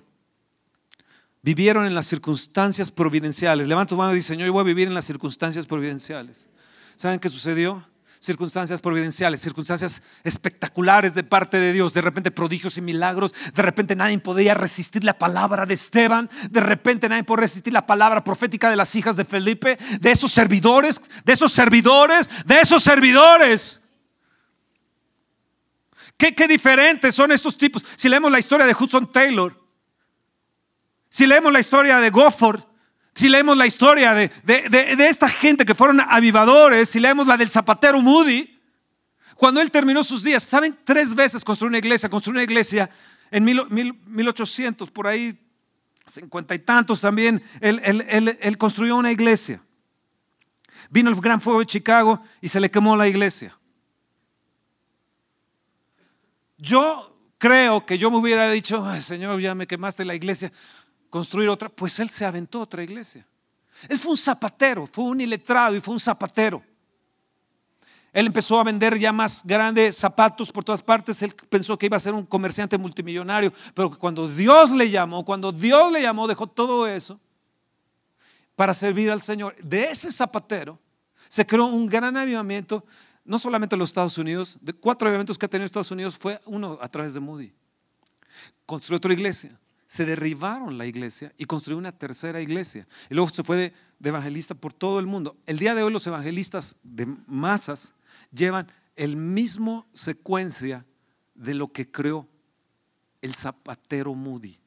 vivieron 1.42 1.84
en 1.84 1.94
las 1.94 2.06
circunstancias 2.06 2.90
providenciales. 2.90 3.68
Levanta 3.68 3.90
tu 3.90 3.98
mano 3.98 4.12
y 4.12 4.16
dice, 4.16 4.38
yo 4.38 4.50
voy 4.50 4.62
a 4.62 4.64
vivir 4.64 4.88
en 4.88 4.94
las 4.94 5.04
circunstancias 5.04 5.66
providenciales. 5.66 6.48
¿Saben 6.96 7.20
qué 7.20 7.28
sucedió? 7.28 7.86
Circunstancias 8.20 8.80
providenciales, 8.80 9.40
circunstancias 9.40 10.02
espectaculares 10.24 11.14
de 11.14 11.24
parte 11.24 11.58
de 11.58 11.72
Dios, 11.72 11.92
de 11.92 12.00
repente 12.00 12.30
prodigios 12.30 12.76
y 12.78 12.82
milagros, 12.82 13.34
de 13.54 13.62
repente 13.62 13.94
nadie 13.94 14.18
podía 14.18 14.54
resistir 14.54 15.04
la 15.04 15.18
palabra 15.18 15.66
de 15.66 15.74
Esteban, 15.74 16.28
de 16.50 16.60
repente 16.60 17.08
nadie 17.08 17.24
podía 17.24 17.42
resistir 17.42 17.72
la 17.72 17.86
palabra 17.86 18.24
profética 18.24 18.70
de 18.70 18.76
las 18.76 18.94
hijas 18.94 19.16
de 19.16 19.24
Felipe, 19.24 19.78
de 20.00 20.10
esos 20.10 20.32
servidores, 20.32 21.00
de 21.24 21.32
esos 21.32 21.52
servidores, 21.52 22.28
de 22.46 22.60
esos 22.60 22.82
servidores. 22.82 23.88
¿Qué, 26.16 26.34
qué 26.34 26.48
diferentes 26.48 27.14
son 27.14 27.30
estos 27.30 27.56
tipos? 27.56 27.84
Si 27.96 28.08
leemos 28.08 28.32
la 28.32 28.40
historia 28.40 28.66
de 28.66 28.74
Hudson 28.78 29.10
Taylor, 29.12 29.56
si 31.08 31.26
leemos 31.26 31.52
la 31.52 31.60
historia 31.60 31.98
de 31.98 32.10
Gofford, 32.10 32.67
si 33.18 33.28
leemos 33.28 33.56
la 33.56 33.66
historia 33.66 34.14
de, 34.14 34.30
esta 35.08 35.28
gente 35.28 35.64
que 35.64 35.74
fueron 35.74 36.00
avivadores, 36.00 36.88
si 36.88 37.00
leemos 37.00 37.26
la 37.26 37.36
del 37.36 37.50
zapatero 37.50 38.00
Moody, 38.00 38.60
cuando 39.34 39.60
él 39.60 39.72
terminó 39.72 40.04
sus 40.04 40.22
días, 40.22 40.44
¿saben? 40.44 40.78
Tres 40.84 41.16
veces 41.16 41.42
construyó 41.42 41.70
una 41.70 41.78
iglesia, 41.78 42.08
construyó 42.08 42.36
una 42.36 42.44
iglesia 42.44 42.88
en 43.32 43.42
mil, 43.42 43.92
1800, 44.06 44.92
por 44.92 45.08
ahí, 45.08 45.36
cincuenta 46.06 46.54
y 46.54 46.60
tantos 46.60 47.00
también, 47.00 47.42
él, 47.60 48.56
construyó 48.56 48.94
una 48.94 49.10
iglesia. 49.10 49.60
Vino 50.88 51.10
el 51.10 51.20
gran 51.20 51.40
fuego 51.40 51.58
de 51.58 51.66
Chicago 51.66 52.22
y 52.40 52.46
se 52.46 52.60
le 52.60 52.70
quemó 52.70 52.94
la 52.94 53.08
iglesia. 53.08 53.58
Yo 56.56 57.18
creo 57.36 57.84
que 57.84 57.98
yo 57.98 58.12
me 58.12 58.18
hubiera 58.18 58.48
dicho, 58.48 58.86
Señor, 59.00 59.40
ya 59.40 59.56
me 59.56 59.66
quemaste 59.66 60.04
la 60.04 60.14
iglesia 60.14 60.52
construir 61.10 61.48
otra, 61.48 61.68
pues 61.68 61.98
él 62.00 62.10
se 62.10 62.24
aventó 62.24 62.60
otra 62.60 62.82
iglesia. 62.82 63.26
Él 63.88 63.98
fue 63.98 64.12
un 64.12 64.16
zapatero, 64.16 64.86
fue 64.86 65.04
un 65.04 65.20
iletrado 65.20 65.76
y 65.76 65.80
fue 65.80 65.94
un 65.94 66.00
zapatero. 66.00 66.62
Él 68.12 68.26
empezó 68.26 68.58
a 68.58 68.64
vender 68.64 68.98
ya 68.98 69.12
más 69.12 69.42
grandes 69.44 69.96
zapatos 69.96 70.50
por 70.50 70.64
todas 70.64 70.82
partes. 70.82 71.22
Él 71.22 71.34
pensó 71.48 71.78
que 71.78 71.86
iba 71.86 71.96
a 71.96 72.00
ser 72.00 72.14
un 72.14 72.24
comerciante 72.24 72.78
multimillonario, 72.78 73.52
pero 73.74 73.90
cuando 73.90 74.28
Dios 74.28 74.70
le 74.70 74.90
llamó, 74.90 75.24
cuando 75.24 75.52
Dios 75.52 75.92
le 75.92 76.02
llamó, 76.02 76.26
dejó 76.26 76.46
todo 76.46 76.86
eso 76.86 77.20
para 78.56 78.74
servir 78.74 79.10
al 79.10 79.22
Señor. 79.22 79.54
De 79.62 79.84
ese 79.84 80.10
zapatero 80.10 80.78
se 81.28 81.46
creó 81.46 81.66
un 81.66 81.86
gran 81.86 82.16
avivamiento, 82.16 82.84
no 83.24 83.38
solamente 83.38 83.76
en 83.76 83.80
los 83.80 83.90
Estados 83.90 84.18
Unidos, 84.18 84.58
de 84.60 84.72
cuatro 84.72 85.06
avivamientos 85.06 85.38
que 85.38 85.46
ha 85.46 85.48
tenido 85.48 85.66
Estados 85.66 85.90
Unidos, 85.90 86.18
fue 86.18 86.40
uno 86.46 86.78
a 86.80 86.88
través 86.88 87.14
de 87.14 87.20
Moody. 87.20 87.52
Construyó 88.66 88.96
otra 88.96 89.12
iglesia 89.12 89.56
se 89.88 90.04
derribaron 90.04 90.76
la 90.76 90.84
iglesia 90.84 91.32
y 91.38 91.46
construyó 91.46 91.78
una 91.78 91.92
tercera 91.92 92.42
iglesia. 92.42 92.86
Y 93.08 93.14
luego 93.14 93.30
se 93.30 93.42
fue 93.42 93.56
de, 93.56 93.72
evangelista 94.06 94.54
por 94.54 94.74
todo 94.74 95.00
el 95.00 95.06
mundo. 95.06 95.34
El 95.46 95.58
día 95.58 95.74
de 95.74 95.82
hoy 95.82 95.90
los 95.90 96.06
evangelistas 96.06 96.76
de 96.82 97.06
masas 97.26 97.94
llevan 98.30 98.70
el 98.96 99.16
mismo 99.16 99.86
secuencia 99.94 100.84
de 101.34 101.54
lo 101.54 101.72
que 101.72 101.90
creó 101.90 102.28
el 103.22 103.34
zapatero 103.34 104.14
Moody. 104.14 104.58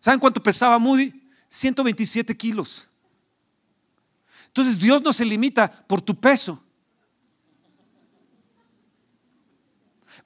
¿Saben 0.00 0.18
cuánto 0.18 0.42
pesaba 0.42 0.76
Moody? 0.76 1.14
127 1.48 2.36
kilos. 2.36 2.88
Entonces 4.48 4.76
Dios 4.76 5.00
no 5.00 5.12
se 5.12 5.24
limita 5.24 5.70
por 5.86 6.02
tu 6.02 6.18
peso. 6.18 6.60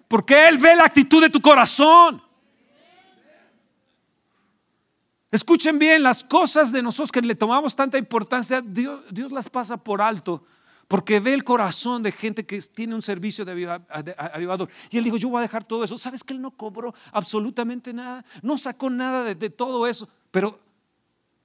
Porque 0.09 0.49
Él 0.49 0.57
ve 0.57 0.75
la 0.75 0.85
actitud 0.85 1.21
de 1.21 1.29
tu 1.29 1.43
corazón. 1.43 2.25
Escuchen 5.35 5.81
bien, 5.81 6.05
las 6.05 6.23
cosas 6.23 6.71
de 6.71 6.81
nosotros 6.81 7.11
que 7.11 7.21
le 7.21 7.35
tomamos 7.35 7.75
tanta 7.75 7.99
importancia, 7.99 8.63
Dios, 8.63 9.33
las 9.33 9.51
pasa 9.51 9.77
por 9.77 10.01
alto. 10.01 10.45
Porque 10.87 11.19
ve 11.19 11.35
el 11.35 11.43
corazón 11.43 12.05
de 12.05 12.13
gente 12.13 12.47
que 12.47 12.63
tiene 12.63 12.95
un 12.95 13.03
servicio 13.03 13.45
de 13.45 13.51
avivador. 14.17 14.71
Y 14.91 14.99
él 14.99 15.03
dijo, 15.03 15.17
yo 15.17 15.31
voy 15.31 15.41
a 15.41 15.43
dejar 15.43 15.65
todo 15.65 15.83
eso. 15.83 15.99
¿Sabes 15.99 16.23
que 16.23 16.35
él 16.35 16.41
no 16.41 16.53
cobró 16.53 16.95
absolutamente 17.11 17.93
nada? 17.93 18.25
No 18.43 18.57
sacó 18.57 18.89
nada 18.91 19.35
de, 19.35 19.51
todo 19.51 19.89
eso. 19.89 20.09
Pero 20.31 20.61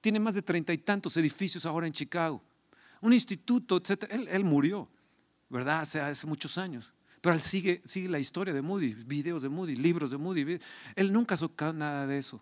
tiene 0.00 0.20
más 0.20 0.36
de 0.36 0.42
treinta 0.42 0.72
y 0.72 0.78
tantos 0.78 1.16
edificios 1.16 1.66
ahora 1.66 1.88
en 1.88 1.92
Chicago. 1.92 2.40
un 3.00 3.12
instituto, 3.12 3.76
etc. 3.76 4.04
Él, 4.08 4.44
murió, 4.44 4.88
¿verdad? 5.48 5.80
Hace, 5.80 6.00
hace 6.00 6.28
muchos 6.28 6.58
años. 6.58 6.92
Pero 7.20 7.34
él 7.34 7.40
sigue, 7.40 7.82
sigue 7.84 8.08
la 8.08 8.20
historia 8.20 8.54
de 8.54 8.62
Moody, 8.62 8.94
videos 8.94 9.42
de 9.42 9.48
Moody, 9.48 9.74
libros 9.74 10.12
de 10.12 10.16
Moody. 10.16 10.60
Él 10.94 11.12
nunca 11.12 11.36
sacó 11.36 11.72
nada 11.72 12.06
de 12.06 12.18
eso. 12.18 12.40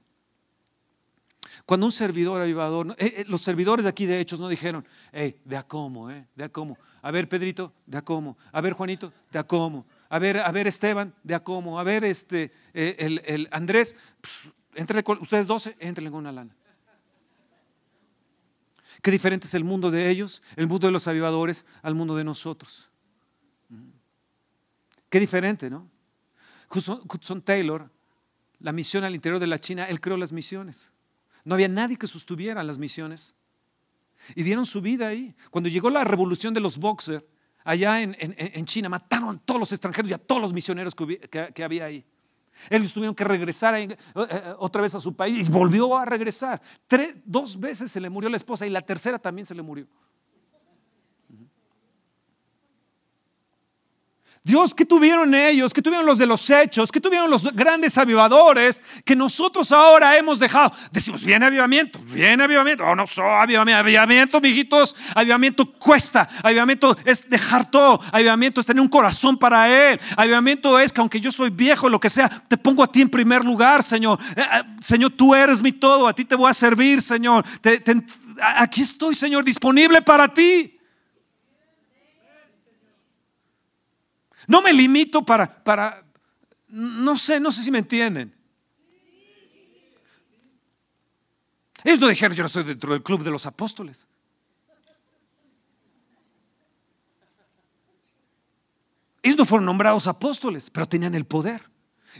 Cuando 1.66 1.86
un 1.86 1.92
servidor 1.92 2.40
avivador, 2.40 2.94
eh, 2.98 3.14
eh, 3.18 3.24
los 3.28 3.42
servidores 3.42 3.84
de 3.84 3.90
aquí 3.90 4.06
de 4.06 4.20
Hechos 4.20 4.40
no 4.40 4.48
dijeron, 4.48 4.86
hey, 5.12 5.40
de 5.44 5.56
a 5.56 5.62
cómo, 5.62 6.10
eh, 6.10 6.26
de 6.34 6.44
a 6.44 6.48
cómo. 6.48 6.78
A 7.02 7.10
ver, 7.10 7.28
Pedrito, 7.28 7.72
de 7.86 7.98
a 7.98 8.02
cómo. 8.02 8.36
A 8.52 8.60
ver, 8.60 8.72
Juanito, 8.72 9.12
de 9.30 9.38
a 9.38 9.44
cómo. 9.44 9.86
A 10.08 10.18
ver, 10.18 10.38
a 10.38 10.50
ver, 10.50 10.66
Esteban, 10.66 11.14
de 11.22 11.34
a 11.34 11.40
cómo. 11.40 11.78
A 11.78 11.82
ver, 11.82 12.04
este, 12.04 12.52
eh, 12.72 12.96
el, 12.98 13.22
el, 13.26 13.48
Andrés, 13.50 13.96
entre 14.74 15.04
ustedes 15.20 15.46
12, 15.46 15.76
entren 15.78 16.10
con 16.10 16.20
una 16.20 16.32
lana. 16.32 16.54
Qué 19.02 19.10
diferente 19.10 19.46
es 19.46 19.54
el 19.54 19.64
mundo 19.64 19.90
de 19.90 20.10
ellos, 20.10 20.42
el 20.56 20.66
mundo 20.66 20.88
de 20.88 20.92
los 20.92 21.06
avivadores, 21.06 21.64
al 21.82 21.94
mundo 21.94 22.16
de 22.16 22.24
nosotros. 22.24 22.88
Qué 25.08 25.20
diferente, 25.20 25.70
¿no? 25.70 25.88
Hudson 26.70 27.42
Taylor, 27.42 27.90
la 28.60 28.72
misión 28.72 29.04
al 29.04 29.14
interior 29.14 29.40
de 29.40 29.46
la 29.46 29.60
China, 29.60 29.86
él 29.86 30.00
creó 30.00 30.16
las 30.16 30.32
misiones. 30.32 30.90
No 31.48 31.54
había 31.54 31.68
nadie 31.68 31.96
que 31.96 32.06
sostuviera 32.06 32.62
las 32.62 32.76
misiones. 32.76 33.34
Y 34.34 34.42
dieron 34.42 34.66
su 34.66 34.82
vida 34.82 35.08
ahí. 35.08 35.34
Cuando 35.50 35.70
llegó 35.70 35.88
la 35.88 36.04
revolución 36.04 36.52
de 36.52 36.60
los 36.60 36.76
boxers, 36.76 37.24
allá 37.64 38.02
en, 38.02 38.64
China, 38.66 38.90
mataron 38.90 39.36
a 39.36 39.38
todos 39.38 39.58
los 39.58 39.72
extranjeros 39.72 40.10
y 40.10 40.14
a 40.14 40.18
todos 40.18 40.42
los 40.42 40.52
misioneros 40.52 40.94
que, 40.94 41.64
había 41.64 41.86
ahí. 41.86 42.04
Ellos 42.68 42.92
tuvieron 42.92 43.14
que 43.14 43.24
regresar 43.24 43.74
eh, 43.76 43.88
eh, 44.14 44.54
otra 44.58 44.82
vez 44.82 44.94
a 44.94 45.00
su 45.00 45.16
país 45.16 45.48
y 45.48 45.50
volvió 45.50 45.96
a 45.96 46.04
regresar. 46.04 46.60
dos 47.24 47.58
veces 47.58 47.90
se 47.90 47.98
le 47.98 48.10
murió 48.10 48.28
la 48.28 48.36
esposa 48.36 48.66
y 48.66 48.70
la 48.70 48.82
tercera 48.82 49.18
también 49.18 49.46
se 49.46 49.54
le 49.54 49.62
murió. 49.62 49.86
Dios, 54.44 54.74
¿qué 54.74 54.86
tuvieron 54.86 55.34
ellos? 55.34 55.74
¿Qué 55.74 55.82
tuvieron 55.82 56.06
los 56.06 56.18
de 56.18 56.26
los 56.26 56.48
hechos? 56.48 56.90
¿Qué 56.90 57.00
tuvieron 57.00 57.30
los 57.30 57.52
grandes 57.54 57.98
avivadores 57.98 58.82
que 59.04 59.14
nosotros 59.14 59.72
ahora 59.72 60.16
hemos 60.16 60.38
dejado? 60.38 60.72
Decimos, 60.90 61.22
viene 61.22 61.44
avivamiento, 61.44 61.98
viene 62.06 62.44
avivamiento. 62.44 62.84
Oh, 62.84 62.94
no, 62.94 63.06
soy 63.06 63.24
avivamiento, 63.24 63.80
avivamiento, 63.80 64.40
mijitos. 64.40 64.96
Avivamiento 65.14 65.70
cuesta. 65.72 66.28
Avivamiento 66.42 66.96
es 67.04 67.28
dejar 67.28 67.70
todo. 67.70 68.00
Avivamiento 68.12 68.60
es 68.60 68.66
tener 68.66 68.80
un 68.80 68.88
corazón 68.88 69.36
para 69.36 69.68
Él. 69.68 70.00
Avivamiento 70.16 70.78
es 70.78 70.92
que 70.92 71.00
aunque 71.00 71.20
yo 71.20 71.30
soy 71.30 71.50
viejo, 71.50 71.88
lo 71.88 72.00
que 72.00 72.08
sea, 72.08 72.28
te 72.48 72.56
pongo 72.56 72.82
a 72.82 72.86
ti 72.86 73.02
en 73.02 73.10
primer 73.10 73.44
lugar, 73.44 73.82
Señor. 73.82 74.18
Eh, 74.36 74.40
eh, 74.40 74.62
Señor, 74.80 75.10
tú 75.10 75.34
eres 75.34 75.60
mi 75.60 75.72
todo. 75.72 76.08
A 76.08 76.14
ti 76.14 76.24
te 76.24 76.36
voy 76.36 76.50
a 76.50 76.54
servir, 76.54 77.02
Señor. 77.02 77.44
aquí 78.56 78.82
estoy, 78.82 79.14
Señor, 79.14 79.44
disponible 79.44 80.00
para 80.00 80.32
ti. 80.32 80.77
No 84.48 84.62
me 84.62 84.72
limito 84.72 85.24
para, 85.24 85.62
para, 85.62 86.02
no 86.68 87.16
sé, 87.16 87.38
no 87.38 87.52
sé 87.52 87.62
si 87.62 87.70
me 87.70 87.78
entienden. 87.78 88.34
Ellos 91.84 92.00
no 92.00 92.08
dijeron, 92.08 92.36
yo 92.36 92.44
estoy 92.44 92.64
dentro 92.64 92.92
del 92.92 93.02
club 93.02 93.22
de 93.22 93.30
los 93.30 93.46
apóstoles. 93.46 94.06
Ellos 99.22 99.36
no 99.36 99.44
fueron 99.44 99.66
nombrados 99.66 100.06
apóstoles, 100.06 100.70
pero 100.70 100.88
tenían 100.88 101.14
el 101.14 101.26
poder. 101.26 101.60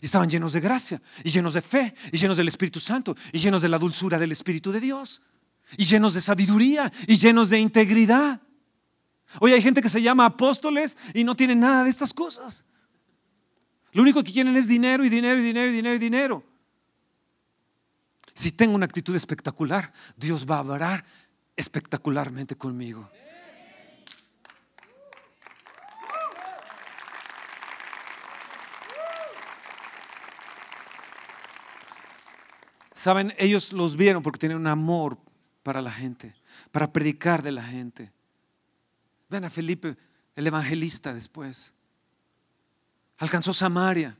Estaban 0.02 0.28
llenos 0.28 0.52
de 0.52 0.60
gracia, 0.60 1.00
y 1.24 1.30
llenos 1.30 1.54
de 1.54 1.62
fe, 1.62 1.94
y 2.12 2.18
llenos 2.18 2.36
del 2.36 2.48
Espíritu 2.48 2.78
Santo, 2.78 3.16
y 3.32 3.38
llenos 3.38 3.62
de 3.62 3.70
la 3.70 3.78
dulzura 3.78 4.18
del 4.18 4.32
Espíritu 4.32 4.70
de 4.70 4.80
Dios, 4.80 5.22
y 5.78 5.86
llenos 5.86 6.12
de 6.12 6.20
sabiduría, 6.20 6.92
y 7.06 7.16
llenos 7.16 7.48
de 7.48 7.58
integridad. 7.58 8.42
Hoy 9.40 9.52
hay 9.52 9.62
gente 9.62 9.82
que 9.82 9.88
se 9.88 10.02
llama 10.02 10.26
apóstoles 10.26 10.96
y 11.14 11.24
no 11.24 11.36
tienen 11.36 11.60
nada 11.60 11.84
de 11.84 11.90
estas 11.90 12.14
cosas. 12.14 12.64
Lo 13.92 14.02
único 14.02 14.22
que 14.22 14.32
quieren 14.32 14.56
es 14.56 14.68
dinero 14.68 15.04
y 15.04 15.08
dinero 15.08 15.38
y 15.38 15.42
dinero 15.42 15.70
y 15.70 15.72
dinero 15.72 15.94
y 15.94 15.98
dinero. 15.98 16.44
Si 18.34 18.52
tengo 18.52 18.74
una 18.74 18.86
actitud 18.86 19.14
espectacular, 19.16 19.92
Dios 20.16 20.46
va 20.48 20.56
a 20.56 20.60
hablar 20.60 21.04
espectacularmente 21.56 22.56
conmigo. 22.56 23.10
Saben, 32.94 33.32
ellos 33.38 33.72
los 33.72 33.96
vieron 33.96 34.22
porque 34.22 34.38
tenían 34.38 34.60
un 34.60 34.66
amor 34.66 35.18
para 35.62 35.80
la 35.82 35.90
gente, 35.90 36.34
para 36.72 36.92
predicar 36.92 37.42
de 37.42 37.52
la 37.52 37.62
gente. 37.62 38.12
Ven 39.28 39.44
a 39.44 39.50
Felipe, 39.50 39.96
el 40.34 40.46
evangelista 40.46 41.12
después. 41.12 41.74
Alcanzó 43.18 43.52
Samaria. 43.52 44.16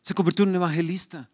Se 0.00 0.14
convirtió 0.14 0.44
en 0.44 0.50
un 0.50 0.56
evangelista. 0.56 1.28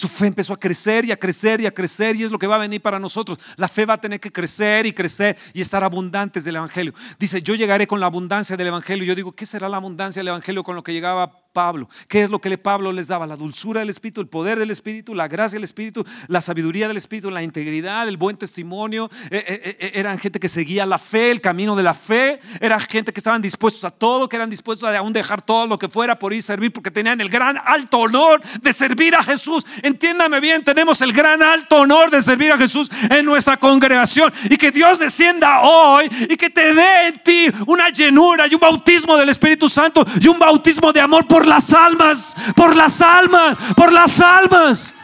Su 0.00 0.08
fe 0.08 0.28
empezó 0.28 0.54
a 0.54 0.58
crecer 0.58 1.04
y 1.04 1.12
a 1.12 1.18
crecer 1.18 1.60
y 1.60 1.66
a 1.66 1.74
crecer 1.74 2.16
y 2.16 2.22
es 2.22 2.30
lo 2.30 2.38
que 2.38 2.46
va 2.46 2.56
a 2.56 2.60
venir 2.60 2.80
para 2.80 2.98
nosotros. 2.98 3.38
La 3.56 3.68
fe 3.68 3.84
va 3.84 3.94
a 3.94 4.00
tener 4.00 4.18
que 4.18 4.32
crecer 4.32 4.86
y 4.86 4.92
crecer 4.92 5.36
y 5.52 5.60
estar 5.60 5.84
abundantes 5.84 6.42
del 6.44 6.56
Evangelio. 6.56 6.94
Dice, 7.18 7.42
yo 7.42 7.54
llegaré 7.54 7.86
con 7.86 8.00
la 8.00 8.06
abundancia 8.06 8.56
del 8.56 8.68
Evangelio. 8.68 9.04
Yo 9.04 9.14
digo, 9.14 9.32
¿qué 9.32 9.44
será 9.44 9.68
la 9.68 9.76
abundancia 9.76 10.20
del 10.20 10.28
Evangelio 10.28 10.64
con 10.64 10.74
lo 10.74 10.82
que 10.82 10.94
llegaba 10.94 11.30
Pablo. 11.52 11.88
¿Qué 12.08 12.22
es 12.22 12.30
lo 12.30 12.40
que 12.40 12.56
Pablo 12.58 12.92
les 12.92 13.08
daba? 13.08 13.26
La 13.26 13.36
dulzura 13.36 13.80
del 13.80 13.90
Espíritu, 13.90 14.20
el 14.20 14.28
poder 14.28 14.58
del 14.58 14.70
Espíritu, 14.70 15.14
la 15.14 15.28
gracia 15.28 15.56
del 15.56 15.64
Espíritu, 15.64 16.04
la 16.28 16.40
sabiduría 16.40 16.88
del 16.88 16.96
Espíritu, 16.96 17.30
la 17.30 17.42
integridad, 17.42 18.08
el 18.08 18.16
buen 18.16 18.36
testimonio. 18.36 19.10
Eh, 19.30 19.44
eh, 19.46 19.76
eh, 19.80 19.90
eran 19.94 20.18
gente 20.18 20.38
que 20.38 20.48
seguía 20.48 20.86
la 20.86 20.98
fe, 20.98 21.30
el 21.30 21.40
camino 21.40 21.74
de 21.76 21.82
la 21.82 21.94
fe. 21.94 22.40
Eran 22.60 22.80
gente 22.80 23.12
que 23.12 23.20
estaban 23.20 23.42
dispuestos 23.42 23.84
a 23.84 23.90
todo, 23.90 24.28
que 24.28 24.36
eran 24.36 24.50
dispuestos 24.50 24.88
a 24.88 24.96
aún 24.98 25.12
dejar 25.12 25.42
todo 25.42 25.66
lo 25.66 25.78
que 25.78 25.88
fuera 25.88 26.18
por 26.18 26.32
ir 26.32 26.40
a 26.40 26.42
servir, 26.42 26.72
porque 26.72 26.90
tenían 26.90 27.20
el 27.20 27.28
gran 27.28 27.58
alto 27.64 27.98
honor 27.98 28.42
de 28.60 28.72
servir 28.72 29.14
a 29.14 29.22
Jesús. 29.22 29.66
Entiéndame 29.82 30.40
bien, 30.40 30.62
tenemos 30.62 31.00
el 31.00 31.12
gran 31.12 31.42
alto 31.42 31.76
honor 31.76 32.10
de 32.10 32.22
servir 32.22 32.52
a 32.52 32.58
Jesús 32.58 32.90
en 33.10 33.24
nuestra 33.24 33.56
congregación. 33.56 34.32
Y 34.48 34.56
que 34.56 34.70
Dios 34.70 34.98
descienda 34.98 35.62
hoy 35.62 36.08
y 36.28 36.36
que 36.36 36.50
te 36.50 36.74
dé 36.74 37.08
en 37.08 37.18
ti 37.22 37.46
una 37.66 37.88
llenura 37.88 38.46
y 38.46 38.54
un 38.54 38.60
bautismo 38.60 39.16
del 39.16 39.28
Espíritu 39.28 39.68
Santo 39.68 40.04
y 40.20 40.28
un 40.28 40.38
bautismo 40.38 40.92
de 40.92 41.00
amor 41.00 41.26
por 41.26 41.39
por 41.40 41.46
las 41.46 41.72
almas, 41.72 42.36
por 42.54 42.76
las 42.76 43.00
almas, 43.00 43.56
por 43.74 43.90
las 43.90 44.20
almas. 44.20 44.94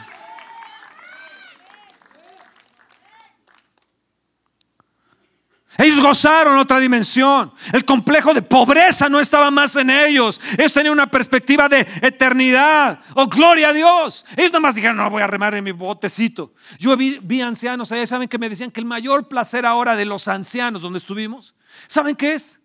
Ellos 5.79 5.99
gozaron 5.99 6.59
otra 6.59 6.79
dimensión. 6.79 7.51
El 7.73 7.85
complejo 7.85 8.35
de 8.35 8.43
pobreza 8.43 9.09
no 9.09 9.19
estaba 9.19 9.49
más 9.49 9.75
en 9.77 9.89
ellos. 9.89 10.39
Ellos 10.59 10.73
tenían 10.73 10.93
una 10.93 11.09
perspectiva 11.09 11.67
de 11.67 11.87
eternidad. 12.03 12.99
Oh, 13.15 13.25
gloria 13.25 13.69
a 13.69 13.73
Dios. 13.73 14.23
Ellos 14.35 14.51
nomás 14.51 14.75
dijeron, 14.75 14.97
no 14.97 15.09
voy 15.09 15.23
a 15.23 15.27
remar 15.27 15.55
en 15.55 15.63
mi 15.63 15.71
botecito. 15.71 16.53
Yo 16.77 16.95
vi, 16.95 17.17
vi 17.23 17.41
ancianos 17.41 17.91
allá, 17.91 18.05
¿saben 18.05 18.27
que 18.27 18.37
me 18.37 18.47
decían 18.47 18.69
que 18.69 18.79
el 18.79 18.85
mayor 18.85 19.27
placer 19.27 19.65
ahora 19.65 19.95
de 19.95 20.05
los 20.05 20.27
ancianos 20.27 20.83
donde 20.83 20.99
estuvimos? 20.99 21.55
¿Saben 21.87 22.15
qué 22.15 22.33
es? 22.33 22.59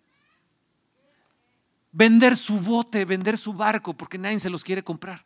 Vender 1.93 2.35
su 2.35 2.59
bote, 2.59 3.05
vender 3.05 3.37
su 3.37 3.53
barco, 3.53 3.93
porque 3.93 4.17
nadie 4.17 4.39
se 4.39 4.49
los 4.49 4.63
quiere 4.63 4.83
comprar. 4.83 5.23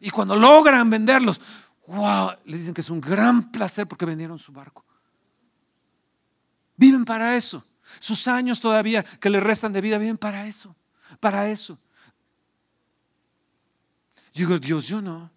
Y 0.00 0.08
cuando 0.10 0.34
logran 0.36 0.88
venderlos, 0.88 1.40
wow, 1.86 2.30
le 2.44 2.56
dicen 2.56 2.72
que 2.72 2.80
es 2.80 2.90
un 2.90 3.00
gran 3.00 3.52
placer 3.52 3.86
porque 3.86 4.06
vendieron 4.06 4.38
su 4.38 4.52
barco. 4.52 4.84
Viven 6.76 7.04
para 7.04 7.36
eso. 7.36 7.64
Sus 7.98 8.26
años 8.26 8.60
todavía 8.60 9.02
que 9.02 9.28
le 9.28 9.40
restan 9.40 9.72
de 9.72 9.80
vida 9.80 9.98
viven 9.98 10.16
para 10.16 10.46
eso, 10.46 10.74
para 11.20 11.50
eso. 11.50 11.78
Yo 14.32 14.46
digo, 14.46 14.58
Dios, 14.58 14.86
yo 14.86 15.02
no. 15.02 15.30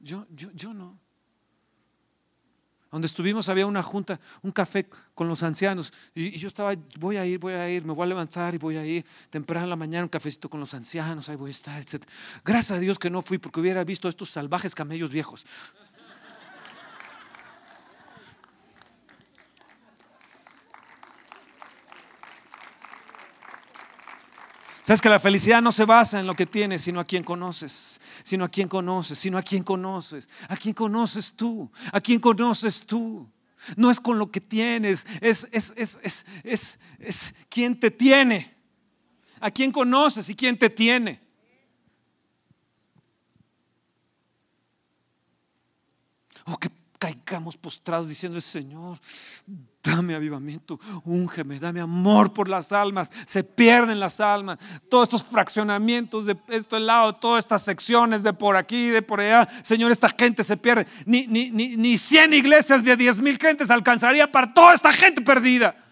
Yo, 0.00 0.26
yo, 0.30 0.50
yo 0.52 0.74
no. 0.74 0.98
Donde 2.90 3.06
estuvimos 3.06 3.48
había 3.48 3.66
una 3.66 3.82
junta, 3.82 4.18
un 4.42 4.50
café 4.50 4.88
con 5.14 5.28
los 5.28 5.42
ancianos. 5.42 5.92
Y, 6.14 6.38
yo 6.38 6.48
estaba, 6.48 6.74
voy 6.98 7.16
a 7.16 7.26
ir, 7.26 7.38
voy 7.38 7.52
a 7.52 7.68
ir, 7.70 7.84
me 7.84 7.92
voy 7.92 8.04
a 8.04 8.06
levantar 8.06 8.54
y 8.54 8.58
voy 8.58 8.76
a 8.76 8.86
ir 8.86 9.04
temprano 9.30 9.64
en 9.64 9.70
la 9.70 9.76
mañana, 9.76 10.04
un 10.04 10.08
cafecito 10.08 10.48
con 10.48 10.60
los 10.60 10.72
ancianos, 10.72 11.28
ahí 11.28 11.36
voy 11.36 11.48
a 11.48 11.50
estar, 11.50 11.80
etc. 11.80 12.04
Gracias 12.44 12.78
a 12.78 12.80
Dios 12.80 12.98
que 12.98 13.10
no 13.10 13.22
fui 13.22 13.38
porque 13.38 13.60
hubiera 13.60 13.84
visto 13.84 14.08
estos 14.08 14.30
salvajes 14.30 14.74
camellos 14.74 15.10
viejos. 15.10 15.44
Sabes 24.88 25.02
que 25.02 25.10
la 25.10 25.20
felicidad 25.20 25.60
no 25.60 25.70
se 25.70 25.84
basa 25.84 26.18
en 26.18 26.26
lo 26.26 26.34
que 26.34 26.46
tienes, 26.46 26.80
sino 26.80 26.98
a 26.98 27.04
quien 27.04 27.22
conoces, 27.22 28.00
sino 28.22 28.46
a 28.46 28.48
quien 28.48 28.68
conoces, 28.68 29.18
sino 29.18 29.36
a 29.36 29.42
quien 29.42 29.62
conoces, 29.62 30.30
a 30.48 30.56
quien 30.56 30.72
conoces 30.72 31.34
tú, 31.34 31.70
a 31.92 32.00
quien 32.00 32.18
conoces 32.18 32.86
tú. 32.86 33.30
No 33.76 33.90
es 33.90 34.00
con 34.00 34.18
lo 34.18 34.30
que 34.30 34.40
tienes, 34.40 35.06
es, 35.20 35.46
es, 35.52 35.74
es, 35.76 36.24
es, 36.42 36.78
es 37.00 37.34
quien 37.50 37.78
te 37.78 37.90
tiene, 37.90 38.56
a 39.40 39.50
quien 39.50 39.72
conoces 39.72 40.30
y 40.30 40.34
quien 40.34 40.56
te 40.56 40.70
tiene. 40.70 41.20
Oh, 46.46 46.56
que 46.56 46.70
caigamos 46.98 47.56
postrados 47.56 48.08
diciendo, 48.08 48.40
Señor, 48.40 48.98
dame 49.82 50.14
avivamiento, 50.14 50.78
úngeme, 51.04 51.58
dame 51.58 51.80
amor 51.80 52.32
por 52.32 52.48
las 52.48 52.72
almas. 52.72 53.10
Se 53.26 53.44
pierden 53.44 54.00
las 54.00 54.20
almas. 54.20 54.58
Todos 54.90 55.04
estos 55.04 55.22
fraccionamientos 55.22 56.26
de 56.26 56.36
este 56.48 56.80
lado, 56.80 57.14
todas 57.14 57.44
estas 57.44 57.62
secciones 57.62 58.22
de 58.22 58.32
por 58.32 58.56
aquí, 58.56 58.88
de 58.88 59.02
por 59.02 59.20
allá. 59.20 59.48
Señor, 59.62 59.92
esta 59.92 60.08
gente 60.08 60.44
se 60.44 60.56
pierde. 60.56 60.86
Ni, 61.06 61.26
ni, 61.26 61.50
ni, 61.50 61.76
ni 61.76 61.96
100 61.96 62.34
iglesias 62.34 62.84
de 62.84 62.96
10 62.96 63.22
mil 63.22 63.38
gentes 63.38 63.70
alcanzaría 63.70 64.30
para 64.30 64.52
toda 64.52 64.74
esta 64.74 64.92
gente 64.92 65.22
perdida. 65.22 65.87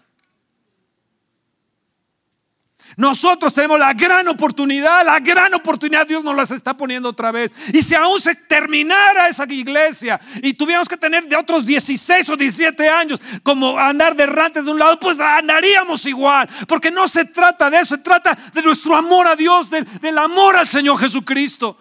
Nosotros 2.95 3.53
tenemos 3.53 3.79
la 3.79 3.93
gran 3.93 4.27
oportunidad, 4.27 5.05
la 5.05 5.19
gran 5.19 5.53
oportunidad, 5.53 6.07
Dios 6.07 6.23
nos 6.23 6.35
las 6.35 6.51
está 6.51 6.75
poniendo 6.75 7.09
otra 7.09 7.31
vez. 7.31 7.53
Y 7.73 7.83
si 7.83 7.93
aún 7.93 8.19
se 8.19 8.33
terminara 8.33 9.27
esa 9.27 9.45
iglesia 9.45 10.19
y 10.41 10.53
tuviéramos 10.53 10.87
que 10.87 10.97
tener 10.97 11.27
de 11.27 11.35
otros 11.35 11.65
16 11.65 12.29
o 12.29 12.37
17 12.37 12.89
años 12.89 13.19
como 13.43 13.77
andar 13.77 14.15
de 14.15 14.23
errantes 14.23 14.65
de 14.65 14.71
un 14.71 14.79
lado, 14.79 14.99
pues 14.99 15.19
andaríamos 15.19 16.05
igual. 16.05 16.49
Porque 16.67 16.89
no 16.89 17.07
se 17.07 17.25
trata 17.25 17.69
de 17.69 17.77
eso, 17.77 17.95
se 17.95 18.01
trata 18.01 18.37
de 18.53 18.61
nuestro 18.61 18.95
amor 18.95 19.27
a 19.27 19.35
Dios, 19.35 19.69
del, 19.69 19.85
del 19.99 20.17
amor 20.17 20.55
al 20.55 20.67
Señor 20.67 20.97
Jesucristo. 20.97 21.77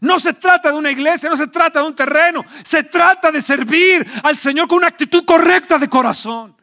No 0.00 0.18
se 0.18 0.32
trata 0.34 0.70
de 0.70 0.78
una 0.78 0.90
iglesia, 0.90 1.28
no 1.28 1.36
se 1.36 1.46
trata 1.46 1.80
de 1.80 1.86
un 1.86 1.94
terreno, 1.94 2.44
se 2.62 2.84
trata 2.84 3.30
de 3.30 3.40
servir 3.40 4.06
al 4.22 4.36
Señor 4.36 4.68
con 4.68 4.78
una 4.78 4.88
actitud 4.88 5.24
correcta 5.24 5.78
de 5.78 5.88
corazón. 5.88 6.55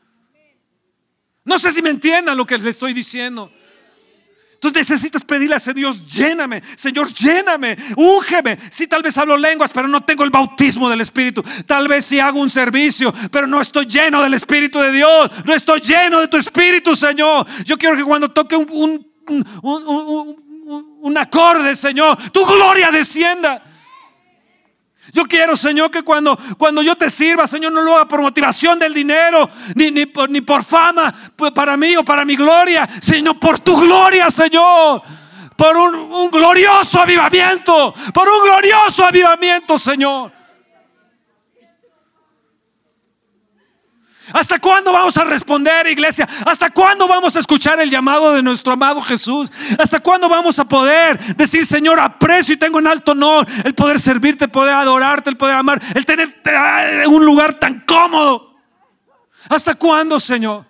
No 1.45 1.57
sé 1.59 1.71
si 1.71 1.81
me 1.81 1.89
entiendan 1.89 2.37
lo 2.37 2.45
que 2.45 2.57
les 2.57 2.67
estoy 2.67 2.93
diciendo. 2.93 3.51
Entonces 4.53 4.89
necesitas 4.89 5.25
pedirle 5.25 5.55
a 5.55 5.57
ese 5.57 5.73
Dios, 5.73 6.09
lléname, 6.09 6.63
Señor, 6.77 7.11
lléname, 7.11 7.75
úngeme. 7.97 8.57
Si 8.71 8.87
tal 8.87 9.03
vez 9.03 9.17
hablo 9.17 9.35
lenguas, 9.35 9.71
pero 9.73 9.89
no 9.89 10.01
tengo 10.05 10.23
el 10.23 10.29
bautismo 10.29 10.89
del 10.89 11.01
Espíritu. 11.01 11.43
Tal 11.67 11.89
vez 11.89 12.05
si 12.05 12.17
hago 12.17 12.39
un 12.39 12.49
servicio, 12.49 13.13
pero 13.29 13.45
no 13.45 13.59
estoy 13.59 13.85
lleno 13.87 14.23
del 14.23 14.35
Espíritu 14.35 14.79
de 14.79 14.93
Dios. 14.93 15.29
No 15.43 15.53
estoy 15.53 15.81
lleno 15.81 16.21
de 16.21 16.29
tu 16.29 16.37
Espíritu, 16.37 16.95
Señor. 16.95 17.45
Yo 17.65 17.77
quiero 17.77 17.97
que 17.97 18.05
cuando 18.05 18.31
toque 18.31 18.55
un, 18.55 19.05
un, 19.27 20.43
un 21.01 21.17
acorde, 21.17 21.75
Señor, 21.75 22.17
tu 22.31 22.45
gloria 22.45 22.89
descienda. 22.89 23.61
Yo 25.11 25.25
quiero, 25.25 25.55
Señor, 25.57 25.91
que 25.91 26.01
cuando, 26.01 26.37
cuando 26.57 26.81
yo 26.81 26.95
te 26.95 27.09
sirva, 27.09 27.45
Señor, 27.45 27.73
no 27.73 27.81
lo 27.81 27.95
haga 27.95 28.07
por 28.07 28.21
motivación 28.21 28.79
del 28.79 28.93
dinero, 28.93 29.49
ni, 29.75 29.91
ni, 29.91 30.05
por, 30.05 30.29
ni 30.29 30.41
por 30.41 30.63
fama 30.63 31.13
pues, 31.35 31.51
para 31.51 31.75
mí 31.75 31.95
o 31.97 32.03
para 32.03 32.23
mi 32.23 32.35
gloria, 32.35 32.87
sino 33.01 33.39
por 33.39 33.59
tu 33.59 33.77
gloria, 33.79 34.31
Señor. 34.31 35.01
Por 35.55 35.77
un, 35.77 35.95
un 35.95 36.31
glorioso 36.31 37.01
avivamiento, 37.01 37.93
por 38.13 38.27
un 38.27 38.43
glorioso 38.43 39.05
avivamiento, 39.05 39.77
Señor. 39.77 40.31
¿Hasta 44.31 44.57
cuándo 44.59 44.93
vamos 44.93 45.17
a 45.17 45.25
responder, 45.25 45.85
iglesia? 45.87 46.27
¿Hasta 46.45 46.69
cuándo 46.69 47.07
vamos 47.07 47.35
a 47.35 47.39
escuchar 47.39 47.81
el 47.81 47.89
llamado 47.89 48.33
de 48.33 48.41
nuestro 48.41 48.71
amado 48.71 49.01
Jesús? 49.01 49.51
¿Hasta 49.77 49.99
cuándo 49.99 50.29
vamos 50.29 50.57
a 50.59 50.65
poder 50.65 51.19
decir, 51.35 51.65
Señor, 51.65 51.99
aprecio 51.99 52.55
y 52.55 52.57
tengo 52.57 52.79
en 52.79 52.87
alto 52.87 53.11
honor 53.11 53.45
el 53.65 53.75
poder 53.75 53.99
servirte, 53.99 54.45
el 54.45 54.51
poder 54.51 54.75
adorarte, 54.75 55.29
el 55.29 55.35
poder 55.35 55.55
amar, 55.55 55.81
el 55.93 56.05
tener 56.05 56.41
eh, 56.45 57.03
un 57.05 57.25
lugar 57.25 57.55
tan 57.55 57.81
cómodo? 57.81 58.55
¿Hasta 59.49 59.73
cuándo, 59.73 60.17
Señor? 60.21 60.65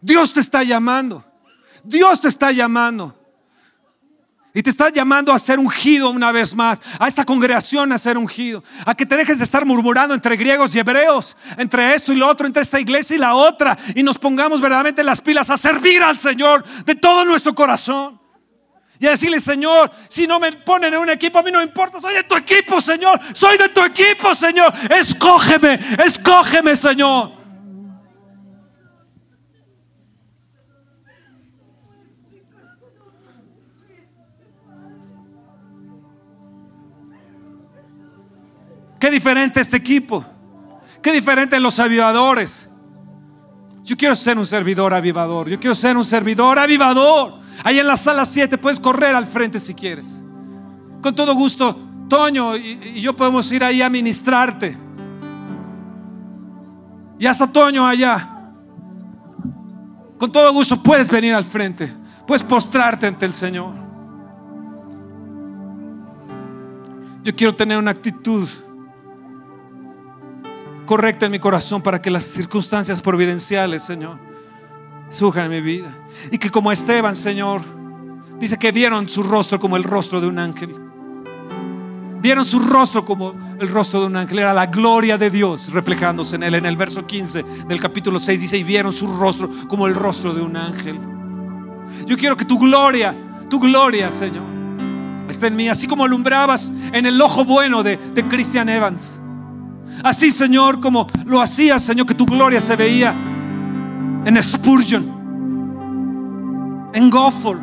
Dios 0.00 0.32
te 0.32 0.40
está 0.40 0.62
llamando. 0.62 1.24
Dios 1.82 2.20
te 2.20 2.28
está 2.28 2.52
llamando. 2.52 3.21
Y 4.54 4.62
te 4.62 4.68
está 4.68 4.90
llamando 4.90 5.32
a 5.32 5.38
ser 5.38 5.58
ungido 5.58 6.10
una 6.10 6.30
vez 6.30 6.54
más, 6.54 6.82
a 6.98 7.08
esta 7.08 7.24
congregación 7.24 7.90
a 7.90 7.98
ser 7.98 8.18
ungido, 8.18 8.62
a 8.84 8.94
que 8.94 9.06
te 9.06 9.16
dejes 9.16 9.38
de 9.38 9.44
estar 9.44 9.64
murmurando 9.64 10.14
entre 10.14 10.36
griegos 10.36 10.74
y 10.74 10.78
hebreos, 10.78 11.36
entre 11.56 11.94
esto 11.94 12.12
y 12.12 12.16
lo 12.16 12.28
otro, 12.28 12.46
entre 12.46 12.62
esta 12.62 12.78
iglesia 12.78 13.16
y 13.16 13.18
la 13.18 13.34
otra, 13.34 13.78
y 13.94 14.02
nos 14.02 14.18
pongamos 14.18 14.60
verdaderamente 14.60 15.02
las 15.02 15.22
pilas 15.22 15.48
a 15.48 15.56
servir 15.56 16.02
al 16.02 16.18
Señor 16.18 16.64
de 16.84 16.94
todo 16.94 17.24
nuestro 17.24 17.54
corazón. 17.54 18.20
Y 19.00 19.06
a 19.06 19.10
decirle, 19.10 19.40
Señor, 19.40 19.90
si 20.08 20.26
no 20.26 20.38
me 20.38 20.52
ponen 20.52 20.94
en 20.94 21.00
un 21.00 21.10
equipo, 21.10 21.38
a 21.38 21.42
mí 21.42 21.50
no 21.50 21.62
importa, 21.62 21.98
soy 21.98 22.14
de 22.14 22.22
tu 22.22 22.36
equipo, 22.36 22.80
Señor, 22.80 23.18
soy 23.32 23.56
de 23.56 23.70
tu 23.70 23.82
equipo, 23.82 24.34
Señor, 24.34 24.72
escógeme, 24.90 25.78
escógeme, 26.04 26.76
Señor. 26.76 27.41
Qué 39.02 39.10
diferente 39.10 39.60
este 39.60 39.78
equipo. 39.78 40.24
Qué 41.02 41.10
diferente 41.10 41.58
los 41.58 41.80
avivadores. 41.80 42.70
Yo 43.82 43.96
quiero 43.96 44.14
ser 44.14 44.38
un 44.38 44.46
servidor 44.46 44.94
avivador. 44.94 45.48
Yo 45.48 45.58
quiero 45.58 45.74
ser 45.74 45.96
un 45.96 46.04
servidor 46.04 46.56
avivador. 46.60 47.34
Ahí 47.64 47.80
en 47.80 47.88
la 47.88 47.96
sala 47.96 48.24
7 48.24 48.58
puedes 48.58 48.78
correr 48.78 49.12
al 49.16 49.26
frente 49.26 49.58
si 49.58 49.74
quieres. 49.74 50.22
Con 51.00 51.16
todo 51.16 51.34
gusto, 51.34 51.76
Toño 52.08 52.56
y, 52.56 53.00
yo 53.00 53.16
podemos 53.16 53.50
ir 53.50 53.64
ahí 53.64 53.82
a 53.82 53.90
ministrarte. 53.90 54.78
Y 57.18 57.26
hasta 57.26 57.50
Toño 57.50 57.84
allá. 57.84 58.52
Con 60.16 60.30
todo 60.30 60.52
gusto 60.52 60.80
puedes 60.80 61.10
venir 61.10 61.34
al 61.34 61.42
frente. 61.42 61.92
Puedes 62.24 62.44
postrarte 62.44 63.08
ante 63.08 63.26
el 63.26 63.34
Señor. 63.34 63.72
Yo 67.24 67.34
quiero 67.34 67.52
tener 67.52 67.76
una 67.78 67.90
actitud 67.90 68.48
correcta 70.92 71.24
en 71.24 71.32
mi 71.32 71.38
corazón 71.38 71.80
para 71.80 72.02
que 72.02 72.10
las 72.10 72.22
circunstancias 72.22 73.00
providenciales, 73.00 73.82
Señor, 73.82 74.18
surjan 75.08 75.46
en 75.46 75.50
mi 75.50 75.60
vida. 75.62 75.90
Y 76.30 76.36
que 76.36 76.50
como 76.50 76.70
Esteban, 76.70 77.16
Señor, 77.16 77.62
dice 78.38 78.58
que 78.58 78.72
vieron 78.72 79.08
su 79.08 79.22
rostro 79.22 79.58
como 79.58 79.78
el 79.78 79.84
rostro 79.84 80.20
de 80.20 80.26
un 80.26 80.38
ángel. 80.38 80.74
Vieron 82.20 82.44
su 82.44 82.58
rostro 82.58 83.06
como 83.06 83.32
el 83.58 83.68
rostro 83.68 84.00
de 84.02 84.06
un 84.08 84.16
ángel. 84.16 84.40
Era 84.40 84.52
la 84.52 84.66
gloria 84.66 85.16
de 85.16 85.30
Dios 85.30 85.72
reflejándose 85.72 86.36
en 86.36 86.42
él. 86.42 86.56
En 86.56 86.66
el 86.66 86.76
verso 86.76 87.06
15 87.06 87.42
del 87.66 87.80
capítulo 87.80 88.18
6 88.18 88.38
dice, 88.38 88.58
y 88.58 88.62
vieron 88.62 88.92
su 88.92 89.16
rostro 89.16 89.48
como 89.68 89.86
el 89.86 89.94
rostro 89.94 90.34
de 90.34 90.42
un 90.42 90.58
ángel. 90.58 91.00
Yo 92.04 92.18
quiero 92.18 92.36
que 92.36 92.44
tu 92.44 92.58
gloria, 92.58 93.16
tu 93.48 93.58
gloria, 93.58 94.10
Señor, 94.10 94.44
esté 95.26 95.46
en 95.46 95.56
mí. 95.56 95.70
Así 95.70 95.86
como 95.86 96.04
alumbrabas 96.04 96.70
en 96.92 97.06
el 97.06 97.18
ojo 97.22 97.46
bueno 97.46 97.82
de, 97.82 97.96
de 97.96 98.28
Christian 98.28 98.68
Evans. 98.68 99.21
Así, 100.02 100.30
Señor, 100.30 100.80
como 100.80 101.06
lo 101.26 101.40
hacías, 101.40 101.82
Señor, 101.82 102.06
que 102.06 102.14
tu 102.14 102.26
gloria 102.26 102.60
se 102.60 102.76
veía 102.76 103.14
en 104.24 104.42
Spurgeon, 104.42 105.04
en 106.92 107.10
Gofford, 107.10 107.60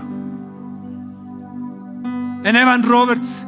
en 2.43 2.55
Evan 2.55 2.83
Roberts. 2.83 3.45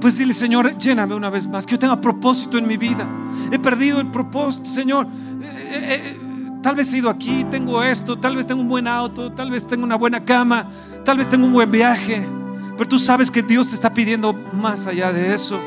Pues 0.00 0.16
dile, 0.16 0.32
Señor, 0.32 0.78
lléname 0.78 1.14
una 1.14 1.28
vez 1.28 1.48
más, 1.48 1.66
que 1.66 1.72
yo 1.72 1.78
tenga 1.78 2.00
propósito 2.00 2.56
en 2.56 2.66
mi 2.66 2.76
vida. 2.76 3.06
He 3.50 3.58
perdido 3.58 4.00
el 4.00 4.06
propósito, 4.08 4.66
Señor. 4.66 5.06
Eh, 5.42 5.46
eh, 5.46 6.02
eh, 6.06 6.20
tal 6.62 6.76
vez 6.76 6.92
he 6.94 6.98
ido 6.98 7.10
aquí, 7.10 7.44
tengo 7.50 7.82
esto, 7.82 8.16
tal 8.16 8.36
vez 8.36 8.46
tengo 8.46 8.62
un 8.62 8.68
buen 8.68 8.86
auto, 8.86 9.32
tal 9.32 9.50
vez 9.50 9.66
tengo 9.66 9.84
una 9.84 9.96
buena 9.96 10.24
cama, 10.24 10.66
tal 11.04 11.18
vez 11.18 11.28
tengo 11.28 11.46
un 11.46 11.52
buen 11.52 11.70
viaje. 11.70 12.37
Pero 12.78 12.88
tú 12.88 12.98
sabes 13.00 13.28
que 13.28 13.42
Dios 13.42 13.70
te 13.70 13.74
está 13.74 13.92
pidiendo 13.92 14.32
más 14.32 14.86
allá 14.86 15.12
de 15.12 15.34
eso. 15.34 15.58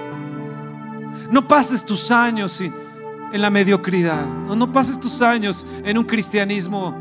No 1.30 1.46
pases 1.46 1.86
tus 1.86 2.10
años 2.10 2.62
en 2.62 3.42
la 3.42 3.50
mediocridad. 3.50 4.26
No, 4.26 4.72
pases 4.72 4.98
tus 4.98 5.22
años 5.22 5.66
en 5.84 5.98
un 5.98 6.06
cristianismo 6.06 6.96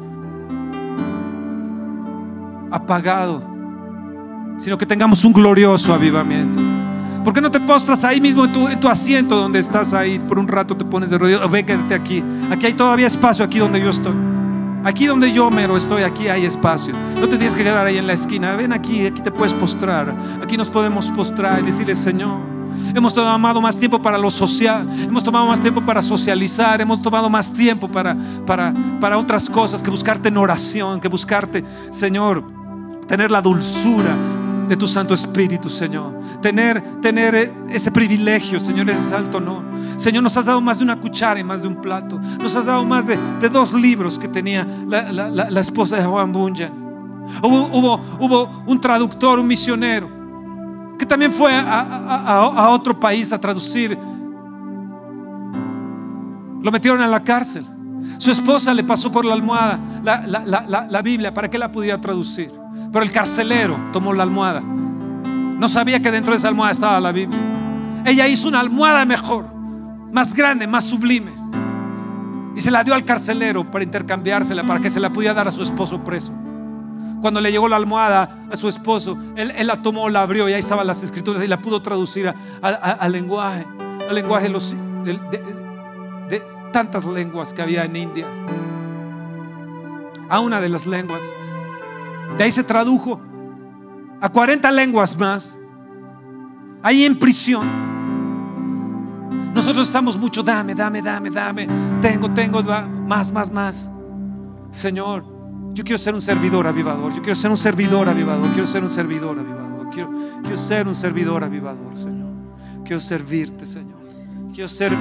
apagado. 2.73 3.41
Sino 4.59 4.77
que 4.77 4.85
tengamos 4.85 5.25
un 5.25 5.33
glorioso 5.33 5.95
avivamiento. 5.95 6.59
¿Por 7.23 7.33
qué 7.33 7.41
no 7.41 7.51
te 7.51 7.61
postras 7.61 8.03
ahí 8.03 8.21
mismo 8.21 8.45
en 8.47 8.53
tu, 8.53 8.67
en 8.67 8.81
tu 8.81 8.89
asiento 8.89 9.37
donde 9.37 9.61
estás 9.61 9.95
ahí? 9.95 10.19
Por 10.19 10.41
un 10.41 10.49
rato 10.49 10.77
te 10.77 10.85
pones 10.85 11.11
de 11.11 11.19
rodillas. 11.19 11.49
Ven, 11.49 11.65
quédate 11.65 11.95
aquí. 11.95 12.25
Aquí 12.51 12.67
hay 12.67 12.75
todavía 12.75 13.07
espacio, 13.07 13.45
aquí 13.45 13.61
donde 13.61 13.81
yo 13.81 13.91
estoy. 13.91 14.40
Aquí 14.85 15.07
donde 15.07 15.31
yo 15.31 15.51
mero 15.51 15.77
estoy, 15.77 16.03
aquí 16.03 16.29
hay 16.29 16.47
espacio. 16.47 16.95
No 17.21 17.29
te 17.29 17.37
tienes 17.37 17.55
que 17.55 17.63
quedar 17.63 17.87
ahí 17.87 17.99
en 17.99 18.07
la 18.07 18.15
esquina. 18.15 18.57
Ven 18.57 18.73
aquí, 18.73 19.07
aquí 19.07 19.21
te 19.21 19.31
puedes 19.31 19.53
postrar. 19.53 20.15
Aquí 20.43 20.57
nos 20.57 20.71
podemos 20.71 21.11
postrar 21.11 21.61
y 21.63 21.67
decirle, 21.67 21.95
Señor, 21.95 22.41
hemos 22.95 23.13
tomado 23.13 23.61
más 23.61 23.77
tiempo 23.77 24.01
para 24.01 24.17
lo 24.17 24.31
social. 24.31 24.89
Hemos 25.03 25.23
tomado 25.23 25.47
más 25.47 25.61
tiempo 25.61 25.85
para 25.85 26.01
socializar. 26.01 26.81
Hemos 26.81 27.03
tomado 27.03 27.29
más 27.29 27.53
tiempo 27.53 27.89
para, 27.89 28.17
para, 28.47 28.73
para 29.01 29.19
otras 29.19 29.51
cosas 29.51 29.83
que 29.83 29.91
buscarte 29.91 30.29
en 30.29 30.39
oración, 30.39 30.99
que 30.99 31.09
buscarte, 31.09 31.63
Señor, 31.91 32.45
tener 33.07 33.31
la 33.31 33.43
dulzura 33.43 34.17
de 34.67 34.77
tu 34.77 34.87
Santo 34.87 35.13
Espíritu, 35.13 35.69
Señor. 35.69 36.20
Tener, 36.43 36.83
tener 37.03 37.53
ese 37.69 37.91
privilegio, 37.91 38.61
Señor, 38.61 38.89
ese 38.89 39.11
salto 39.11 39.41
no. 39.41 39.63
Señor, 39.99 40.23
nos 40.23 40.37
has 40.37 40.47
dado 40.47 40.61
más 40.61 40.79
de 40.79 40.85
una 40.85 40.99
cuchara 40.99 41.39
y 41.39 41.45
más 41.45 41.61
de 41.61 41.69
un 41.69 41.77
plato. 41.77 42.19
Nos 42.19 42.57
has 42.57 42.65
dado 42.65 42.85
más 42.85 43.07
de, 43.07 43.19
dos 43.51 43.75
libros 43.75 44.19
que 44.19 44.29
tenía 44.29 44.67
la, 44.87 45.61
esposa 45.61 45.97
de 45.97 46.05
Juan 46.05 46.33
Bunyan. 46.33 46.73
Hubo, 47.43 48.63
un 48.67 48.81
traductor, 48.81 49.39
un 49.39 49.47
misionero, 49.47 50.09
que 50.99 51.05
también 51.05 51.33
fue 51.33 51.53
a, 51.55 52.69
otro 52.71 52.99
país 52.99 53.33
a 53.33 53.39
traducir. 53.39 53.99
Lo 56.63 56.73
metieron 56.73 57.03
en 57.03 57.11
la 57.11 57.23
cárcel. 57.23 57.67
Su 58.17 58.31
esposa 58.31 58.73
le 58.73 58.85
pasó 58.85 59.13
por 59.13 59.25
la 59.25 59.35
almohada 59.35 59.79
la 60.03 61.03
Biblia 61.03 61.35
para 61.35 61.51
que 61.51 61.59
la 61.59 61.71
pudiera 61.71 62.01
traducir. 62.01 62.51
Pero 62.93 63.05
el 63.05 63.13
carcelero 63.13 63.79
tomó 63.93 64.13
la 64.13 64.23
almohada. 64.23 64.63
No 65.61 65.69
sabía 65.69 66.01
que 66.01 66.11
dentro 66.11 66.33
de 66.33 66.39
esa 66.39 66.49
almohada 66.49 66.73
estaba 66.73 66.99
la 67.01 67.13
Biblia. 67.13 67.39
Ella 68.07 68.27
hizo 68.27 68.49
una 68.49 68.61
almohada 68.61 69.05
mejor, 69.05 69.45
más 70.11 70.33
grande, 70.33 70.67
más 70.67 70.85
sublime. 70.85 71.33
Y 72.57 72.61
se 72.63 72.71
la 72.71 72.83
dio 72.83 72.95
al 72.95 73.05
carcelero 73.05 73.71
para 73.71 73.85
intercambiársela, 73.85 74.65
para 74.65 74.81
que 74.81 74.89
se 74.89 74.99
la 74.99 75.11
pudiera 75.11 75.35
dar 75.35 75.49
a 75.49 75.51
su 75.51 75.63
esposo 75.63 76.03
preso. 76.03 76.33
Cuando 77.21 77.43
le 77.43 77.53
llegó 77.53 77.69
la 77.69 77.77
almohada 77.77 78.47
a 78.51 78.57
su 78.57 78.71
esposo, 78.71 79.19
él, 79.37 79.53
la 79.67 79.83
tomó, 79.83 80.09
la 80.09 80.23
abrió 80.23 80.49
y 80.49 80.55
ahí 80.55 80.61
estaban 80.61 80.87
las 80.87 81.03
escrituras 81.03 81.45
y 81.45 81.47
la 81.47 81.61
pudo 81.61 81.83
traducir 81.83 82.33
al 82.63 83.13
lenguaje, 83.13 83.67
al 84.09 84.15
lenguaje 84.15 84.49
de, 84.49 86.43
tantas 86.73 87.05
lenguas 87.05 87.53
que 87.53 87.61
había 87.61 87.85
en 87.85 87.97
India. 87.97 88.27
A 90.31 90.41
una 90.41 90.59
de 90.59 90.71
las 90.71 90.87
lenguas 90.87 91.23
de 92.39 92.45
ahí 92.45 92.51
se 92.51 92.65
tradujo 92.65 93.21
a 94.21 94.29
40 94.29 94.71
lenguas 94.71 95.17
más. 95.19 95.59
Ahí 96.83 97.05
en 97.05 97.19
prisión. 97.19 97.91
Nosotros 99.55 99.87
estamos 99.87 100.17
mucho, 100.17 100.43
dame, 100.43 100.75
dame, 100.75 101.03
dame, 101.03 101.31
dame. 101.31 101.69
Tengo, 102.01 102.31
tengo, 102.31 102.63
más, 102.63 103.33
más, 103.33 103.51
más. 103.51 103.91
Señor, 104.71 105.25
yo 105.73 105.85
quiero 105.85 105.99
ser 105.99 106.15
un 106.15 106.23
servidor 106.23 106.67
avivador. 106.67 107.13
Yo 107.13 107.21
quiero 107.21 107.35
ser 107.35 107.51
un 107.51 107.59
servidor 107.59 108.09
avivador. 108.09 108.49
Quiero 108.51 108.67
ser 108.67 108.85
un 108.85 108.91
servidor 108.91 109.39
avivador. 109.39 109.91
Quiero, 109.91 110.11
quiero 110.43 110.57
ser 110.57 110.87
un 110.87 110.95
servidor 110.95 111.43
avivador, 111.45 111.97
Señor. 111.97 112.31
Quiero 112.85 113.01
servirte, 113.01 113.67
Señor. 113.67 113.99
Quiero 114.55 114.69
ser, 114.69 114.97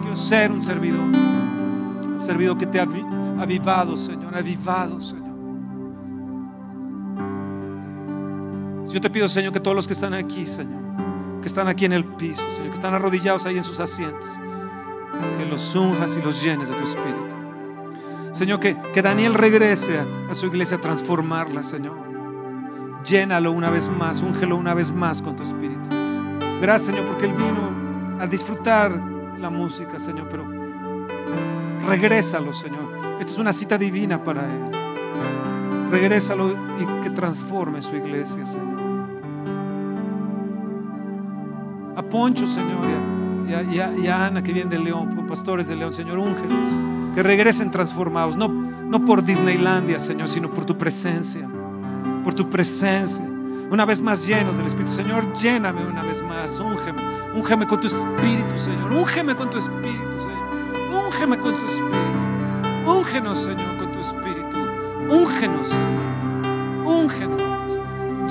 quiero 0.00 0.16
ser 0.16 0.50
un 0.50 0.62
servidor. 0.62 1.04
Un 1.04 2.20
servidor 2.20 2.58
que 2.58 2.66
te 2.66 2.80
ha 2.80 2.86
avivado, 3.40 3.96
Señor. 3.96 4.34
Avivado, 4.34 5.00
Señor. 5.00 5.25
Yo 8.90 9.00
te 9.00 9.10
pido, 9.10 9.28
Señor, 9.28 9.52
que 9.52 9.60
todos 9.60 9.74
los 9.74 9.86
que 9.86 9.92
están 9.92 10.14
aquí, 10.14 10.46
Señor, 10.46 10.80
que 11.42 11.48
están 11.48 11.68
aquí 11.68 11.84
en 11.84 11.92
el 11.92 12.04
piso, 12.04 12.42
Señor, 12.50 12.68
que 12.68 12.76
están 12.76 12.94
arrodillados 12.94 13.44
ahí 13.46 13.56
en 13.56 13.64
sus 13.64 13.80
asientos, 13.80 14.30
que 15.36 15.44
los 15.44 15.74
unjas 15.74 16.16
y 16.16 16.22
los 16.22 16.42
llenes 16.42 16.68
de 16.68 16.74
tu 16.74 16.84
espíritu. 16.84 17.36
Señor, 18.32 18.60
que, 18.60 18.76
que 18.92 19.02
Daniel 19.02 19.34
regrese 19.34 19.98
a, 19.98 20.34
su 20.34 20.46
iglesia 20.46 20.76
a 20.76 20.80
transformarla, 20.80 21.62
Señor. 21.62 21.96
Llénalo 23.02 23.50
una 23.50 23.70
vez 23.70 23.88
más, 23.88 24.20
úngelo 24.20 24.56
una 24.56 24.74
vez 24.74 24.92
más 24.92 25.22
con 25.22 25.36
tu 25.36 25.42
espíritu. 25.42 25.88
Gracias, 26.60 26.94
Señor, 26.94 27.06
porque 27.06 27.26
Él 27.26 27.32
vino 27.32 28.20
a 28.20 28.26
disfrutar 28.26 28.92
la 29.38 29.48
música, 29.48 29.98
Señor, 29.98 30.28
pero 30.30 30.46
regrésalo, 31.86 32.52
Señor. 32.52 33.16
Esta 33.18 33.32
es 33.32 33.38
una 33.38 33.52
cita 33.52 33.78
divina 33.78 34.22
para 34.22 34.42
Él. 34.44 34.70
Regrésalo 35.90 36.52
y 36.78 37.02
que 37.02 37.10
transforme 37.10 37.80
su 37.80 37.96
iglesia, 37.96 38.46
Señor. 38.46 38.75
A 41.96 42.02
Poncho, 42.02 42.46
Señor, 42.46 42.86
y 43.48 44.08
a, 44.08 44.26
Ana 44.26 44.42
que 44.42 44.52
viene 44.52 44.70
de 44.70 44.78
León, 44.78 45.26
pastores 45.26 45.68
de 45.68 45.76
León, 45.76 45.92
Señor, 45.92 46.18
úngelos. 46.18 47.14
Que 47.14 47.22
regresen 47.22 47.70
transformados, 47.70 48.36
no, 48.36 48.48
no 48.48 49.04
por 49.04 49.24
Disneylandia, 49.24 49.98
Señor, 49.98 50.28
sino 50.28 50.50
por 50.50 50.64
tu 50.64 50.76
presencia. 50.76 51.48
Por 52.22 52.34
tu 52.34 52.50
presencia. 52.50 53.24
Una 53.70 53.84
vez 53.84 54.02
más 54.02 54.26
llenos 54.26 54.56
del 54.56 54.66
Espíritu. 54.66 54.92
Señor, 54.92 55.32
lléname 55.32 55.84
una 55.84 56.02
vez 56.02 56.22
más. 56.22 56.60
Úngeme. 56.60 57.00
Úngeme 57.34 57.66
con 57.66 57.80
tu 57.80 57.86
Espíritu, 57.86 58.56
Señor. 58.56 58.92
Úngeme 58.92 59.34
con 59.34 59.50
tu 59.50 59.58
Espíritu, 59.58 60.18
Señor. 60.18 61.06
Úngeme 61.06 61.38
con 61.38 61.54
tu 61.54 61.66
Espíritu. 61.66 61.96
Úngenos, 62.86 63.38
Señor, 63.38 63.76
con 63.78 63.92
tu 63.92 64.00
Espíritu. 64.00 64.56
Úngenos, 65.08 65.74
Úngenos. 66.84 67.42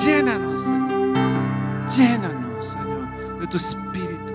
Llénanos, 0.02 0.62
Señor. 0.62 1.16
Llénanos, 1.90 2.36
Señor, 2.36 2.45
de 3.46 3.52
tu 3.52 3.58
espíritu. 3.58 4.34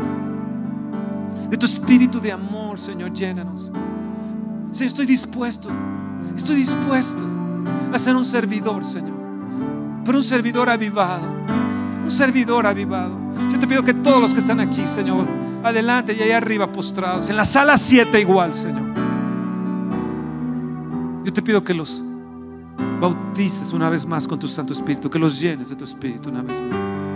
De 1.51 1.57
tu 1.57 1.67
espíritu 1.67 2.21
de 2.21 2.31
amor, 2.31 2.79
Señor. 2.79 3.13
Llénanos. 3.13 3.73
Señor, 4.71 4.89
estoy 4.89 5.07
dispuesto. 5.07 5.69
Estoy 6.37 6.57
dispuesto 6.57 7.23
a 7.93 7.99
ser 7.99 8.15
un 8.15 8.25
servidor, 8.25 8.85
Señor. 8.85 9.19
Pero 10.05 10.19
un 10.19 10.25
servidor 10.25 10.71
avivado. 10.71 11.27
Un 12.05 12.11
servidor 12.11 12.67
avivado. 12.67 13.19
Yo 13.51 13.59
te 13.59 13.67
pido 13.67 13.83
que 13.83 13.95
todos 13.95 14.21
los 14.21 14.33
que 14.33 14.39
están 14.39 14.61
aquí, 14.61 14.87
Señor, 14.87 15.27
adelante 15.65 16.17
y 16.17 16.23
allá 16.23 16.37
arriba 16.37 16.71
postrados, 16.71 17.29
en 17.29 17.37
la 17.37 17.45
sala 17.45 17.77
7 17.77 18.21
igual, 18.21 18.55
Señor. 18.55 18.83
Yo 21.25 21.33
te 21.33 21.43
pido 21.43 21.65
que 21.65 21.75
los 21.75 22.01
bautices 23.01 23.73
una 23.73 23.91
vez 23.91 24.07
más 24.07 24.29
con 24.29 24.39
tu 24.39 24.47
Santo 24.47 24.73
Espíritu, 24.73 25.11
que 25.11 25.19
los 25.19 25.41
llenes 25.41 25.69
de 25.69 25.77
tu 25.77 25.85
Espíritu 25.85 26.29
una 26.29 26.43
vez 26.43 26.61
más. 26.61 27.10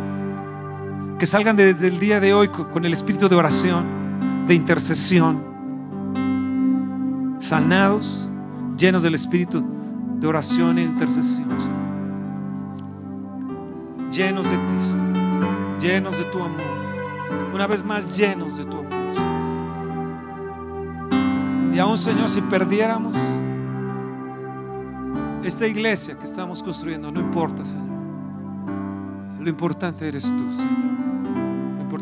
Que 1.24 1.28
salgan 1.28 1.56
desde 1.56 1.88
el 1.88 1.98
día 1.98 2.20
de 2.20 2.34
hoy 2.34 2.48
con 2.48 2.84
el 2.84 2.92
espíritu 2.92 3.30
de 3.30 3.34
oración, 3.34 4.44
de 4.46 4.52
intercesión, 4.52 5.42
sanados, 7.40 8.28
llenos 8.76 9.02
del 9.02 9.14
espíritu 9.14 9.64
de 10.20 10.26
oración 10.26 10.76
e 10.76 10.82
intercesión. 10.82 11.48
Llenos 14.12 14.44
de 14.50 14.58
ti, 14.58 15.86
llenos 15.86 16.18
de 16.18 16.24
tu 16.24 16.44
amor. 16.44 16.60
Una 17.54 17.66
vez 17.68 17.82
más 17.82 18.14
llenos 18.14 18.58
de 18.58 18.66
tu 18.66 18.76
amor. 18.76 18.92
Y 21.72 21.78
aún, 21.78 21.96
Señor, 21.96 22.28
si 22.28 22.42
perdiéramos, 22.42 23.16
esta 25.42 25.66
iglesia 25.66 26.18
que 26.18 26.26
estamos 26.26 26.62
construyendo, 26.62 27.10
no 27.10 27.18
importa, 27.18 27.64
Señor. 27.64 27.94
Lo 29.40 29.48
importante 29.48 30.06
eres 30.06 30.24
tú, 30.24 30.52
Señor. 30.52 31.03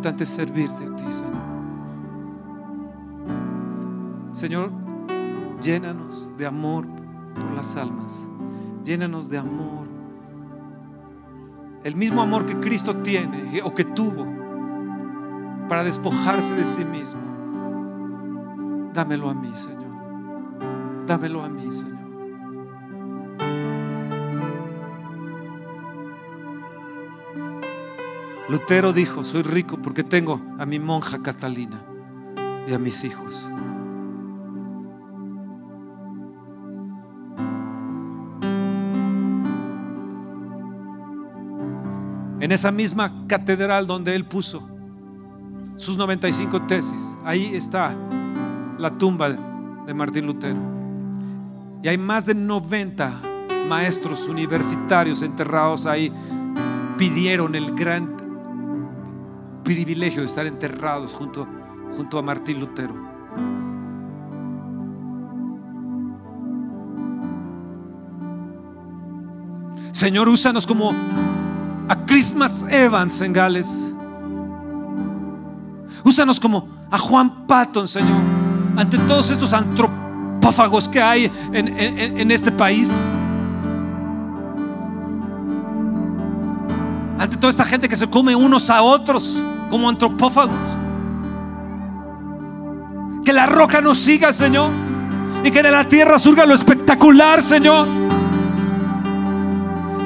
Importante 0.02 0.26
servirte 0.26 0.84
a 0.84 0.96
ti, 0.96 1.04
Señor. 1.12 1.42
Señor, 4.32 4.72
llénanos 5.62 6.36
de 6.36 6.44
amor 6.44 6.88
por 7.36 7.52
las 7.52 7.76
almas. 7.76 8.26
Llénanos 8.82 9.28
de 9.28 9.38
amor. 9.38 9.86
El 11.84 11.94
mismo 11.94 12.20
amor 12.20 12.46
que 12.46 12.58
Cristo 12.58 12.96
tiene 12.96 13.62
o 13.62 13.72
que 13.72 13.84
tuvo 13.84 14.26
para 15.68 15.84
despojarse 15.84 16.56
de 16.56 16.64
sí 16.64 16.84
mismo. 16.84 17.20
Dámelo 18.92 19.30
a 19.30 19.34
mí, 19.34 19.54
Señor. 19.54 21.06
Dámelo 21.06 21.44
a 21.44 21.48
mí, 21.48 21.70
Señor. 21.70 22.01
Lutero 28.52 28.92
dijo, 28.92 29.24
soy 29.24 29.40
rico 29.44 29.78
porque 29.80 30.04
tengo 30.04 30.38
a 30.58 30.66
mi 30.66 30.78
monja 30.78 31.22
Catalina 31.22 31.82
y 32.68 32.74
a 32.74 32.78
mis 32.78 33.02
hijos. 33.02 33.48
En 42.40 42.52
esa 42.52 42.70
misma 42.70 43.26
catedral 43.26 43.86
donde 43.86 44.14
él 44.14 44.26
puso 44.26 44.68
sus 45.76 45.96
95 45.96 46.66
tesis, 46.66 47.16
ahí 47.24 47.56
está 47.56 47.96
la 48.76 48.90
tumba 48.98 49.30
de 49.86 49.94
Martín 49.94 50.26
Lutero. 50.26 50.60
Y 51.82 51.88
hay 51.88 51.96
más 51.96 52.26
de 52.26 52.34
90 52.34 53.18
maestros 53.66 54.28
universitarios 54.28 55.22
enterrados 55.22 55.86
ahí. 55.86 56.12
Pidieron 56.98 57.54
el 57.54 57.74
gran 57.74 58.21
privilegio 59.74 60.20
de 60.20 60.26
estar 60.26 60.46
enterrados 60.46 61.12
junto, 61.14 61.48
junto 61.96 62.18
a 62.18 62.22
Martín 62.22 62.60
Lutero. 62.60 62.94
Señor, 69.92 70.28
úsanos 70.28 70.66
como 70.66 70.92
a 71.88 72.04
Christmas 72.04 72.66
Evans 72.68 73.22
en 73.22 73.32
Gales. 73.32 73.94
Úsanos 76.04 76.38
como 76.38 76.68
a 76.90 76.98
Juan 76.98 77.46
Patton, 77.46 77.88
Señor, 77.88 78.20
ante 78.76 78.98
todos 78.98 79.30
estos 79.30 79.54
antropófagos 79.54 80.86
que 80.86 81.00
hay 81.00 81.32
en, 81.52 81.78
en 81.78 82.30
este 82.30 82.52
país. 82.52 83.06
ante 87.18 87.36
toda 87.36 87.50
esta 87.50 87.64
gente 87.64 87.88
que 87.88 87.94
se 87.94 88.10
come 88.10 88.34
unos 88.34 88.68
a 88.68 88.82
otros 88.82 89.40
como 89.72 89.88
antropófagos. 89.88 90.76
Que 93.24 93.32
la 93.32 93.46
roca 93.46 93.80
nos 93.80 93.96
siga, 93.96 94.30
Señor. 94.30 94.70
Y 95.42 95.50
que 95.50 95.62
de 95.62 95.70
la 95.70 95.88
tierra 95.88 96.18
surga 96.18 96.44
lo 96.44 96.52
espectacular, 96.52 97.40
Señor. 97.40 97.88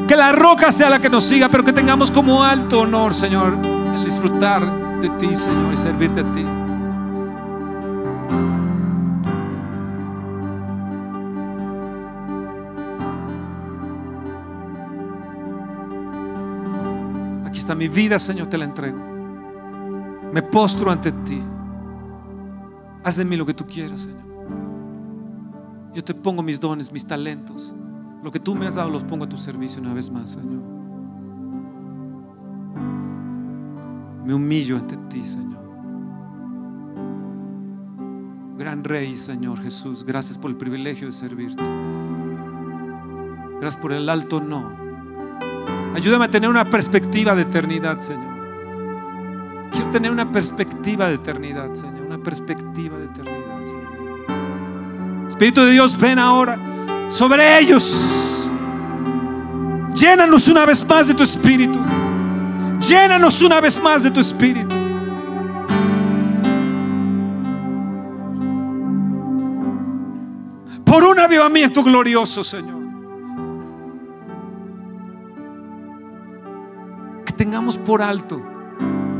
Que 0.07 0.17
la 0.17 0.31
roca 0.31 0.71
sea 0.71 0.89
la 0.89 1.01
que 1.01 1.11
nos 1.11 1.25
siga, 1.25 1.49
pero 1.49 1.65
que 1.65 1.73
tengamos 1.73 2.13
como 2.13 2.45
alto 2.45 2.83
honor, 2.83 3.13
Señor, 3.13 3.59
el 3.97 4.05
disfrutar 4.05 5.01
de 5.01 5.09
ti, 5.11 5.35
Señor, 5.35 5.73
y 5.73 5.77
servirte 5.77 6.21
a 6.21 6.33
ti. 6.33 6.47
Aquí 17.45 17.59
está 17.59 17.75
mi 17.75 17.89
vida, 17.89 18.21
Señor, 18.21 18.47
te 18.47 18.59
la 18.59 18.65
entrego. 18.65 19.16
Me 20.37 20.43
postro 20.43 20.91
ante 20.91 21.13
ti. 21.13 21.41
Haz 23.03 23.17
de 23.17 23.25
mí 23.25 23.37
lo 23.37 23.47
que 23.47 23.55
tú 23.55 23.67
quieras, 23.67 24.03
Señor. 24.03 24.21
Yo 25.95 26.05
te 26.05 26.13
pongo 26.13 26.43
mis 26.43 26.61
dones, 26.61 26.93
mis 26.93 27.07
talentos. 27.07 27.75
Lo 28.23 28.31
que 28.31 28.39
tú 28.39 28.55
me 28.55 28.67
has 28.67 28.75
dado 28.75 28.91
los 28.91 29.03
pongo 29.03 29.25
a 29.25 29.29
tu 29.31 29.39
servicio 29.39 29.81
una 29.81 29.95
vez 29.95 30.11
más, 30.11 30.33
Señor. 30.33 30.63
Me 34.27 34.35
humillo 34.35 34.77
ante 34.77 34.99
ti, 35.09 35.25
Señor. 35.25 35.65
Gran 38.59 38.85
Rey, 38.85 39.17
Señor 39.17 39.59
Jesús, 39.63 40.05
gracias 40.05 40.37
por 40.37 40.51
el 40.51 40.59
privilegio 40.59 41.07
de 41.07 41.15
servirte. 41.15 41.65
Gracias 43.59 43.81
por 43.81 43.95
el 43.95 44.07
alto 44.11 44.43
no. 44.43 44.71
Ayúdame 45.95 46.27
a 46.27 46.31
tener 46.31 46.51
una 46.51 46.67
perspectiva 46.67 47.35
de 47.35 47.41
eternidad, 47.41 48.03
Señor. 48.03 48.36
Quiero 49.73 49.91
tener 49.91 50.11
una 50.11 50.31
perspectiva 50.31 51.09
de 51.09 51.15
eternidad, 51.15 51.73
Señor. 51.75 52.07
Una 52.07 52.19
perspectiva 52.19 52.99
de 52.99 53.05
eternidad, 53.07 53.65
Señor. 53.65 55.27
Espíritu 55.29 55.63
de 55.63 55.73
Dios, 55.73 55.99
ven 55.99 56.19
ahora 56.19 56.59
sobre 57.09 57.59
ellos. 57.59 58.51
Llénanos 59.95 60.49
una 60.49 60.67
vez 60.67 60.87
más 60.87 61.09
de 61.09 61.15
tu 61.15 61.23
espíritu. 61.23 61.79
Llénanos 62.81 63.41
una 63.43 63.61
vez 63.61 63.83
más 63.83 64.03
de 64.03 64.11
tu 64.11 64.21
espíritu. 64.21 64.75
Por 70.85 71.05
un 71.05 71.19
avivamiento 71.19 71.83
glorioso, 71.83 72.45
Señor. 72.45 72.77
Que 77.25 77.33
tengamos 77.33 77.77
por 77.77 78.03
alto, 78.03 78.41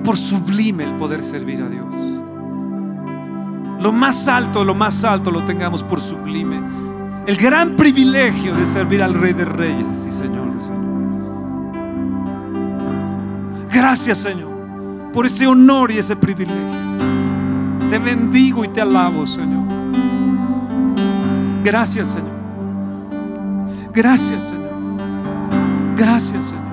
por 0.07 0.17
sublime 0.17 0.85
el 0.85 0.95
poder 0.95 1.21
servir 1.21 1.61
a 1.61 1.69
Dios. 1.69 1.93
Lo 3.83 3.91
más 3.91 4.29
alto, 4.29 4.65
lo 4.65 4.73
más 4.73 5.05
alto 5.05 5.33
lo 5.33 5.43
tengamos 5.45 5.83
por 5.83 6.01
sublime. 6.01 6.63
El 7.27 7.37
gran 7.37 7.75
privilegio 7.75 8.55
de 8.55 8.65
servir 8.65 9.03
al 9.03 9.15
Rey 9.15 9.33
de 9.33 9.45
Reyes 9.45 10.07
y 10.07 10.13
Señor 10.13 10.47
de. 10.55 10.71
Gracias, 13.69 14.19
Señor, 14.19 15.11
por 15.13 15.27
ese 15.27 15.49
honor 15.49 15.91
y 15.91 15.99
ese 15.99 16.15
privilegio. 16.15 16.57
Te 17.91 17.99
bendigo 17.99 18.65
y 18.65 18.69
te 18.69 18.81
alabo, 18.81 19.27
Señor. 19.27 19.65
Gracias, 21.65 22.09
Señor. 22.13 22.37
Gracias, 23.93 24.45
Señor. 24.45 24.71
Gracias, 25.97 26.47
Señor. 26.47 26.66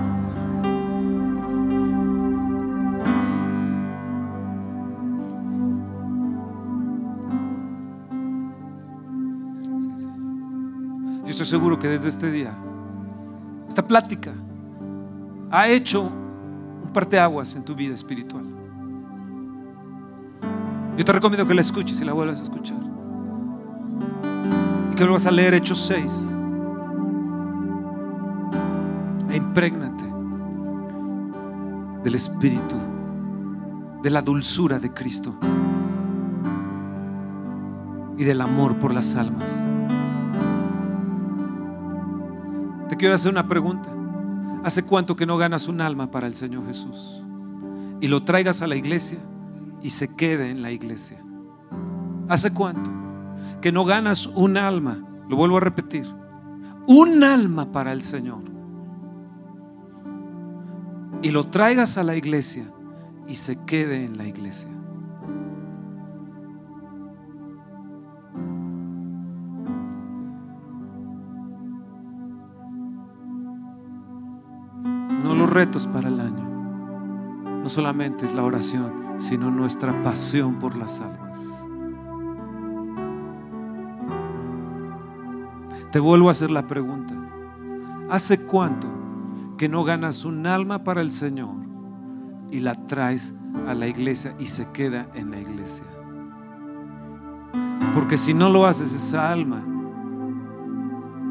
Seguro 11.53 11.77
que 11.77 11.87
desde 11.87 12.09
este 12.09 12.31
día, 12.31 12.51
esta 13.69 13.85
plática 13.85 14.33
ha 15.51 15.67
hecho 15.67 16.01
un 16.01 16.89
parteaguas 16.91 17.55
en 17.55 17.63
tu 17.63 17.75
vida 17.75 17.93
espiritual. 17.93 18.43
Yo 20.97 21.05
te 21.05 21.11
recomiendo 21.11 21.47
que 21.47 21.53
la 21.53 21.61
escuches 21.61 22.01
y 22.01 22.05
la 22.05 22.13
vuelvas 22.13 22.39
a 22.39 22.43
escuchar. 22.45 22.79
Y 24.91 24.95
que 24.95 25.03
vuelvas 25.03 25.27
a 25.27 25.31
leer 25.31 25.53
Hechos 25.53 25.77
6. 25.85 26.27
E 29.29 29.37
imprégnate 29.37 30.05
del 32.03 32.15
Espíritu, 32.15 32.77
de 34.01 34.09
la 34.09 34.23
dulzura 34.23 34.79
de 34.79 34.91
Cristo 34.91 35.35
y 38.17 38.23
del 38.23 38.41
amor 38.41 38.75
por 38.77 38.91
las 38.91 39.15
almas. 39.15 39.67
Te 42.93 42.97
quiero 42.97 43.15
hacer 43.15 43.31
una 43.31 43.47
pregunta. 43.47 43.89
¿Hace 44.63 44.83
cuánto 44.83 45.15
que 45.15 45.25
no 45.25 45.35
ganas 45.35 45.67
un 45.67 45.81
alma 45.81 46.11
para 46.11 46.27
el 46.27 46.35
Señor 46.35 46.67
Jesús? 46.67 47.23
Y 47.99 48.07
lo 48.07 48.23
traigas 48.23 48.61
a 48.61 48.67
la 48.67 48.75
iglesia 48.75 49.17
y 49.81 49.89
se 49.89 50.15
quede 50.15 50.51
en 50.51 50.61
la 50.61 50.69
iglesia. 50.69 51.17
¿Hace 52.29 52.53
cuánto 52.53 52.91
que 53.61 53.71
no 53.71 53.83
ganas 53.83 54.27
un 54.27 54.57
alma? 54.57 55.03
Lo 55.27 55.37
vuelvo 55.37 55.57
a 55.57 55.61
repetir. 55.61 56.05
Un 56.85 57.23
alma 57.23 57.71
para 57.71 57.93
el 57.93 58.03
Señor. 58.03 58.43
Y 61.23 61.31
lo 61.31 61.47
traigas 61.47 61.97
a 61.97 62.03
la 62.03 62.15
iglesia 62.15 62.65
y 63.27 63.37
se 63.37 63.65
quede 63.65 64.05
en 64.05 64.19
la 64.19 64.27
iglesia. 64.27 64.69
De 75.24 75.34
los 75.34 75.49
retos 75.49 75.88
para 75.88 76.09
el 76.09 76.19
año 76.19 76.43
no 77.63 77.69
solamente 77.69 78.26
es 78.26 78.34
la 78.34 78.43
oración, 78.43 79.15
sino 79.19 79.49
nuestra 79.49 80.01
pasión 80.01 80.59
por 80.59 80.76
las 80.76 80.99
almas. 80.99 81.39
Te 85.93 85.99
vuelvo 85.99 86.28
a 86.28 86.32
hacer 86.32 86.51
la 86.51 86.67
pregunta. 86.67 87.15
¿Hace 88.09 88.45
cuánto 88.45 88.89
que 89.57 89.69
no 89.69 89.86
ganas 89.86 90.26
un 90.26 90.45
alma 90.45 90.84
para 90.84 90.99
el 90.99 91.11
Señor 91.11 91.55
y 92.51 92.59
la 92.59 92.86
traes 92.86 93.34
a 93.65 93.74
la 93.74 93.88
iglesia 93.88 94.36
y 94.39 94.47
se 94.47 94.69
queda 94.74 95.07
en 95.13 95.32
la 95.32 95.39
iglesia? 95.39 95.86
Porque 97.93 98.17
si 98.17 98.34
no 98.34 98.49
lo 98.49 98.65
haces, 98.65 98.93
esa 98.93 99.32
alma, 99.32 99.63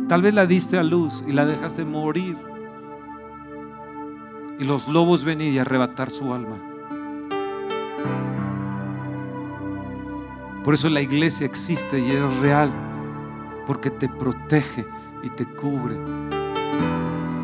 tal 0.09 0.23
vez 0.23 0.33
la 0.33 0.47
diste 0.47 0.79
a 0.79 0.83
luz 0.83 1.23
y 1.29 1.33
la 1.33 1.45
dejaste 1.45 1.85
morir. 1.85 2.52
Y 4.63 4.65
los 4.65 4.87
lobos 4.87 5.25
venir 5.25 5.53
y 5.53 5.59
arrebatar 5.59 6.09
su 6.09 6.33
alma. 6.33 6.57
Por 10.63 10.75
eso 10.75 10.89
la 10.89 11.01
iglesia 11.01 11.45
existe 11.47 11.99
y 11.99 12.13
es 12.13 12.37
real. 12.37 12.71
Porque 13.67 13.91
te 13.91 14.09
protege 14.09 14.87
y 15.25 15.31
te 15.31 15.47
cubre. 15.47 15.97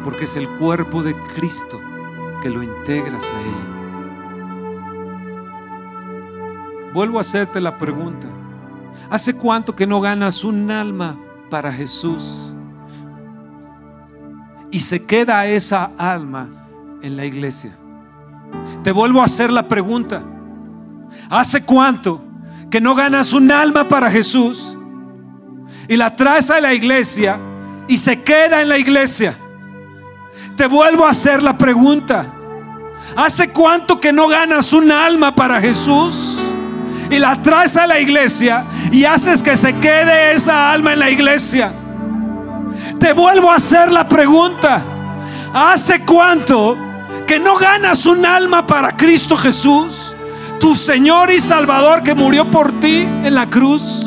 Porque 0.04 0.26
es 0.26 0.36
el 0.36 0.48
cuerpo 0.58 1.02
de 1.02 1.16
Cristo 1.34 1.80
que 2.40 2.50
lo 2.50 2.62
integras 2.62 3.24
ahí. 3.24 3.56
Vuelvo 6.94 7.18
a 7.18 7.22
hacerte 7.22 7.60
la 7.60 7.76
pregunta. 7.78 8.28
¿Hace 9.10 9.36
cuánto 9.36 9.74
que 9.74 9.88
no 9.88 10.00
ganas 10.00 10.44
un 10.44 10.70
alma 10.70 11.18
para 11.50 11.72
Jesús? 11.72 12.54
Y 14.70 14.78
se 14.78 15.04
queda 15.04 15.44
esa 15.46 15.90
alma 15.98 16.67
en 17.02 17.16
la 17.16 17.24
iglesia. 17.24 17.72
Te 18.82 18.92
vuelvo 18.92 19.20
a 19.20 19.24
hacer 19.24 19.50
la 19.50 19.68
pregunta. 19.68 20.22
¿Hace 21.30 21.62
cuánto 21.62 22.22
que 22.70 22.80
no 22.80 22.94
ganas 22.94 23.32
un 23.32 23.50
alma 23.50 23.88
para 23.88 24.10
Jesús 24.10 24.76
y 25.88 25.96
la 25.96 26.14
traes 26.14 26.50
a 26.50 26.60
la 26.60 26.72
iglesia 26.74 27.38
y 27.86 27.96
se 27.96 28.22
queda 28.22 28.62
en 28.62 28.68
la 28.68 28.78
iglesia? 28.78 29.36
Te 30.56 30.66
vuelvo 30.66 31.06
a 31.06 31.10
hacer 31.10 31.42
la 31.42 31.56
pregunta. 31.56 32.34
¿Hace 33.16 33.50
cuánto 33.50 34.00
que 34.00 34.12
no 34.12 34.28
ganas 34.28 34.72
un 34.72 34.90
alma 34.90 35.34
para 35.34 35.60
Jesús 35.60 36.38
y 37.10 37.18
la 37.18 37.40
traes 37.42 37.76
a 37.76 37.86
la 37.86 38.00
iglesia 38.00 38.64
y 38.92 39.04
haces 39.04 39.42
que 39.42 39.56
se 39.56 39.74
quede 39.76 40.32
esa 40.32 40.72
alma 40.72 40.92
en 40.92 40.98
la 40.98 41.10
iglesia? 41.10 41.72
Te 42.98 43.12
vuelvo 43.12 43.50
a 43.50 43.56
hacer 43.56 43.92
la 43.92 44.08
pregunta. 44.08 44.82
¿Hace 45.54 46.04
cuánto 46.04 46.76
que 47.28 47.38
no 47.38 47.56
ganas 47.56 48.06
un 48.06 48.24
alma 48.24 48.66
para 48.66 48.96
Cristo 48.96 49.36
Jesús, 49.36 50.14
tu 50.58 50.74
Señor 50.74 51.30
y 51.30 51.38
Salvador 51.38 52.02
que 52.02 52.14
murió 52.14 52.46
por 52.46 52.80
ti 52.80 53.02
en 53.02 53.34
la 53.34 53.50
cruz? 53.50 54.06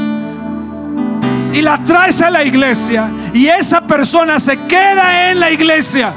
Y 1.53 1.61
la 1.61 1.83
traes 1.83 2.19
a 2.23 2.31
la 2.31 2.43
iglesia 2.43 3.11
y 3.31 3.45
esa 3.45 3.81
persona 3.81 4.39
se 4.39 4.65
queda 4.65 5.29
en 5.29 5.39
la 5.39 5.51
iglesia. 5.51 6.11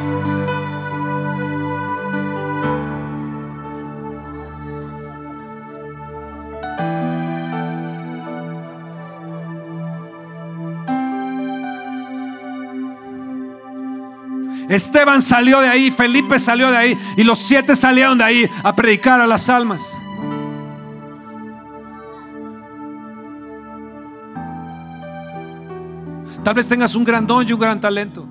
Esteban 14.74 15.22
salió 15.22 15.60
de 15.60 15.68
ahí, 15.68 15.90
Felipe 15.90 16.38
salió 16.38 16.70
de 16.70 16.76
ahí 16.76 16.98
y 17.16 17.22
los 17.22 17.38
siete 17.38 17.76
salieron 17.76 18.18
de 18.18 18.24
ahí 18.24 18.50
a 18.62 18.74
predicar 18.74 19.20
a 19.20 19.26
las 19.26 19.48
almas. 19.48 20.02
Tal 26.42 26.54
vez 26.54 26.66
tengas 26.68 26.94
un 26.94 27.04
gran 27.04 27.26
don 27.26 27.46
y 27.48 27.52
un 27.52 27.60
gran 27.60 27.80
talento. 27.80 28.26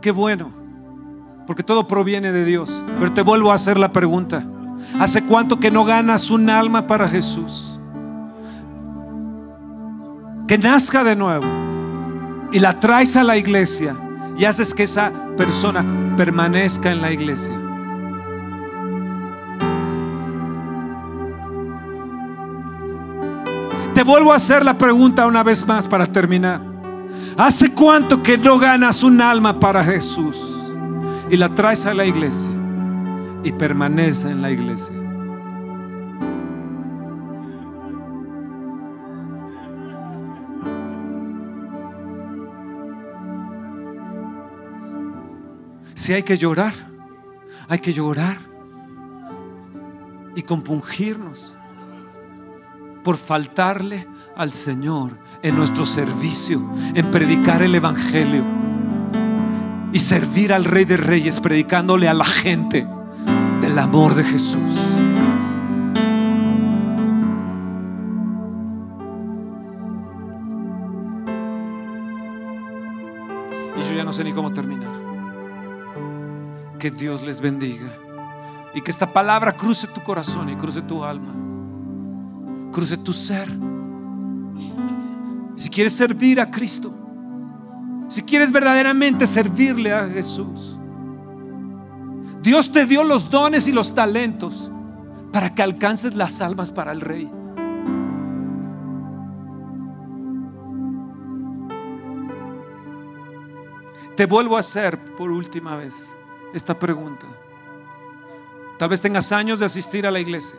Qué 0.00 0.10
bueno, 0.10 0.50
porque 1.46 1.62
todo 1.62 1.86
proviene 1.86 2.32
de 2.32 2.44
Dios. 2.44 2.82
Pero 2.98 3.12
te 3.12 3.22
vuelvo 3.22 3.52
a 3.52 3.54
hacer 3.54 3.78
la 3.78 3.92
pregunta. 3.92 4.44
¿Hace 4.98 5.22
cuánto 5.22 5.60
que 5.60 5.70
no 5.70 5.84
ganas 5.84 6.30
un 6.30 6.50
alma 6.50 6.86
para 6.86 7.08
Jesús? 7.08 7.78
Que 10.48 10.58
nazca 10.58 11.04
de 11.04 11.14
nuevo 11.14 11.46
y 12.50 12.58
la 12.58 12.80
traes 12.80 13.16
a 13.16 13.22
la 13.22 13.36
iglesia 13.36 13.96
y 14.42 14.44
haces 14.44 14.74
que 14.74 14.82
esa 14.82 15.12
persona 15.36 15.84
permanezca 16.16 16.90
en 16.90 17.00
la 17.00 17.12
iglesia. 17.12 17.54
Te 23.94 24.02
vuelvo 24.02 24.32
a 24.32 24.36
hacer 24.36 24.64
la 24.64 24.76
pregunta 24.76 25.28
una 25.28 25.44
vez 25.44 25.64
más 25.64 25.86
para 25.86 26.06
terminar. 26.06 26.60
¿Hace 27.38 27.72
cuánto 27.72 28.20
que 28.20 28.36
no 28.36 28.58
ganas 28.58 29.04
un 29.04 29.20
alma 29.20 29.60
para 29.60 29.84
Jesús 29.84 30.36
y 31.30 31.36
la 31.36 31.48
traes 31.48 31.86
a 31.86 31.94
la 31.94 32.04
iglesia 32.04 32.50
y 33.44 33.52
permanece 33.52 34.28
en 34.28 34.42
la 34.42 34.50
iglesia? 34.50 35.01
Si 46.02 46.12
hay 46.12 46.24
que 46.24 46.36
llorar, 46.36 46.74
hay 47.68 47.78
que 47.78 47.92
llorar 47.92 48.36
y 50.34 50.42
compungirnos 50.42 51.54
por 53.04 53.16
faltarle 53.16 54.08
al 54.36 54.52
Señor 54.52 55.16
en 55.44 55.54
nuestro 55.54 55.86
servicio, 55.86 56.60
en 56.96 57.08
predicar 57.12 57.62
el 57.62 57.76
Evangelio 57.76 58.42
y 59.92 60.00
servir 60.00 60.52
al 60.52 60.64
Rey 60.64 60.86
de 60.86 60.96
Reyes, 60.96 61.38
predicándole 61.38 62.08
a 62.08 62.14
la 62.14 62.24
gente 62.24 62.84
del 63.60 63.78
amor 63.78 64.16
de 64.16 64.24
Jesús. 64.24 64.74
Y 73.76 73.88
yo 73.88 73.94
ya 73.94 74.02
no 74.02 74.12
sé 74.12 74.24
ni 74.24 74.32
cómo 74.32 74.52
terminar. 74.52 75.01
Que 76.82 76.90
Dios 76.90 77.22
les 77.22 77.40
bendiga 77.40 77.96
y 78.74 78.80
que 78.80 78.90
esta 78.90 79.06
palabra 79.06 79.52
cruce 79.52 79.86
tu 79.86 80.02
corazón 80.02 80.48
y 80.48 80.56
cruce 80.56 80.82
tu 80.82 81.04
alma, 81.04 81.32
cruce 82.72 82.96
tu 82.96 83.12
ser. 83.12 83.48
Si 85.54 85.70
quieres 85.70 85.92
servir 85.92 86.40
a 86.40 86.50
Cristo, 86.50 86.92
si 88.08 88.24
quieres 88.24 88.50
verdaderamente 88.50 89.28
servirle 89.28 89.92
a 89.92 90.08
Jesús, 90.08 90.76
Dios 92.42 92.72
te 92.72 92.84
dio 92.84 93.04
los 93.04 93.30
dones 93.30 93.68
y 93.68 93.72
los 93.72 93.94
talentos 93.94 94.72
para 95.30 95.54
que 95.54 95.62
alcances 95.62 96.16
las 96.16 96.42
almas 96.42 96.72
para 96.72 96.90
el 96.90 97.00
Rey. 97.00 97.30
Te 104.16 104.26
vuelvo 104.26 104.56
a 104.56 104.60
hacer 104.60 104.98
por 105.14 105.30
última 105.30 105.76
vez 105.76 106.16
esta 106.52 106.78
pregunta. 106.78 107.26
Tal 108.78 108.88
vez 108.88 109.00
tengas 109.00 109.32
años 109.32 109.58
de 109.58 109.66
asistir 109.66 110.06
a 110.06 110.10
la 110.10 110.20
iglesia. 110.20 110.58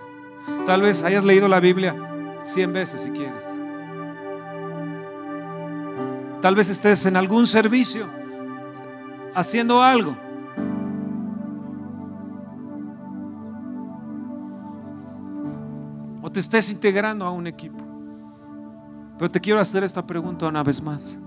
Tal 0.66 0.82
vez 0.82 1.04
hayas 1.04 1.24
leído 1.24 1.48
la 1.48 1.60
Biblia 1.60 1.96
cien 2.42 2.74
veces 2.74 3.02
si 3.02 3.12
quieres. 3.12 3.46
Tal 6.42 6.56
vez 6.56 6.70
estés 6.70 7.06
en 7.06 7.16
algún 7.16 7.48
servicio 7.48 8.06
haciendo 9.34 9.82
algo. 9.82 10.18
O 16.22 16.30
te 16.30 16.40
estés 16.40 16.70
integrando 16.70 17.26
a 17.26 17.32
un 17.32 17.48
equipo. 17.48 17.80
Pero 19.18 19.32
te 19.32 19.40
quiero 19.40 19.60
hacer 19.60 19.84
esta 19.84 20.06
pregunta 20.06 20.48
una 20.48 20.64
vez 20.64 20.82
más. 20.82 21.18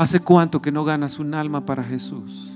¿Hace 0.00 0.18
cuánto 0.18 0.62
que 0.62 0.72
no 0.72 0.82
ganas 0.82 1.18
un 1.18 1.34
alma 1.34 1.66
para 1.66 1.84
Jesús? 1.84 2.46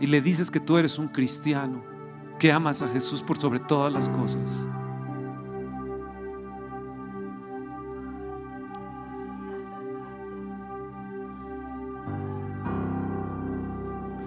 y 0.00 0.06
le 0.08 0.20
dices 0.20 0.50
que 0.50 0.60
tú 0.60 0.76
eres 0.76 0.98
un 0.98 1.08
cristiano, 1.08 1.82
que 2.38 2.52
amas 2.52 2.82
a 2.82 2.88
Jesús 2.88 3.22
por 3.22 3.38
sobre 3.38 3.60
todas 3.60 3.92
las 3.92 4.08
cosas. 4.08 4.68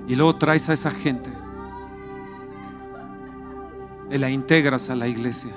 Y 0.07 0.15
luego 0.15 0.36
traes 0.38 0.69
a 0.69 0.73
esa 0.73 0.89
gente 0.89 1.38
la 4.18 4.30
integras 4.32 4.89
a 4.89 4.95
la 4.95 5.07
iglesia. 5.07 5.51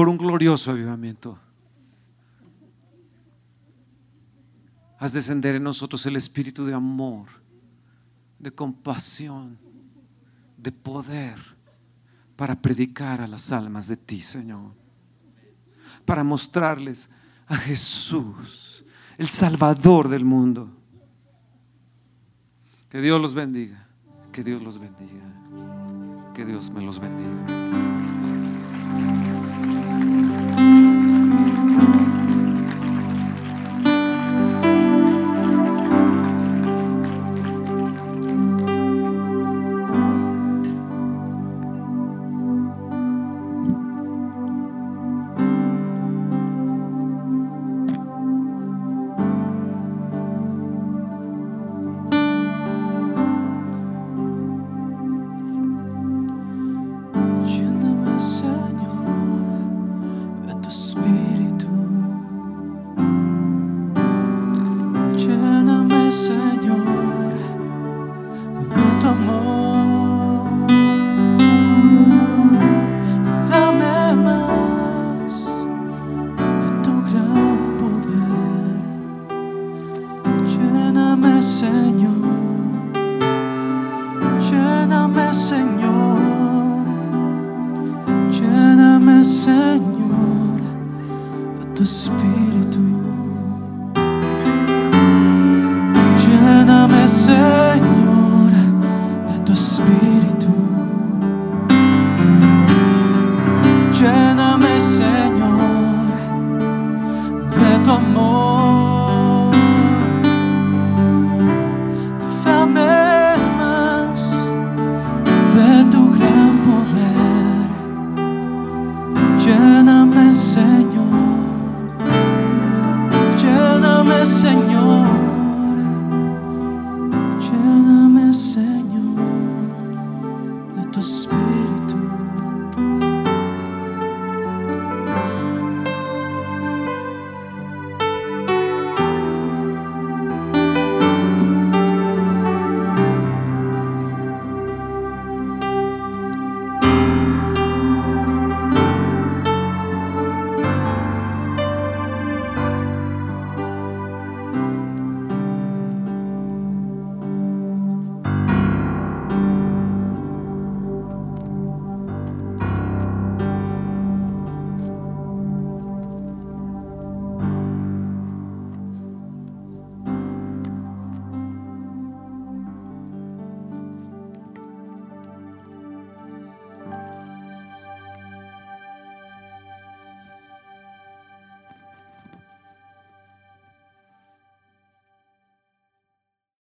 Por 0.00 0.08
un 0.08 0.16
glorioso 0.16 0.70
avivamiento. 0.70 1.38
Haz 4.98 5.12
descender 5.12 5.56
en 5.56 5.62
nosotros 5.62 6.06
el 6.06 6.16
espíritu 6.16 6.64
de 6.64 6.72
amor, 6.72 7.26
de 8.38 8.50
compasión, 8.50 9.58
de 10.56 10.72
poder 10.72 11.36
para 12.34 12.62
predicar 12.62 13.20
a 13.20 13.26
las 13.26 13.52
almas 13.52 13.88
de 13.88 13.98
ti, 13.98 14.22
Señor. 14.22 14.72
Para 16.06 16.24
mostrarles 16.24 17.10
a 17.46 17.58
Jesús, 17.58 18.86
el 19.18 19.28
Salvador 19.28 20.08
del 20.08 20.24
mundo. 20.24 20.70
Que 22.88 23.02
Dios 23.02 23.20
los 23.20 23.34
bendiga, 23.34 23.86
que 24.32 24.42
Dios 24.42 24.62
los 24.62 24.78
bendiga, 24.78 26.32
que 26.32 26.46
Dios 26.46 26.70
me 26.70 26.80
los 26.80 26.98
bendiga. 26.98 27.60
Lléname, 30.60 30.89